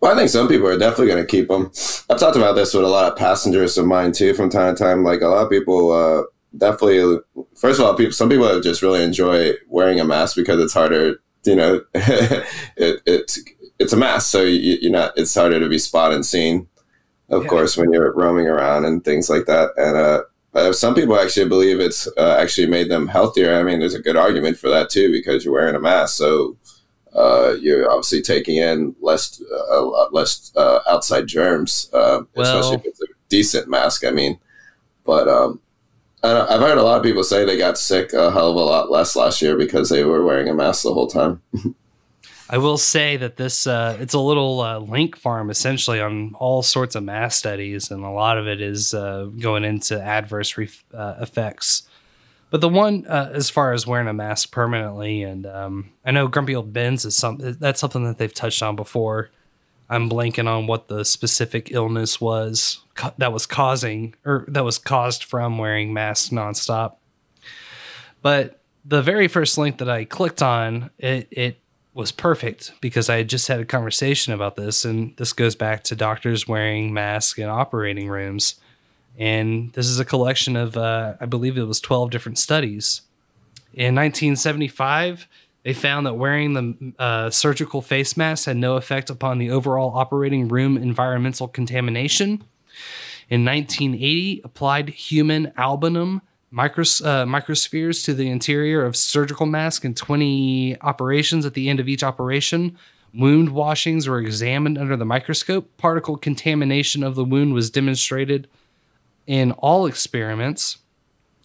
[0.00, 1.70] Well, I think some people are definitely going to keep them.
[2.10, 4.82] I've talked about this with a lot of passengers of mine too from time to
[4.82, 5.04] time.
[5.04, 6.22] Like a lot of people, uh,
[6.56, 7.18] definitely.
[7.56, 11.20] First of all, people, some people just really enjoy wearing a mask because it's harder.
[11.44, 13.38] You know, it, it's
[13.78, 15.12] it's a mask, so you, you're not.
[15.16, 16.68] It's harder to be spotted and seen.
[17.30, 17.48] Of Yeah.
[17.48, 21.78] course, when you're roaming around and things like that, and uh, some people actually believe
[21.80, 23.54] it's uh, actually made them healthier.
[23.54, 26.56] I mean, there's a good argument for that too because you're wearing a mask, so
[27.14, 33.02] uh, you're obviously taking in less uh, less uh, outside germs, uh, especially if it's
[33.02, 34.04] a decent mask.
[34.04, 34.38] I mean,
[35.04, 35.60] but um,
[36.22, 38.90] I've heard a lot of people say they got sick a hell of a lot
[38.90, 41.42] less last year because they were wearing a mask the whole time.
[42.50, 46.62] I will say that this uh, it's a little uh, link farm essentially on all
[46.62, 50.70] sorts of mass studies, and a lot of it is uh, going into adverse re-
[50.94, 51.86] uh, effects.
[52.50, 56.26] But the one uh, as far as wearing a mask permanently, and um, I know
[56.26, 59.30] Grumpy Old Ben's is something that's something that they've touched on before.
[59.90, 64.78] I'm blanking on what the specific illness was ca- that was causing or that was
[64.78, 66.96] caused from wearing masks nonstop.
[68.20, 71.58] But the very first link that I clicked on, it, it
[71.94, 75.84] was perfect because I had just had a conversation about this, and this goes back
[75.84, 78.56] to doctors wearing masks in operating rooms.
[79.18, 83.02] And this is a collection of, uh, I believe it was 12 different studies.
[83.74, 85.26] In 1975,
[85.68, 89.98] they found that wearing the uh, surgical face mask had no effect upon the overall
[89.98, 92.42] operating room environmental contamination.
[93.28, 99.92] In 1980, applied human albumin micros, uh, microspheres to the interior of surgical mask in
[99.92, 101.44] 20 operations.
[101.44, 102.78] At the end of each operation,
[103.12, 105.76] wound washings were examined under the microscope.
[105.76, 108.48] Particle contamination of the wound was demonstrated
[109.26, 110.78] in all experiments.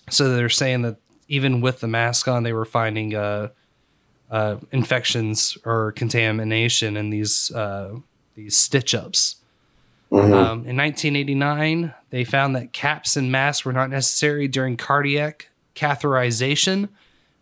[0.10, 0.95] So they're saying that
[1.28, 3.50] even with the mask on, they were finding uh,
[4.34, 7.95] uh, infections or contamination in these uh,
[8.34, 9.35] these stitch ups.
[10.11, 10.34] Mhm.
[10.34, 16.89] Um, in 1989, they found that caps and masks were not necessary during cardiac catheterization.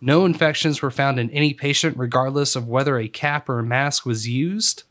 [0.02, 4.06] No infections were found in any patient, regardless of whether a cap or a mask
[4.06, 4.84] was used.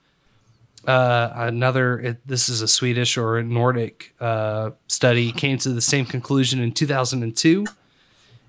[0.87, 5.83] Uh, another, it, this is a Swedish or a Nordic uh, study, came to the
[5.83, 7.67] same conclusion in 2002.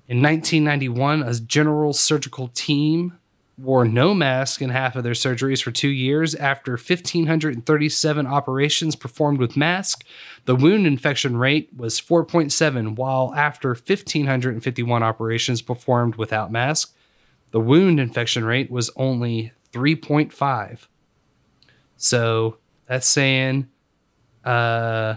[0.07, 3.17] In 1991, a general surgical team
[3.61, 6.33] wore no mask in half of their surgeries for two years.
[6.35, 10.05] After 1,537 operations performed with mask,
[10.45, 16.95] the wound infection rate was 4.7, while after 1,551 operations performed without mask,
[17.51, 20.88] the wound infection rate was only 3.5.
[21.97, 22.57] So
[22.88, 23.69] that's saying
[24.43, 25.15] uh,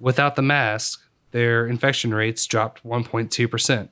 [0.00, 3.88] without the mask, their infection rates dropped 1.2%.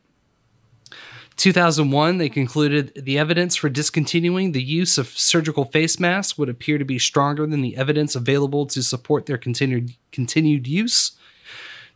[1.41, 6.77] 2001, they concluded the evidence for discontinuing the use of surgical face masks would appear
[6.77, 11.13] to be stronger than the evidence available to support their continued continued use.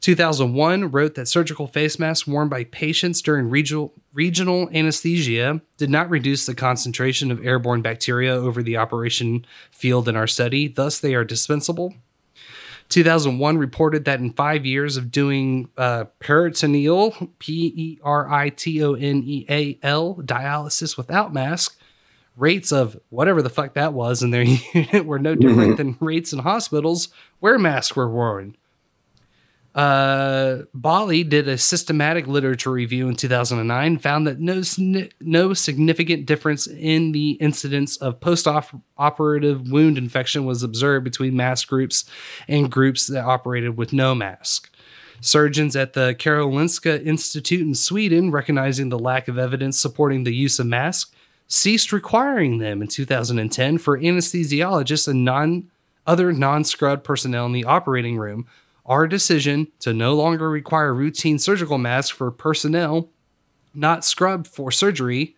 [0.01, 6.09] 2001 wrote that surgical face masks worn by patients during regional regional anesthesia did not
[6.09, 10.69] reduce the concentration of airborne bacteria over the operation field in our study.
[10.69, 11.93] Thus, they are dispensable.
[12.95, 17.11] 2001 reported that in five years of doing uh, peritoneal,
[17.41, 21.77] P E R I T O N E A L, dialysis without mask,
[22.37, 24.43] rates of whatever the fuck that was in their
[24.73, 25.77] unit were no different Mhm.
[25.77, 27.09] than rates in hospitals
[27.41, 28.57] where masks were worn.
[29.75, 34.63] Uh, Bahli did a systematic literature review in 2009, found that no
[35.21, 42.05] no significant difference in the incidence of post-operative wound infection was observed between mask groups
[42.47, 44.71] and groups that operated with no mask.
[45.21, 50.59] Surgeons at the Karolinska Institute in Sweden, recognizing the lack of evidence supporting the use
[50.61, 51.11] of masks,
[51.49, 55.71] ceased requiring them in 2010 for anesthesiologists and non
[56.07, 58.47] other non-scrubbed personnel in the operating room.
[58.87, 63.09] Our decision to no longer require routine surgical masks for personnel
[63.75, 65.37] not scrubbed for surgery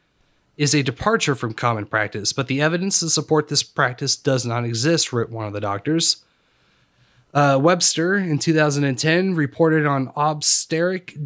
[0.56, 4.64] is a departure from common practice, but the evidence to support this practice does not
[4.64, 6.24] exist, wrote one of the doctors.
[7.34, 11.16] Uh, Webster in 2010 reported on obstetric,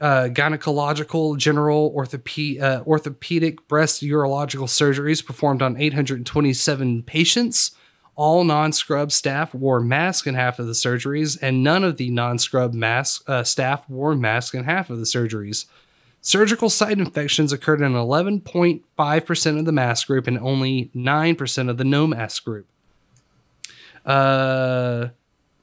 [0.00, 7.76] uh, gynecological, general orthope- uh, orthopedic breast urological surgeries performed on 827 patients.
[8.16, 12.72] All non-scrub staff wore masks in half of the surgeries, and none of the non-scrub
[12.72, 15.66] mask uh, staff wore masks in half of the surgeries.
[16.20, 21.84] Surgical site infections occurred in 11.5% of the mask group and only 9% of the
[21.84, 22.66] no mask group.
[24.06, 25.08] Uh,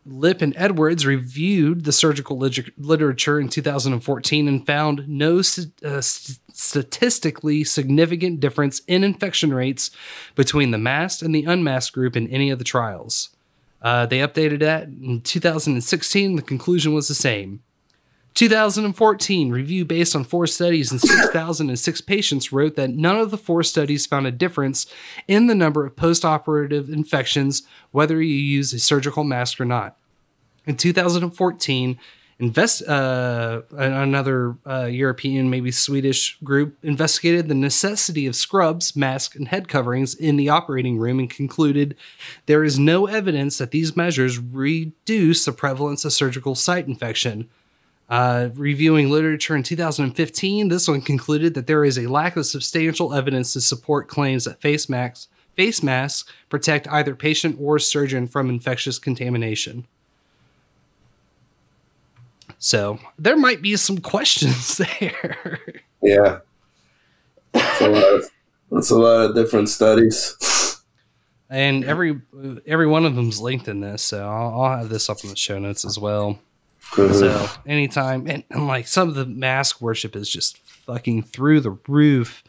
[0.05, 6.01] Lipp and Edwards reviewed the surgical lit- literature in 2014 and found no st- uh,
[6.01, 9.91] st- statistically significant difference in infection rates
[10.35, 13.29] between the masked and the unmasked group in any of the trials.
[13.81, 16.35] Uh, they updated that in 2016.
[16.35, 17.61] The conclusion was the same.
[18.33, 23.61] 2014 review based on four studies and 6,006 patients wrote that none of the four
[23.61, 24.85] studies found a difference
[25.27, 29.97] in the number of post-operative infections whether you use a surgical mask or not.
[30.65, 31.99] In 2014,
[32.41, 39.49] invest uh, another uh, European, maybe Swedish group investigated the necessity of scrubs, masks, and
[39.49, 41.95] head coverings in the operating room and concluded
[42.47, 47.47] there is no evidence that these measures reduce the prevalence of surgical site infection.
[48.09, 53.13] Uh, reviewing literature in 2015, this one concluded that there is a lack of substantial
[53.13, 58.49] evidence to support claims that face masks, face masks protect either patient or surgeon from
[58.49, 59.85] infectious contamination.
[62.63, 65.59] So there might be some questions there.
[66.01, 66.39] Yeah.
[67.53, 68.29] That's a lot of,
[68.71, 70.79] that's a lot of different studies.
[71.49, 72.21] and every
[72.67, 75.35] every one of them's linked in this, so I'll, I'll have this up in the
[75.35, 76.39] show notes as well.
[76.91, 77.19] Mhm.
[77.19, 81.77] So anytime, and, and like some of the mask worship is just fucking through the
[81.88, 82.43] roof.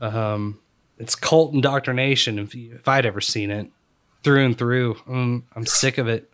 [0.00, 0.60] Um,
[0.98, 2.38] it's cult indoctrination.
[2.38, 3.68] If, if I'd ever seen it
[4.22, 6.30] through and through, um, I'm sick of it.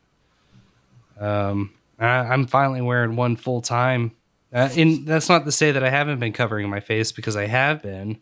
[1.18, 4.12] Um, I, I'm finally wearing one full time.
[4.52, 7.46] Uh, and that's not to say that I haven't been covering my face because I
[7.46, 8.18] have been,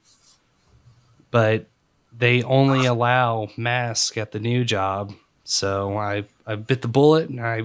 [1.30, 1.66] but
[2.16, 5.14] they only allow mask at the new job.
[5.44, 7.62] So I I bit the bullet and I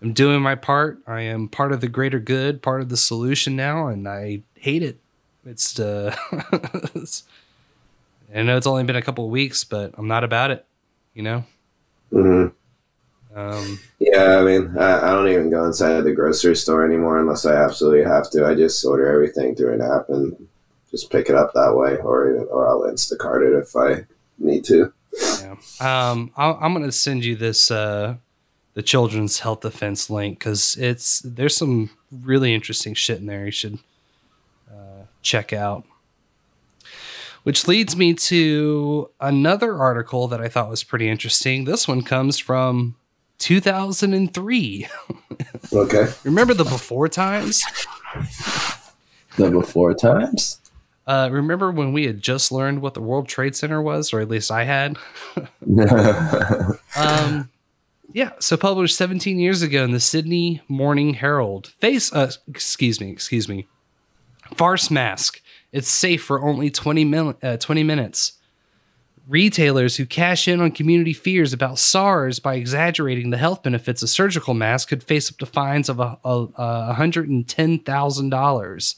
[0.00, 1.00] am doing my part.
[1.06, 4.82] I am part of the greater good, part of the solution now, and I hate
[4.82, 4.98] it.
[5.44, 6.16] It's uh,
[8.34, 10.64] I know it's only been a couple of weeks, but I'm not about it.
[11.14, 11.44] You know.
[12.10, 12.46] hmm
[13.38, 17.46] Um, Yeah, I mean, I, I don't even go inside the grocery store anymore unless
[17.46, 18.44] I absolutely have to.
[18.44, 20.48] I just order everything through an app and
[20.90, 24.06] just pick it up that way, or or I'll Instacart it if I
[24.38, 24.92] need to.
[25.80, 28.16] Um, I'll, I'm gonna send you this uh,
[28.74, 33.44] the Children's Health Defense link because it's there's some really interesting shit in there.
[33.44, 33.78] You should
[34.70, 35.84] uh, check out.
[37.44, 41.64] Which leads me to another article that I thought was pretty interesting.
[41.64, 42.96] This one comes from
[43.38, 44.88] 2003.
[45.72, 46.06] Okay.
[46.24, 47.62] Remember the before times?
[49.36, 50.60] The before times?
[51.06, 54.28] Uh, remember when we had just learned what the World Trade Center was, or at
[54.28, 54.98] least I had?
[56.96, 57.48] um,
[58.12, 61.68] yeah, so published 17 years ago in the Sydney Morning Herald.
[61.78, 63.66] Face, uh, excuse me, excuse me.
[64.54, 65.40] Farce mask.
[65.72, 68.37] It's safe for only 20, mil- uh, 20 minutes.
[69.28, 74.08] Retailers who cash in on community fears about SARS by exaggerating the health benefits of
[74.08, 78.94] surgical masks could face up to fines of a, a, a $110,000.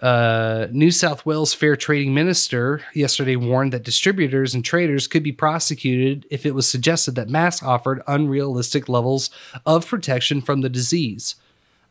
[0.00, 5.30] Uh, New South Wales Fair Trading Minister yesterday warned that distributors and traders could be
[5.30, 9.28] prosecuted if it was suggested that masks offered unrealistic levels
[9.66, 11.34] of protection from the disease.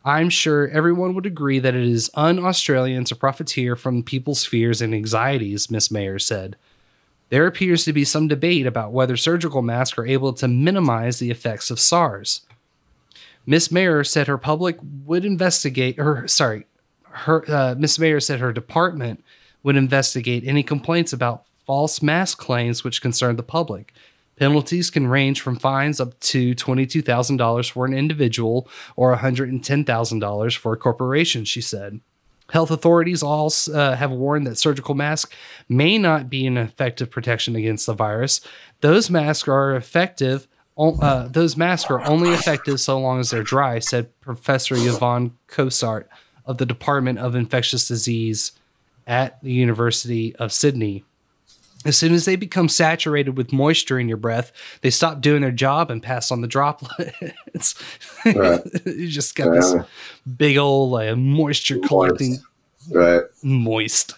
[0.03, 4.81] I'm sure everyone would agree that it is un Australian to profiteer from people's fears
[4.81, 6.57] and anxieties, Miss Meagher said.
[7.31, 11.31] There appears to be some debate about whether surgical masks are able to minimize the
[11.31, 12.41] effects of SARS.
[13.45, 16.65] Miss Meagher said her public would investigate, or sorry,
[17.03, 19.23] her uh, Miss Meagher said her department
[19.63, 23.93] would investigate any complaints about false mask claims which concern the public.
[24.35, 28.67] Penalties can range from fines up to $22,000 for an individual
[28.97, 32.01] or $110,000 for a corporation, she said.
[32.51, 35.33] Health authorities also uh, have warned that surgical masks
[35.69, 38.41] may not be an effective protection against the virus.
[38.81, 40.49] Those masks are effective.
[40.77, 46.05] Uh, those masks are only effective so long as they're dry," said Professor Yvonne Cossart
[46.45, 48.51] of the Department of Infectious Disease
[49.07, 51.05] at the University of Sydney.
[51.85, 54.51] As soon as they become saturated with moisture in your breath,
[54.81, 57.75] they stop doing their job and pass on the droplets.
[58.25, 58.61] Right.
[58.85, 59.73] you just got this
[60.37, 62.37] big old uh, moisture collecting
[62.91, 63.23] Right.
[63.41, 64.13] moist.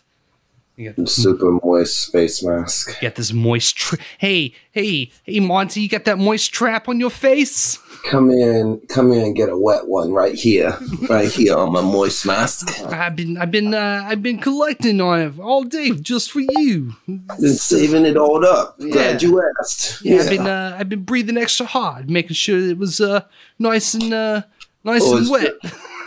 [0.76, 3.00] You got, Super moist face mask.
[3.00, 3.78] get this moist.
[3.78, 7.78] Tra- hey, hey, hey, Monty, you got that moist trap on your face?
[8.06, 10.78] Come in, come in and get a wet one right here,
[11.10, 12.68] right here on my moist mask.
[12.92, 16.96] I've been, I've been, uh, I've been collecting on it all day just for you.
[17.08, 18.78] Been saving it all up.
[18.78, 19.30] Glad Yeah.
[19.30, 20.02] you asked.
[20.04, 23.22] Yeah, I've been, uh, I've been breathing extra hard, making sure it was uh,
[23.58, 24.42] nice and uh,
[24.84, 25.54] nice Oh, and wet.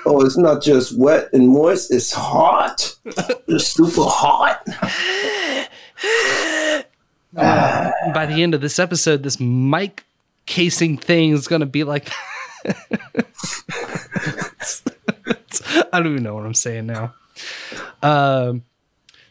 [0.04, 2.94] Oh, it's not just wet and moist, it's hot.
[3.48, 4.60] It's super hot.
[7.36, 10.04] Uh, by the end of this episode, this mic
[10.46, 12.10] casing thing is going to be like.
[15.92, 17.14] I don't even know what I'm saying now.
[18.02, 18.64] Um,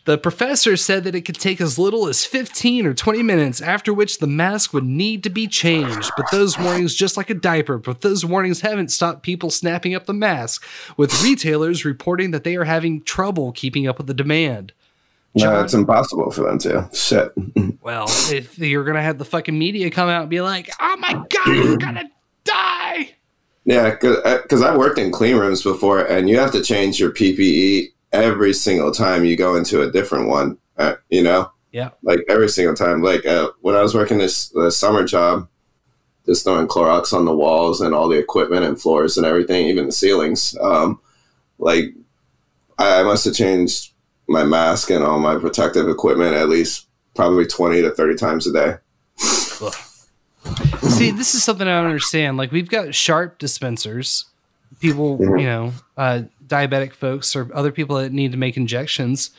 [0.05, 3.91] the professor said that it could take as little as 15 or 20 minutes, after
[3.91, 6.11] which the mask would need to be changed.
[6.15, 10.05] But those warnings, just like a diaper, but those warnings haven't stopped people snapping up
[10.05, 10.63] the mask,
[10.95, 14.73] with retailers reporting that they are having trouble keeping up with the demand.
[15.35, 16.89] No, it's impossible for them to.
[16.93, 17.31] Shit.
[17.81, 21.13] Well, if you're gonna have the fucking media come out and be like, "Oh my
[21.13, 22.09] god, you're gonna
[22.43, 23.15] die,"
[23.65, 27.89] Yeah, because I've worked in clean rooms before, and you have to change your PPE
[28.11, 30.57] every single time you go into a different one.
[30.77, 33.01] Uh, you know, yeah, like every single time.
[33.01, 35.47] Like uh, when I was working this uh, summer job,
[36.27, 39.87] just throwing Clorox on the walls and all the equipment and floors and everything, even
[39.87, 40.55] the ceilings.
[40.61, 40.99] Um,
[41.57, 41.85] like
[42.77, 43.93] I must have changed
[44.27, 48.53] my mask and all my protective equipment at least probably twenty to thirty times a
[48.53, 48.75] day.
[50.89, 52.37] See, this is something I don't understand.
[52.37, 54.25] Like we've got sharp dispensers,
[54.79, 55.39] people, Mhm.
[55.39, 59.31] you know, uh, diabetic folks or other people that need to make injections.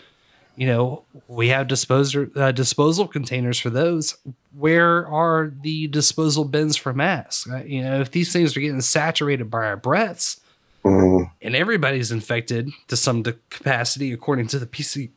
[0.57, 4.17] You know, we have disposer uh, disposal containers for those.
[4.59, 7.49] Where are the disposal bins for masks?
[7.49, 10.41] Uh, you know, if these things are getting saturated by our breaths,
[10.87, 11.31] Mhm.
[11.43, 15.11] and everybody's infected to some capacity, according to the PC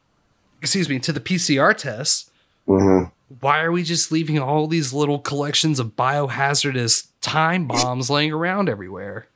[0.61, 2.29] excuse me, to the PCR tests,
[2.67, 3.03] hmm
[3.41, 8.67] why are we just leaving all these little collections of biohazardous time bombs laying around
[8.67, 9.27] everywhere?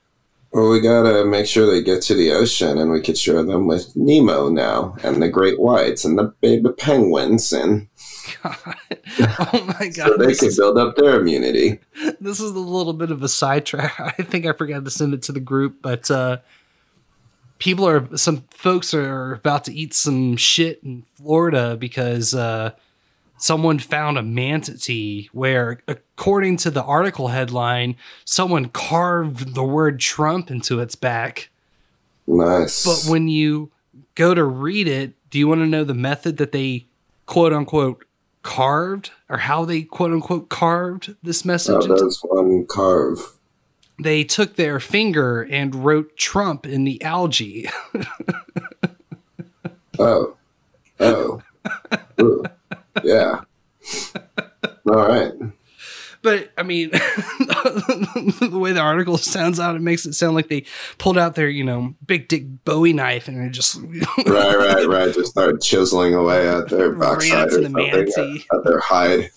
[0.51, 3.67] Well, we gotta make sure they get to the ocean, and we could share them
[3.67, 7.87] with Nemo now, and the great whites, and the baby penguins, and
[9.19, 10.07] Oh my god.
[10.07, 11.79] so they can build up their immunity.
[12.19, 13.99] this is a little bit of a sidetrack.
[13.99, 16.37] I think I forgot to send it to the group, but uh,
[17.59, 22.71] people are some folks are about to eat some shit in Florida because uh,
[23.37, 27.95] someone found a manatee where, according to the article headline,
[28.25, 31.49] someone carved the word Trump into its back.
[32.25, 32.85] Nice.
[32.85, 33.71] But when you
[34.15, 36.85] go to read it, do you want to know the method that they
[37.25, 38.05] quote unquote
[38.43, 41.85] carved or how they quote unquote carved this message?
[41.89, 43.19] Oh, there's one carve.
[43.99, 47.69] they took their finger and wrote Trump in the algae.
[49.99, 50.35] Oh.
[50.99, 51.41] Oh.
[52.19, 52.43] Ooh.
[53.03, 53.41] Yeah.
[54.87, 55.31] All right.
[56.23, 60.63] But I mean, the way the article sounds out, it makes it sound like they
[60.97, 63.75] pulled out their, you know, big dick Bowie knife and it just
[64.25, 65.13] Right, right, right.
[65.13, 69.29] Just start chiseling away at their backside or the something, at, at their hide.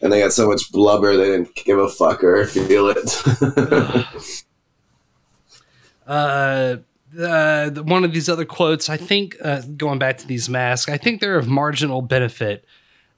[0.00, 3.22] And they got so much blubber they didn't give a fuck or feel it.
[6.06, 6.76] uh,
[7.12, 10.90] the, the, one of these other quotes, I think, uh, going back to these masks,
[10.90, 12.64] I think they're of marginal benefit.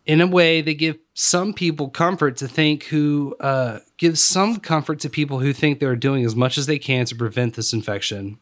[0.06, 5.00] In a way, they give some people comfort to think who uh, gives some comfort
[5.00, 8.38] to people who think they're doing as much as they can to prevent this infection.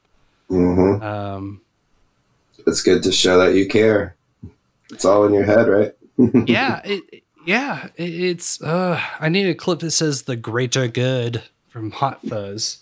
[0.49, 1.61] hmm Um,
[2.67, 4.17] It's good to show that you care.
[4.91, 5.95] It's all in your head, right?
[6.49, 8.61] yeah, it, yeah, it, it's.
[8.61, 12.79] Uh, I need a clip that says "the greater good" from Hot Fuzz,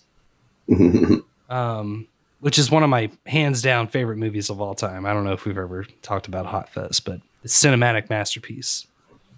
[1.49, 2.07] um,
[2.39, 5.05] which is one of my hands down favorite movies of all time.
[5.05, 8.87] I don't know if we've ever talked about Hot Fuzz, but a cinematic masterpiece.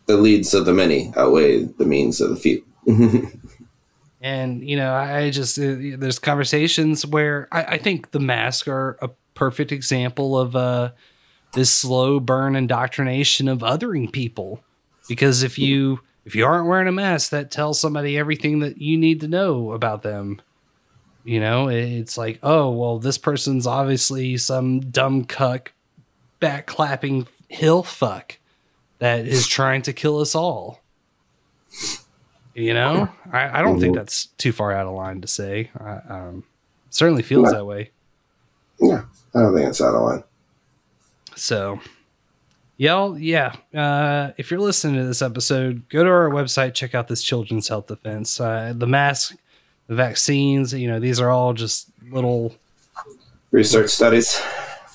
[0.06, 2.64] the leads of the many outweigh the means of the few.
[4.24, 8.98] And you know, I just uh, there's conversations where I, I think the mask are
[9.02, 10.92] a perfect example of uh,
[11.52, 14.64] this slow burn indoctrination of othering people.
[15.10, 18.98] Because if you if you aren't wearing a mask, that tells somebody everything that you
[18.98, 20.42] need to know about them.
[21.26, 25.74] You know, it's like, oh well, this person's obviously some dumb cuck,
[26.40, 28.38] back clapping hill fuck
[29.00, 30.82] that is trying to kill us all.
[32.54, 35.72] You know, I, I don't think that's too far out of line to say.
[35.80, 36.44] I, um,
[36.92, 37.90] certainly feels that way.
[38.80, 40.24] Yeah, I don't think it's out of line.
[41.36, 41.80] So,
[42.78, 43.56] y'all, yeah.
[43.74, 47.70] Uh, if you're listening to this episode, go to our website, check out this Children's
[47.70, 48.40] Health Defense.
[48.40, 49.36] Uh, the mask,
[49.88, 52.56] the vaccines, you know, these are all just little
[53.54, 54.42] Research studies.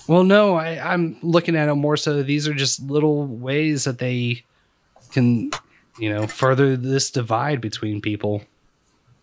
[0.08, 2.22] Well, no, I, I'm looking at it more so.
[2.22, 4.44] These are just little ways that they
[5.12, 5.50] can,
[5.98, 8.42] you know, further this divide between people.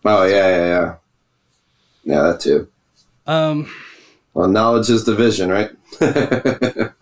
[0.04, 0.94] Oh yeah, yeah, yeah.
[2.04, 2.68] Yeah, that too.
[3.26, 3.68] Um,
[4.32, 5.70] Well, knowledge is division, right?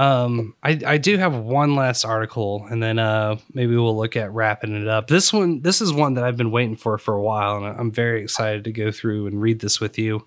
[0.00, 4.32] Um, I, I do have one last article, and then uh, maybe we'll look at
[4.32, 5.08] wrapping it up.
[5.08, 7.90] This one, this is one that I've been waiting for for a while, and I'm
[7.90, 10.24] very excited to go through and read this with you.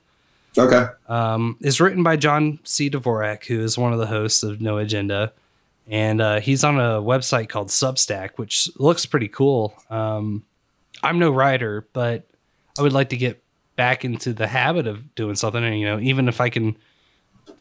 [0.58, 0.86] Okay.
[1.08, 2.90] Um, is written by John C.
[2.90, 5.34] Dvorak, who is one of the hosts of No Agenda,
[5.88, 9.74] and uh, he's on a website called Substack, which looks pretty cool.
[9.90, 10.44] Um,
[11.02, 12.28] I'm no writer, but
[12.78, 13.44] I would like to get
[13.76, 16.78] back into the habit of doing something, and you know, even if I can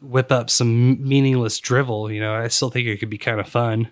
[0.01, 3.47] whip up some meaningless drivel, you know, I still think it could be kind of
[3.49, 3.89] fun.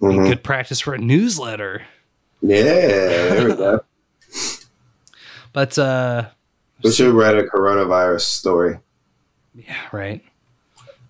[0.00, 0.26] Mhm.
[0.28, 1.82] Good practice for a newsletter.
[2.40, 3.80] Yeah, there we go.
[5.52, 6.28] But uh,
[6.82, 8.78] We should write a coronavirus story,
[9.54, 10.22] yeah, right.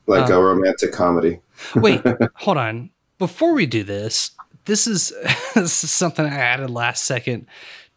[0.07, 1.41] like Uh, a romantic comedy.
[1.75, 2.01] Wait,
[2.35, 2.91] hold on.
[3.19, 4.33] Before we do this,
[4.65, 5.13] this is,
[5.55, 7.47] this is something I added last second.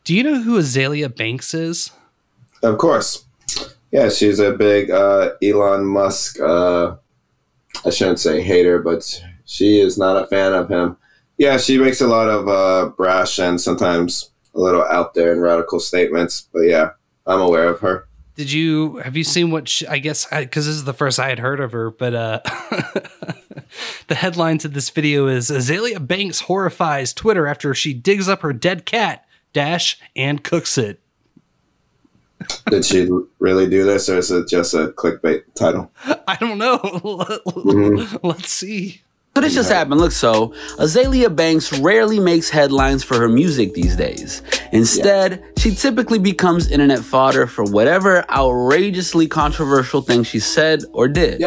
[0.03, 1.91] Do you know who Azealia Banks is?
[2.63, 3.25] Of course.
[3.91, 6.39] Yeah, she's a big uh, Elon Musk.
[6.39, 6.95] Uh,
[7.85, 10.97] I shouldn't say hater, but she is not a fan of him.
[11.37, 15.41] Yeah, she makes a lot of uh, brash and sometimes a little out there and
[15.41, 16.47] radical statements.
[16.53, 16.91] But yeah,
[17.25, 18.07] I'm aware of her.
[18.35, 21.29] Did you have you seen what she, I guess because this is the first I
[21.29, 22.39] had heard of her, but uh,
[24.07, 28.51] the headline to this video is Azealia Banks horrifies Twitter after she digs up her
[28.51, 30.99] dead cat dash and cooks it.
[32.69, 35.89] Did she really do this, or is it just a clickbait title?
[36.27, 36.77] I don't know.
[36.79, 38.19] Mhm.
[38.21, 39.01] Let's see.
[39.37, 39.99] So this just happened.
[39.99, 44.41] Look, so Azealia Banks rarely makes headlines for her music these days.
[44.71, 51.41] Instead, she typically becomes internet fodder for whatever outrageously controversial thing she said or did.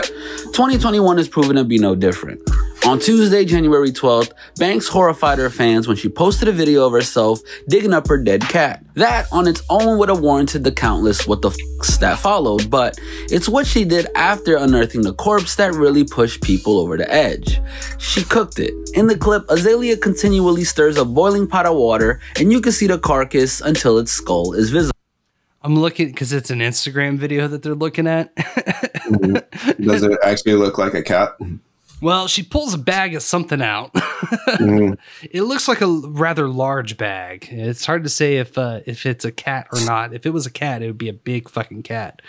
[0.52, 2.42] 2021 has proven to be no different.
[2.86, 7.40] On Tuesday, January 12th, Banks horrified her fans when she posted a video of herself
[7.68, 8.82] digging up her dead cat.
[8.94, 12.98] That on its own would have warranted the countless what the fucks that followed, but
[13.30, 17.60] it's what she did after unearthing the corpse that really pushed people over the edge.
[17.98, 18.72] She cooked it.
[18.94, 22.86] In the clip, Azealia continually stirs a boiling pot of water, and you can see
[22.86, 24.96] the carcass until its skull is visible.
[25.62, 28.34] I'm looking because it's an Instagram video that they're looking at.
[29.80, 31.36] Does it actually look like a cat?
[32.00, 33.92] Well, she pulls a bag of something out.
[33.92, 34.96] Mhm.
[35.30, 37.48] It looks like a rather large bag.
[37.50, 40.14] It's hard to say if uh, if it's a cat or not.
[40.14, 42.22] If it was a cat, it would be a big fucking cat,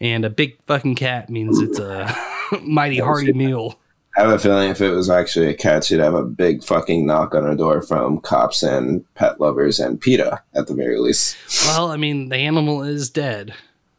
[0.00, 2.14] and a big fucking cat means it's a
[2.62, 3.78] mighty hearty meal.
[4.16, 7.06] I have a feeling if it was actually a cat, she'd have a big fucking
[7.06, 11.36] knock on her door from cops and pet lovers and PETA at the very least.
[11.66, 13.52] Well, I mean, the animal is dead.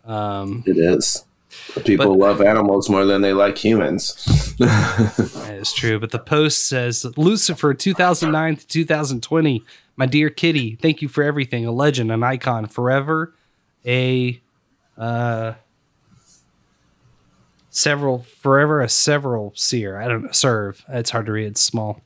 [0.06, 1.23] Um, It is.
[1.85, 4.53] People love animals more than they like humans.
[5.48, 5.99] That is true.
[5.99, 9.64] But the post says Lucifer 2009 to 2020.
[9.95, 11.65] My dear kitty, thank you for everything.
[11.65, 13.34] A legend, an icon, forever.
[13.85, 14.41] A
[14.98, 15.53] uh
[17.69, 19.98] several forever a several seer.
[19.98, 20.31] I don't know.
[20.31, 20.84] Serve.
[20.89, 21.48] It's hard to read.
[21.48, 22.02] It's small.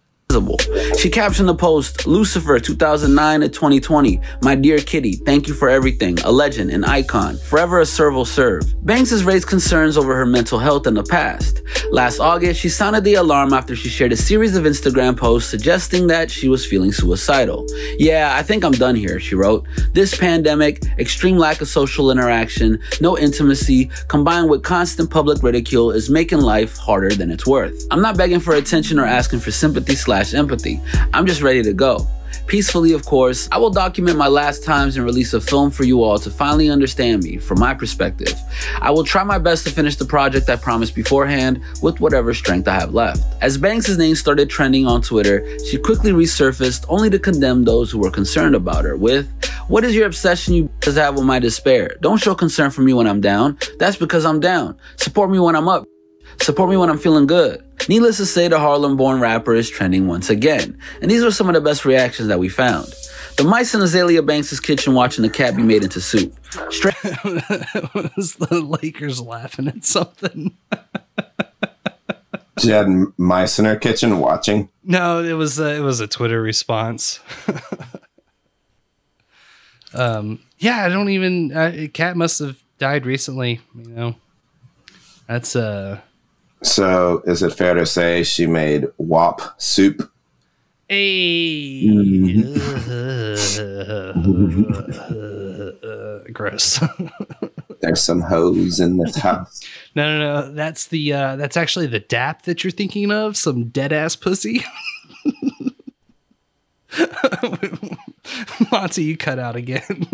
[0.98, 4.22] She captioned the post Lucifer 2009 to 2020.
[4.42, 6.20] My dear kitty, thank you for everything.
[6.20, 8.64] A legend, an icon, forever a serve will serve.
[8.86, 11.62] Banks has raised concerns over her mental health in the past.
[11.92, 16.08] Last August, she sounded the alarm after she shared a series of Instagram posts suggesting
[16.08, 17.66] that she was feeling suicidal.
[17.98, 19.68] Yeah, I think I'm done here, she wrote.
[19.94, 26.10] This pandemic, extreme lack of social interaction, no intimacy, combined with constant public ridicule is
[26.10, 27.86] making life harder than it's worth.
[27.92, 30.80] I'm not begging for attention or asking for sympathy slash empathy.
[31.14, 32.08] I'm just ready to go.
[32.48, 36.04] Peacefully, of course, I will document my last times and release a film for you
[36.04, 38.34] all to finally understand me from my perspective.
[38.82, 42.68] I will try my best to finish the project I promised beforehand with whatever strength
[42.68, 43.24] I have left.
[43.42, 48.00] As Banks' name started trending on Twitter, she quickly resurfaced only to condemn those who
[48.00, 49.30] were concerned about her with,
[49.68, 51.96] What is your obsession you b****s have with my despair?
[52.02, 53.58] Don't show concern for me when I'm down.
[53.80, 54.78] That's because I'm down.
[54.98, 55.86] Support me when I'm up.
[56.42, 57.64] Support me when I'm feeling good.
[57.92, 60.80] Needless to say, the Harlem born rapper is trending once again.
[61.02, 62.94] And these were some of the best reactions that we found.
[63.36, 66.34] The mice in Azealia Banks' kitchen watching the cat be made into soup.
[66.70, 66.96] Straight
[68.16, 70.56] was the Lakers laughing at something?
[72.60, 74.70] She had m- mice in her kitchen watching.
[74.86, 77.20] No, it was a, it was a Twitter response.
[79.94, 81.52] um, yeah, I don't even.
[81.52, 83.60] Uh, cat must have died recently.
[83.76, 84.16] You know,
[85.28, 86.00] that's uh.
[86.64, 90.12] So, is it fair to say she made WAP soup?
[90.90, 91.88] A
[96.34, 96.80] gross.
[97.82, 99.62] There's some hoes in this house.
[99.96, 100.54] No, no, no.
[100.54, 103.36] That's the uh that's actually the DAP that you're thinking of.
[103.38, 104.64] Some dead ass pussy.
[108.72, 110.08] Monty, you cut out again.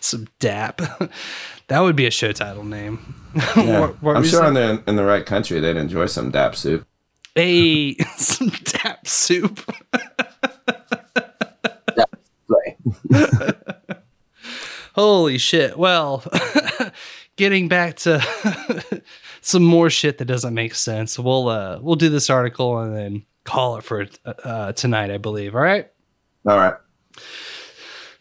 [0.00, 0.80] Some DAP.
[1.68, 3.14] That would be a show title name.
[3.56, 3.80] Yeah.
[3.80, 6.86] What- what I'm sure in the, in the right country they'd enjoy some DAP soup.
[7.34, 9.60] Hey, some DAP soup.
[14.94, 15.76] Holy shit.
[15.78, 16.24] Well,
[17.36, 19.02] getting back to
[19.42, 21.18] some more shit that doesn't make sense.
[21.18, 25.54] We'll uh we'll do this article and then call it for uh, tonight, I believe.
[25.54, 25.90] All right?
[26.48, 26.74] All right.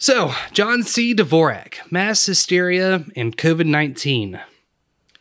[0.05, 1.15] So, John C.
[1.15, 4.39] Dvorak, mass hysteria and COVID 19.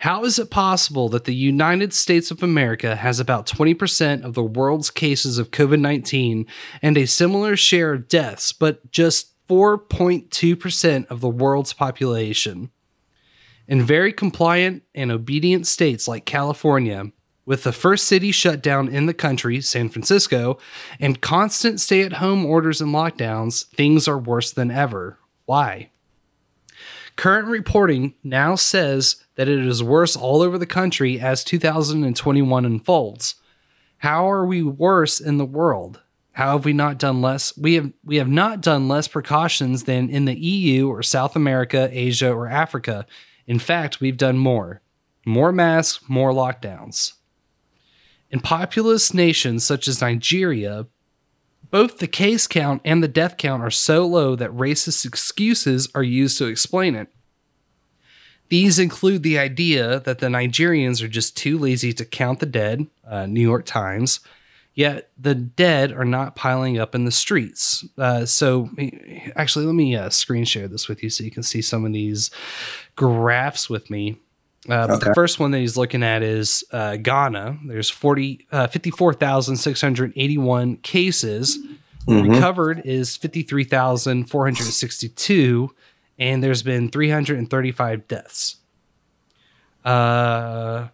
[0.01, 4.45] How is it possible that the United States of America has about 20% of the
[4.45, 6.47] world's cases of COVID 19
[6.83, 12.71] and a similar share of deaths, but just 4.2% of the world's population?
[13.67, 17.11] In very compliant and obedient states like California,
[17.47, 20.59] with the first city shut down in the country, San Francisco,
[20.99, 25.19] and constant stay at home orders and lockdowns, things are worse than ever.
[25.45, 25.91] Why?
[27.17, 33.37] Current reporting now says that it is worse all over the country as 2021 unfolds.
[33.99, 36.01] How are we worse in the world?
[36.33, 37.57] How have we not done less?
[37.57, 41.89] We have we have not done less precautions than in the EU or South America,
[41.93, 43.07] Asia, or Africa.
[43.47, 44.83] In fact, we've done more.
[45.25, 47.14] More masks, more lockdowns.
[48.35, 50.89] In populous nations such as Nigeria,
[51.71, 56.03] both the case count and the death count are so low that racist excuses are
[56.03, 57.07] used to explain it.
[58.49, 62.89] These include the idea that the Nigerians are just too lazy to count the dead,
[63.09, 64.19] uh, New York Times,
[64.75, 67.85] yet the dead are not piling up in the streets.
[67.97, 68.69] Uh, so,
[69.37, 71.93] actually, let me uh, screen share this with you so you can see some of
[71.93, 72.33] these
[72.97, 74.17] graphs with me.
[74.69, 75.09] Uh, but Okay.
[75.09, 77.59] The first one that he's looking at is uh, Ghana.
[77.67, 81.59] There's 40, uh, 54,681 cases.
[82.07, 82.35] Mhm.
[82.35, 85.71] Recovered is 53,462.
[86.19, 88.57] And there's been 335 deaths.
[89.85, 90.89] Uh,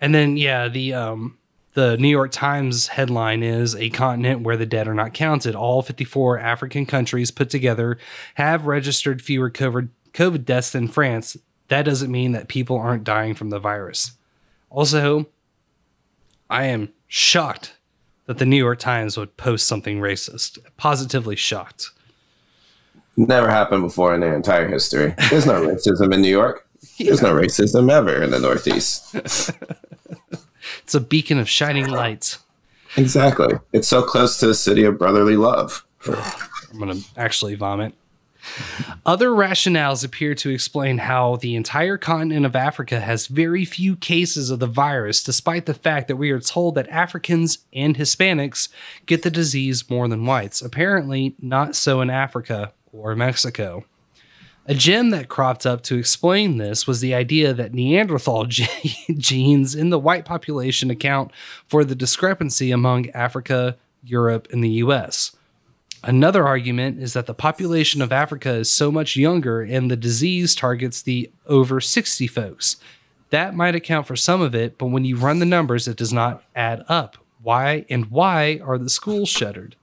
[0.00, 1.36] and then, yeah, the um,
[1.74, 5.54] the New York Times headline is a continent where the dead are not counted.
[5.54, 7.98] All 54 African countries put together
[8.34, 11.36] have registered fewer COVID, COVID deaths than France.
[11.68, 14.12] That doesn't mean that people aren't dying from the virus.
[14.70, 15.26] Also,
[16.50, 17.76] I am shocked
[18.26, 20.58] that the New York Times would post something racist.
[20.76, 21.90] Positively shocked.
[23.16, 25.14] Never happened before in their entire history.
[25.30, 26.66] There's no racism in New York.
[26.98, 29.14] There's no racism ever in the Northeast.
[30.82, 32.38] It's a beacon of shining lights.
[32.96, 33.54] Exactly.
[33.72, 35.84] It's so close to the city of brotherly love.
[36.06, 37.94] I'm going to actually vomit.
[39.06, 44.50] Other rationales appear to explain how the entire continent of Africa has very few cases
[44.50, 48.68] of the virus, despite the fact that we are told that Africans and Hispanics
[49.06, 50.60] get the disease more than whites.
[50.60, 53.84] Apparently, not so in Africa or Mexico.
[54.66, 58.68] A gem that cropped up to explain this was the idea that Neanderthal ge-
[59.16, 61.30] genes in the white population account
[61.66, 65.34] for the discrepancy among Africa, Europe, and the US.
[66.04, 70.54] Another argument is that the population of Africa is so much younger and the disease
[70.54, 72.76] targets the over 60 folks.
[73.30, 76.12] That might account for some of it, but when you run the numbers, it does
[76.12, 77.18] not add up.
[77.42, 79.76] Why and why are the schools shuttered?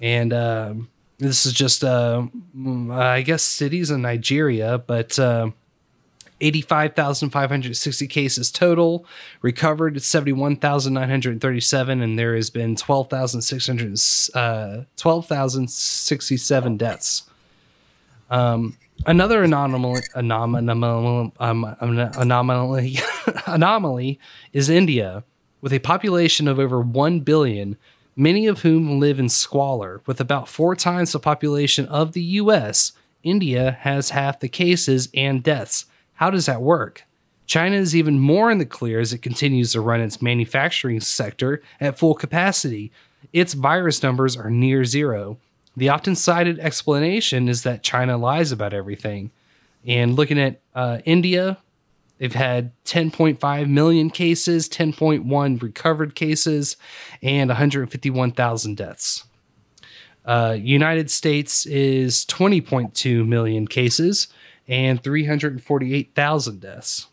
[0.00, 0.88] And um,
[1.18, 2.26] this is just, uh,
[2.56, 5.50] mm, I guess, cities in Nigeria, but uh,
[6.40, 9.04] 85,560 cases total.
[9.42, 13.98] Recovered 71,937, and there has been 12,600,
[14.34, 17.24] uh, 12,067 deaths.
[18.30, 22.98] Um, another anomaly, anomaly, um, anomaly,
[23.46, 24.20] anomaly
[24.52, 25.24] is India,
[25.60, 27.76] with a population of over 1 billion,
[28.14, 30.02] many of whom live in squalor.
[30.06, 32.92] With about four times the population of the US,
[33.22, 35.86] India has half the cases and deaths.
[36.18, 37.04] How does that work?
[37.46, 41.62] China is even more in the clear as it continues to run its manufacturing sector
[41.80, 42.90] at full capacity.
[43.32, 45.38] Its virus numbers are near zero.
[45.76, 49.30] The often cited explanation is that China lies about everything.
[49.86, 51.58] And looking at uh, India,
[52.18, 56.76] they've had 10.5 million cases, 10.1 recovered cases,
[57.22, 59.24] and 151,000 deaths.
[60.24, 64.26] Uh, United States is 20.2 million cases
[64.68, 67.06] and 348,000 deaths.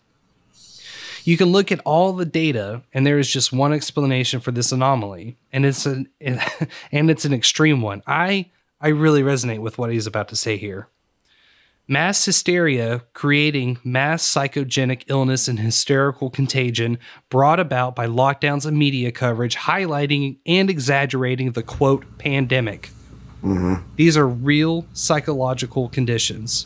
[1.24, 4.72] You can look at all the data, and there is just one explanation for this
[4.72, 8.04] anomaly, and it's an and it's an extreme one.
[8.06, 10.88] I I really resonate with what he's about to say here.
[11.88, 16.98] Mass hysteria creating mass psychogenic illness and hysterical contagion
[17.30, 22.90] brought about by lockdowns and media coverage highlighting and exaggerating the quote pandemic.
[23.44, 23.76] Mm-hmm.
[23.96, 26.66] These are real psychological conditions.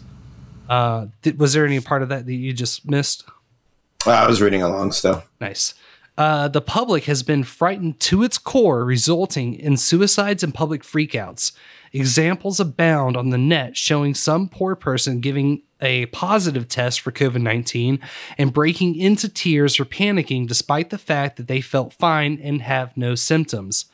[0.70, 3.26] Uh, th- was there any part of that that you just missed?
[4.06, 5.24] I was reading along still.
[5.42, 5.74] Nice.
[6.18, 11.54] Uh, the public has been frightened to its core, resulting in suicides and public freakouts.
[11.94, 17.42] Examples abound on the net showing some poor person giving a positive test for COVID
[17.42, 18.00] 19
[18.38, 22.96] and breaking into tears or panicking despite the fact that they felt fine and have
[22.98, 23.86] no symptoms.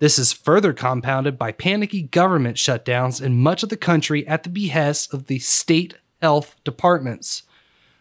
[0.00, 4.48] This is further compounded by panicky government shutdowns in much of the country at the
[4.48, 7.42] behest of the state health departments.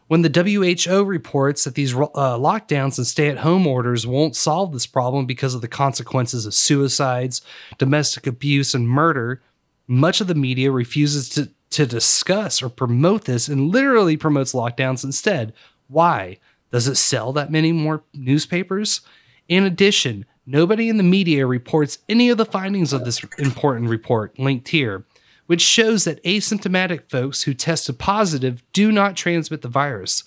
[0.08, 4.74] When the WHO reports that these uh, lockdowns and stay at home orders won't solve
[4.74, 7.44] this problem because of the consequences of suicides,
[7.78, 9.44] domestic abuse, and murder,
[9.88, 15.04] much of the media refuses to, to discuss or promote this and literally promotes lockdowns
[15.04, 15.54] instead.
[15.88, 16.40] Why?
[16.72, 19.02] Does it sell that many more newspapers?
[19.48, 24.40] In addition, nobody in the media reports any of the findings of this important report
[24.40, 25.06] linked here
[25.50, 30.24] which shows that asymptomatic folks who tested positive do not transmit the virus.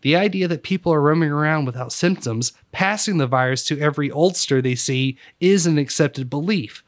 [0.00, 4.60] The idea that people are roaming around without symptoms, passing the virus to every oldster
[4.60, 6.82] they see, is an accepted belief.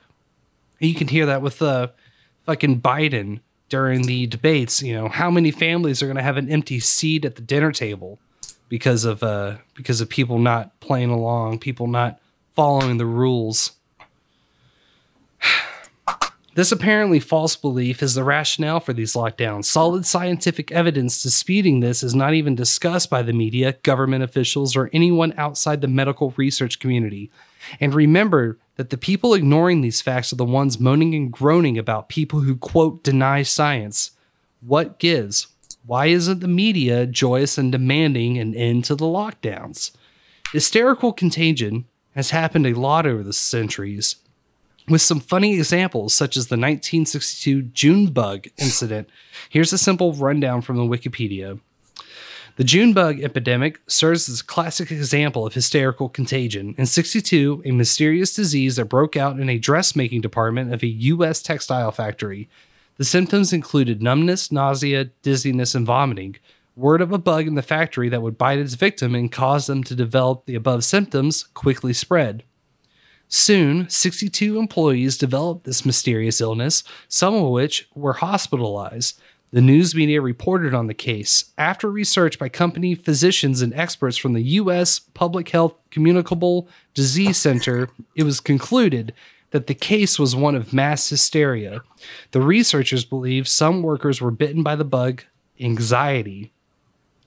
[0.81, 1.91] You can hear that with uh,
[2.45, 3.39] fucking Biden
[3.69, 4.83] during the debates.
[4.83, 7.71] You know, how many families are going to have an empty seat at the dinner
[7.71, 8.19] table
[8.69, 12.19] because of uh, because of people not playing along, people not
[12.57, 13.71] following the rules.
[16.57, 19.67] This apparently false belief is the rationale for these lockdowns.
[19.67, 24.89] Solid scientific evidence disputing this is not even discussed by the media, government officials, or
[24.91, 27.31] anyone outside the medical research community.
[27.79, 32.09] And remember that the people ignoring these facts are the ones moaning and groaning about
[32.09, 34.13] people who, quote, deny science.
[34.63, 35.49] What gives?
[35.85, 39.91] Why isn't the media joyous and demanding an end to the lockdowns?
[40.55, 41.85] Hysterical contagion
[42.15, 44.17] has happened a lot over the centuries,
[44.89, 49.09] with some funny examples, such as the 1962 June bug incident.
[49.51, 51.61] Here's a simple rundown from the Wikipedia.
[52.57, 56.75] The June bug epidemic serves as a classic example of hysterical contagion.
[56.79, 61.43] In 62, a mysterious disease that broke out in a dressmaking department of a U.S.
[61.43, 62.49] textile factory.
[62.97, 66.37] The symptoms included numbness, nausea, dizziness, and vomiting.
[66.77, 69.85] Word of a bug in the factory that would bite its victim and cause them
[69.85, 72.43] to develop the above symptoms quickly spread.
[73.29, 79.21] Soon, 62 employees developed this mysterious illness, some of which were hospitalized.
[79.53, 81.53] The news media reported on the case.
[81.57, 84.99] After research by company physicians and experts from the U.S.
[84.99, 89.13] Public Health Communicable Disease Center, it was concluded
[89.51, 91.83] that the case was one of mass hysteria.
[92.33, 95.23] The researchers believe some workers were bitten by the bug
[95.61, 96.53] anxiety.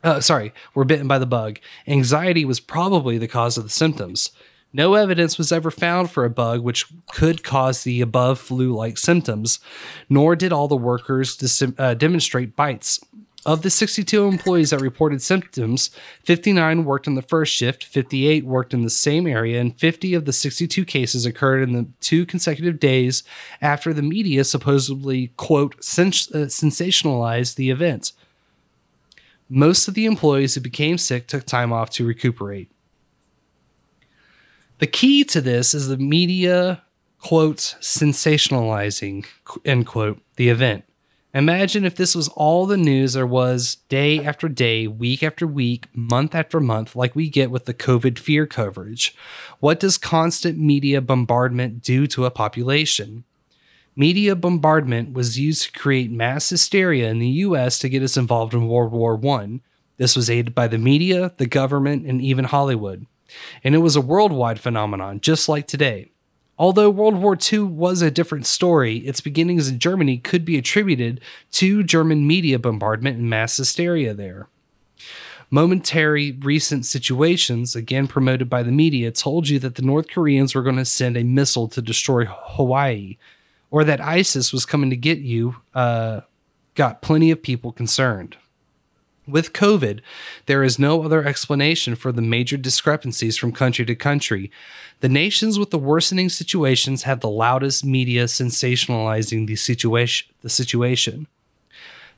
[0.04, 1.60] Uh, sorry, were bitten by the bug.
[1.88, 4.32] Anxiety was probably the cause of the symptoms.
[4.72, 8.98] No evidence was ever found for a bug which could cause the above flu like
[8.98, 9.60] symptoms,
[10.10, 13.00] nor did all the workers dis- uh, demonstrate bites.
[13.46, 15.92] Of the 62 employees that reported symptoms,
[16.26, 20.26] 59 worked in the first shift, 58 worked in the same area, and 50 of
[20.26, 23.24] the 62 cases occurred in the two consecutive days
[23.62, 28.12] after the media supposedly, quote, sens- uh, sensationalized the event.
[29.48, 32.70] Most of the employees who became sick took time off to recuperate.
[34.80, 36.84] The key to this is the media,
[37.22, 39.26] quote, sensationalizing,
[39.66, 40.86] end quote, the event.
[41.34, 45.88] Imagine if this was all the news there was day after day, week after week,
[45.94, 49.14] month after month, like we get with the COVID fear coverage.
[49.60, 53.26] What does constant media bombardment do to a population?
[53.98, 58.54] Media bombardment was used to create mass hysteria in the US to get us involved
[58.54, 59.60] in World War I.
[59.98, 63.06] This was aided by the media, the government, and even Hollywood.
[63.64, 66.12] And it was a worldwide phenomenon, just like today.
[66.58, 71.22] Although World War II was a different story, its beginnings in Germany could be attributed
[71.52, 74.50] to German media bombardment and mass hysteria there.
[75.50, 80.62] Momentary recent situations, again promoted by the media, told you that the North Koreans were
[80.62, 83.18] going to send a missile to destroy Hawaii,
[83.72, 86.22] or that ISIS was coming to get you, uh,
[86.76, 88.36] got plenty of people concerned.
[89.30, 90.02] With COVID,
[90.48, 94.52] there is no other explanation for the major discrepancies from country to country.
[95.02, 100.34] The nations with the worsening situations have the loudest media sensationalizing the situation.
[100.42, 101.28] The situation.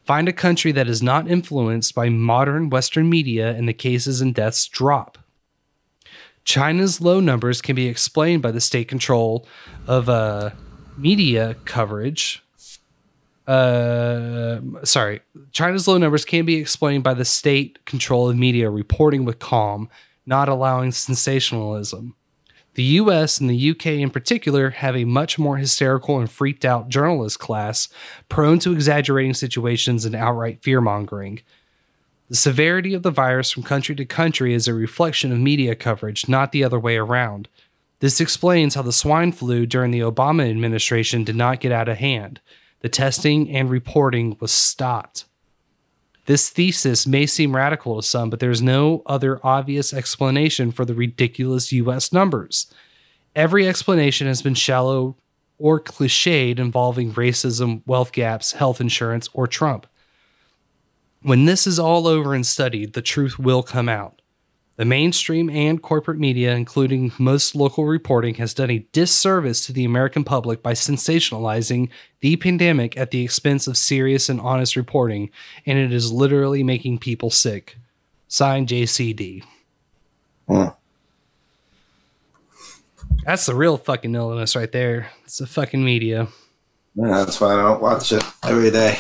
[0.06, 4.34] Find a country that is not influenced by modern Western media, and the cases and
[4.34, 5.18] deaths drop.
[6.44, 9.46] China's low numbers can be explained by the state control
[9.86, 10.52] of uh,
[10.98, 12.44] media coverage
[13.52, 15.20] uh, sorry,
[15.52, 19.90] China's low numbers can be explained by the state control of media reporting with calm,
[20.26, 22.16] not allowing sensationalism.
[22.76, 26.88] The US and the UK in particular have a much more hysterical and freaked out
[26.88, 27.90] journalist class,
[28.30, 31.42] prone to exaggerating situations and outright fear mongering.
[32.30, 36.30] The severity of the virus from country to country is a reflection of media coverage,
[36.30, 37.50] not the other way around.
[38.00, 41.98] This explains how the swine flu during the Obama administration did not get out of
[41.98, 42.40] hand
[42.82, 45.26] the testing and reporting was stopped.
[46.26, 50.94] This thesis may seem radical to some, but there's no other obvious explanation for the
[50.94, 52.72] ridiculous US numbers.
[53.36, 55.16] Every explanation has been shallow
[55.58, 59.88] or cliched involving racism, wealth gaps, health insurance, or Trump.
[61.22, 64.21] When this is all over and studied, the truth will come out.
[64.82, 69.86] The mainstream and corporate media, including most local reporting, has done a disservice to the
[69.86, 71.90] American public by sensationalizing
[72.22, 75.30] the pandemic at the expense of serious and honest reporting,
[75.68, 77.78] and it is literally making people sick.
[78.28, 79.44] Signed JCD.
[83.24, 85.12] That's the real fucking illness right there.
[85.26, 86.28] It's the fucking media.
[86.96, 88.98] Yeah, that's why I don't watch it every day.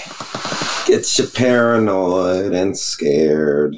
[0.86, 3.78] Gets you paranoid and scared.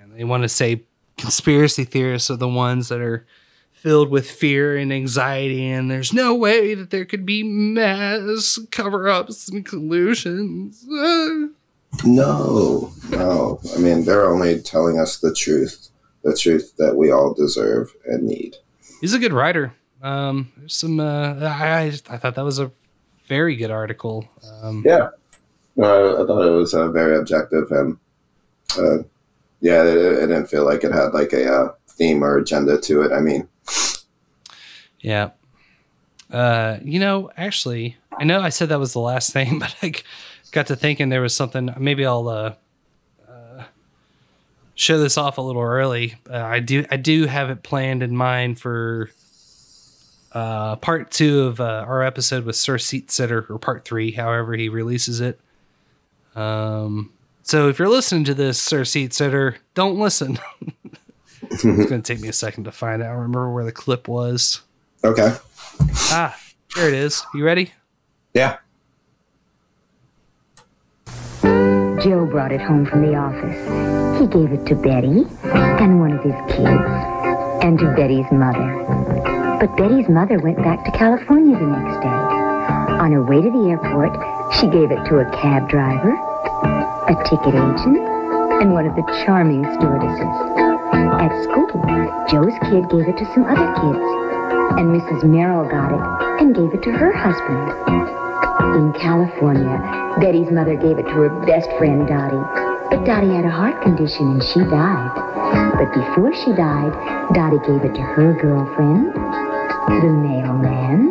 [0.00, 0.84] And they want to say
[1.18, 3.26] conspiracy theorists are the ones that are
[3.72, 9.08] filled with fear and anxiety, and there's no way that there could be mass cover
[9.08, 10.84] ups and collusions.
[12.04, 13.60] No, no.
[13.74, 15.88] I mean, they're only telling us the truth,
[16.22, 18.56] the truth that we all deserve and need.
[19.00, 19.72] He's a good writer.
[20.02, 21.00] Um, there's some.
[21.00, 22.70] Uh, I I thought that was a
[23.26, 24.28] very good article.
[24.62, 25.08] Um, Yeah,
[25.76, 27.96] no, I, I thought it was uh, very objective and
[28.78, 28.98] uh,
[29.60, 33.02] yeah, it, it didn't feel like it had like a uh, theme or agenda to
[33.02, 33.12] it.
[33.12, 33.48] I mean,
[35.00, 35.30] Yeah.
[36.30, 39.94] Uh, you know, actually, I know I said that was the last thing, but I
[40.52, 41.74] got to thinking there was something.
[41.78, 42.54] Maybe I'll uh,
[43.28, 43.64] uh,
[44.74, 46.16] show this off a little early.
[46.28, 49.10] Uh, I do, I do have it planned in mind for
[50.32, 54.54] uh, part two of uh, our episode with Sir Seat Sitter, or part three, however
[54.54, 55.40] he releases it.
[56.36, 57.12] Um,
[57.48, 60.38] so if you're listening to this, Sir Seat Sitter, don't listen.
[61.42, 63.08] it's gonna take me a second to find out.
[63.10, 64.60] I remember where the clip was.
[65.04, 65.34] okay,
[66.10, 66.36] Ah,
[66.76, 67.24] there it is.
[67.34, 67.72] You ready?
[68.34, 68.58] yeah,
[71.42, 74.20] Joe brought it home from the office.
[74.20, 78.84] He gave it to Betty and one of his kids, and to Betty's mother.
[79.60, 82.08] But Betty's mother went back to California the next day.
[82.98, 84.12] On her way to the airport,
[84.60, 86.14] she gave it to a cab driver,
[87.08, 87.96] a ticket agent,
[88.60, 90.36] and one of the charming stewardesses.
[90.92, 91.64] At school,
[92.28, 94.04] Joe's kid gave it to some other kids,
[94.76, 95.24] and Mrs.
[95.24, 96.04] Merrill got it
[96.44, 97.72] and gave it to her husband.
[98.76, 99.80] In California,
[100.20, 102.44] Betty's mother gave it to her best friend Dottie.
[102.90, 105.12] But Dottie had a heart condition and she died.
[105.80, 106.92] But before she died,
[107.32, 109.14] Dottie gave it to her girlfriend,
[110.02, 111.08] the mailman,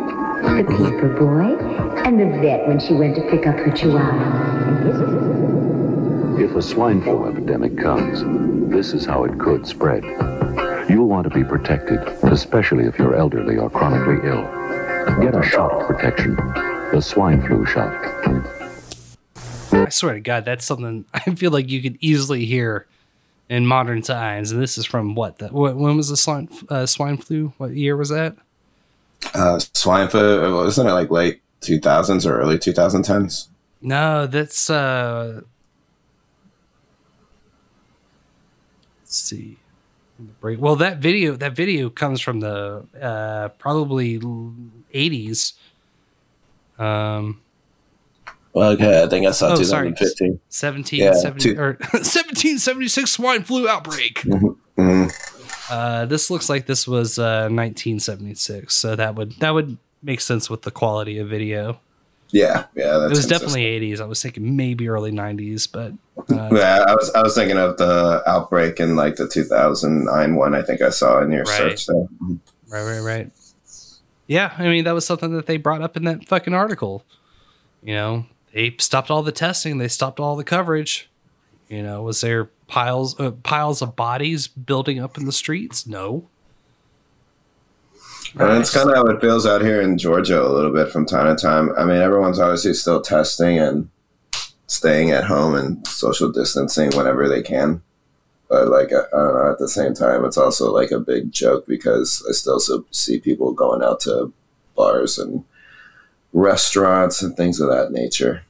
[0.57, 1.57] the paper boy,
[2.05, 5.16] and the vet when she went to pick up her chihuahua.
[6.37, 8.23] And this If a swine flu epidemic comes,
[8.71, 10.03] this is how it could spread.
[10.89, 11.99] You'll want to be protected,
[12.31, 14.43] especially if you're elderly or chronically ill.
[15.21, 17.93] Get a shot of protection, the swine flu shot.
[19.73, 22.87] I swear to God, that's something I feel like you could easily hear
[23.49, 24.51] in modern times.
[24.51, 25.39] And this is from what?
[25.39, 27.53] The, what when was the swine uh, swine flu?
[27.57, 28.37] What year was that?
[29.33, 33.49] uh, swine flu wasn't it like late two thousands or early two thousand tens?
[33.81, 35.41] No, that's uh.
[39.19, 39.57] See.
[40.41, 40.59] Break.
[40.59, 44.19] Well, that video that video comes from the uh, probably
[44.91, 45.53] eighties.
[46.79, 47.41] Um.
[48.53, 49.89] Well, okay, I think I saw Oh, sorry.
[49.89, 50.39] 2015.
[50.49, 54.21] 1770 Yeah, two- or 1776 swine flu outbreak.
[54.21, 55.11] Mhm.
[55.69, 60.49] Uh, this looks like this was uh, 1976, so that would that would make sense
[60.49, 61.79] with the quality of video.
[62.31, 64.01] Yeah, yeah, it was definitely 80s.
[64.01, 65.93] I was thinking maybe early 90s, but
[66.29, 70.53] uh, yeah, I was I was thinking of the outbreak in like the 2009 one.
[70.55, 71.77] I think I saw in your Right.
[71.77, 72.07] search there.
[72.69, 73.31] right, right, right.
[74.27, 77.03] Yeah, I mean that was something that they brought up in that fucking article.
[77.81, 81.09] You know, they stopped all the testing, they stopped all the coverage.
[81.69, 85.87] You know, was there piles uh, piles of bodies building up in the streets?
[85.87, 86.27] No.
[88.39, 91.05] And it's kind of how it feels out here in Georgia a little bit from
[91.05, 91.71] time to time.
[91.77, 93.89] I mean, everyone's obviously still testing and
[94.67, 97.81] staying at home and social distancing whenever they can.
[98.49, 99.51] But like, I, I don't know.
[99.51, 103.19] At the same time, it's also like a big joke because I still so, see
[103.19, 104.31] people going out to
[104.75, 105.43] bars and
[106.33, 108.43] restaurants and things of that nature.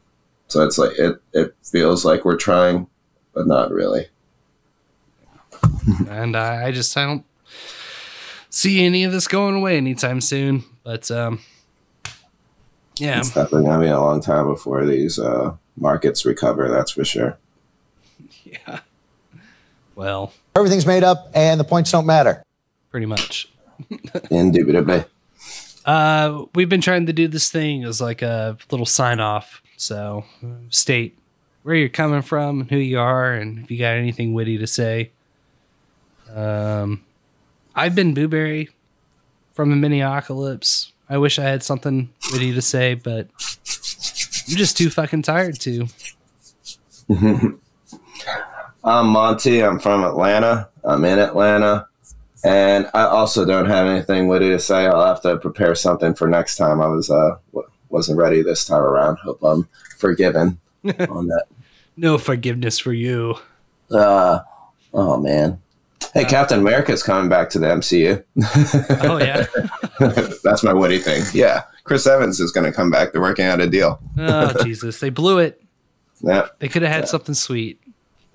[0.47, 1.21] So it's like it.
[1.33, 2.87] It feels like we're trying,
[3.33, 4.07] but not really.
[6.09, 7.25] and I, I just I don't
[8.49, 10.63] see any of this going away anytime soon.
[10.83, 11.39] But um,
[12.97, 16.69] yeah, It's definitely gonna be a long time before these uh, markets recover.
[16.69, 17.37] That's for sure.
[18.43, 18.79] yeah.
[19.95, 22.43] Well, Everything's made up and the points don't matter.
[22.89, 23.49] pretty much.
[24.31, 25.05] Indubitably.
[25.85, 29.61] Uh, we've been trying to do this thing as like a little sign off.
[29.77, 30.25] So
[30.69, 31.17] state
[31.61, 34.65] where you're coming from, and who you are, and if you got anything witty to
[34.65, 35.11] say.
[36.33, 37.03] Um,
[37.75, 38.69] I've been Booberry
[39.53, 40.91] from the Minneapolis.
[41.09, 43.27] I wish I had something witty to say, but
[44.49, 45.87] I'm just too fucking tired to.
[48.83, 49.63] I'm Monty.
[49.63, 50.69] I'm from Atlanta.
[50.83, 51.87] I'm in Atlanta.
[52.45, 54.85] And I also don't have anything witty to say.
[54.85, 56.79] I'll have to prepare something for next time.
[56.81, 59.17] I was uh w- wasn't ready this time around.
[59.17, 59.67] Hope I'm
[59.97, 60.59] forgiven
[61.09, 61.45] on that.
[61.97, 63.35] No forgiveness for you.
[63.91, 64.39] Uh
[64.93, 65.59] oh man.
[66.13, 68.23] Hey, Captain America's coming back to the MCU.
[69.03, 69.45] Oh yeah.
[70.43, 71.23] That's my witty thing.
[71.33, 71.63] Yeah.
[71.87, 73.13] Chris Evans is going to come back.
[73.13, 73.99] They're working out a deal.
[74.17, 75.61] Oh Jesus, they blew it.
[76.21, 76.47] Yeah.
[76.59, 77.81] They could have had something sweet.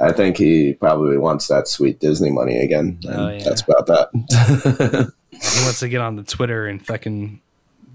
[0.00, 2.98] I think he probably wants that sweet Disney money again.
[3.08, 3.44] Oh, yeah.
[3.44, 5.12] That's about that.
[5.32, 7.40] He wants to get on the Twitter and fucking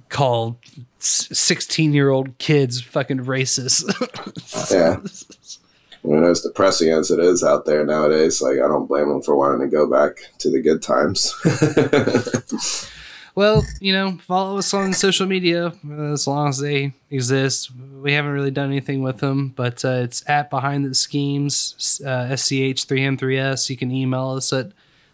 [0.10, 0.60] call
[1.00, 3.86] sixteen-year-old kids fucking racist.
[4.72, 4.98] yeah.
[6.04, 9.22] I mean, as depressing as it is out there nowadays, like I don't blame him
[9.22, 11.34] for wanting to go back to the good times.
[13.38, 17.70] Well, you know, follow us on social media uh, as long as they exist.
[18.02, 22.30] We haven't really done anything with them, but uh, it's at Behind the Schemes, uh,
[22.32, 23.70] SCH3M3S.
[23.70, 24.72] You can email us at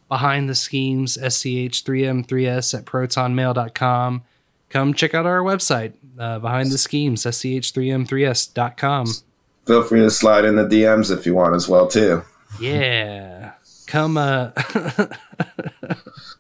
[0.07, 4.23] Behind the Schemes, SCH3M3S at protonmail.com.
[4.69, 9.07] Come check out our website, uh, Behind the Schemes, SCH3M3S.com.
[9.65, 12.23] Feel free to slide in the DMs if you want as well too.
[12.57, 13.42] Yeah.
[13.87, 14.51] Come, uh,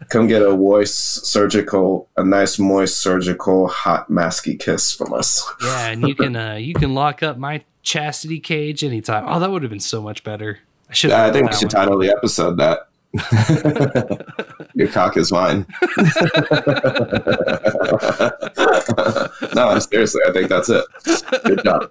[0.09, 5.47] Come get a moist surgical, a nice moist surgical hot masky kiss from us.
[5.61, 9.25] yeah, and you can, uh, you can lock up my chastity cage anytime.
[9.27, 10.59] Oh, that would have been so much better.
[10.89, 11.11] I should.
[11.11, 12.87] I think we should title the episode that.
[14.73, 15.67] Your cock is mine.
[19.55, 20.83] no, seriously, I think that's it.
[21.43, 21.89] Good job.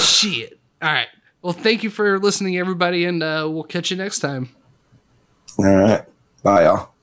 [0.00, 0.58] Shit.
[0.84, 1.08] All right.
[1.40, 4.50] Well, thank you for listening, everybody, and uh, we'll catch you next time.
[5.58, 6.04] All right.
[6.42, 6.93] Bye, y'all.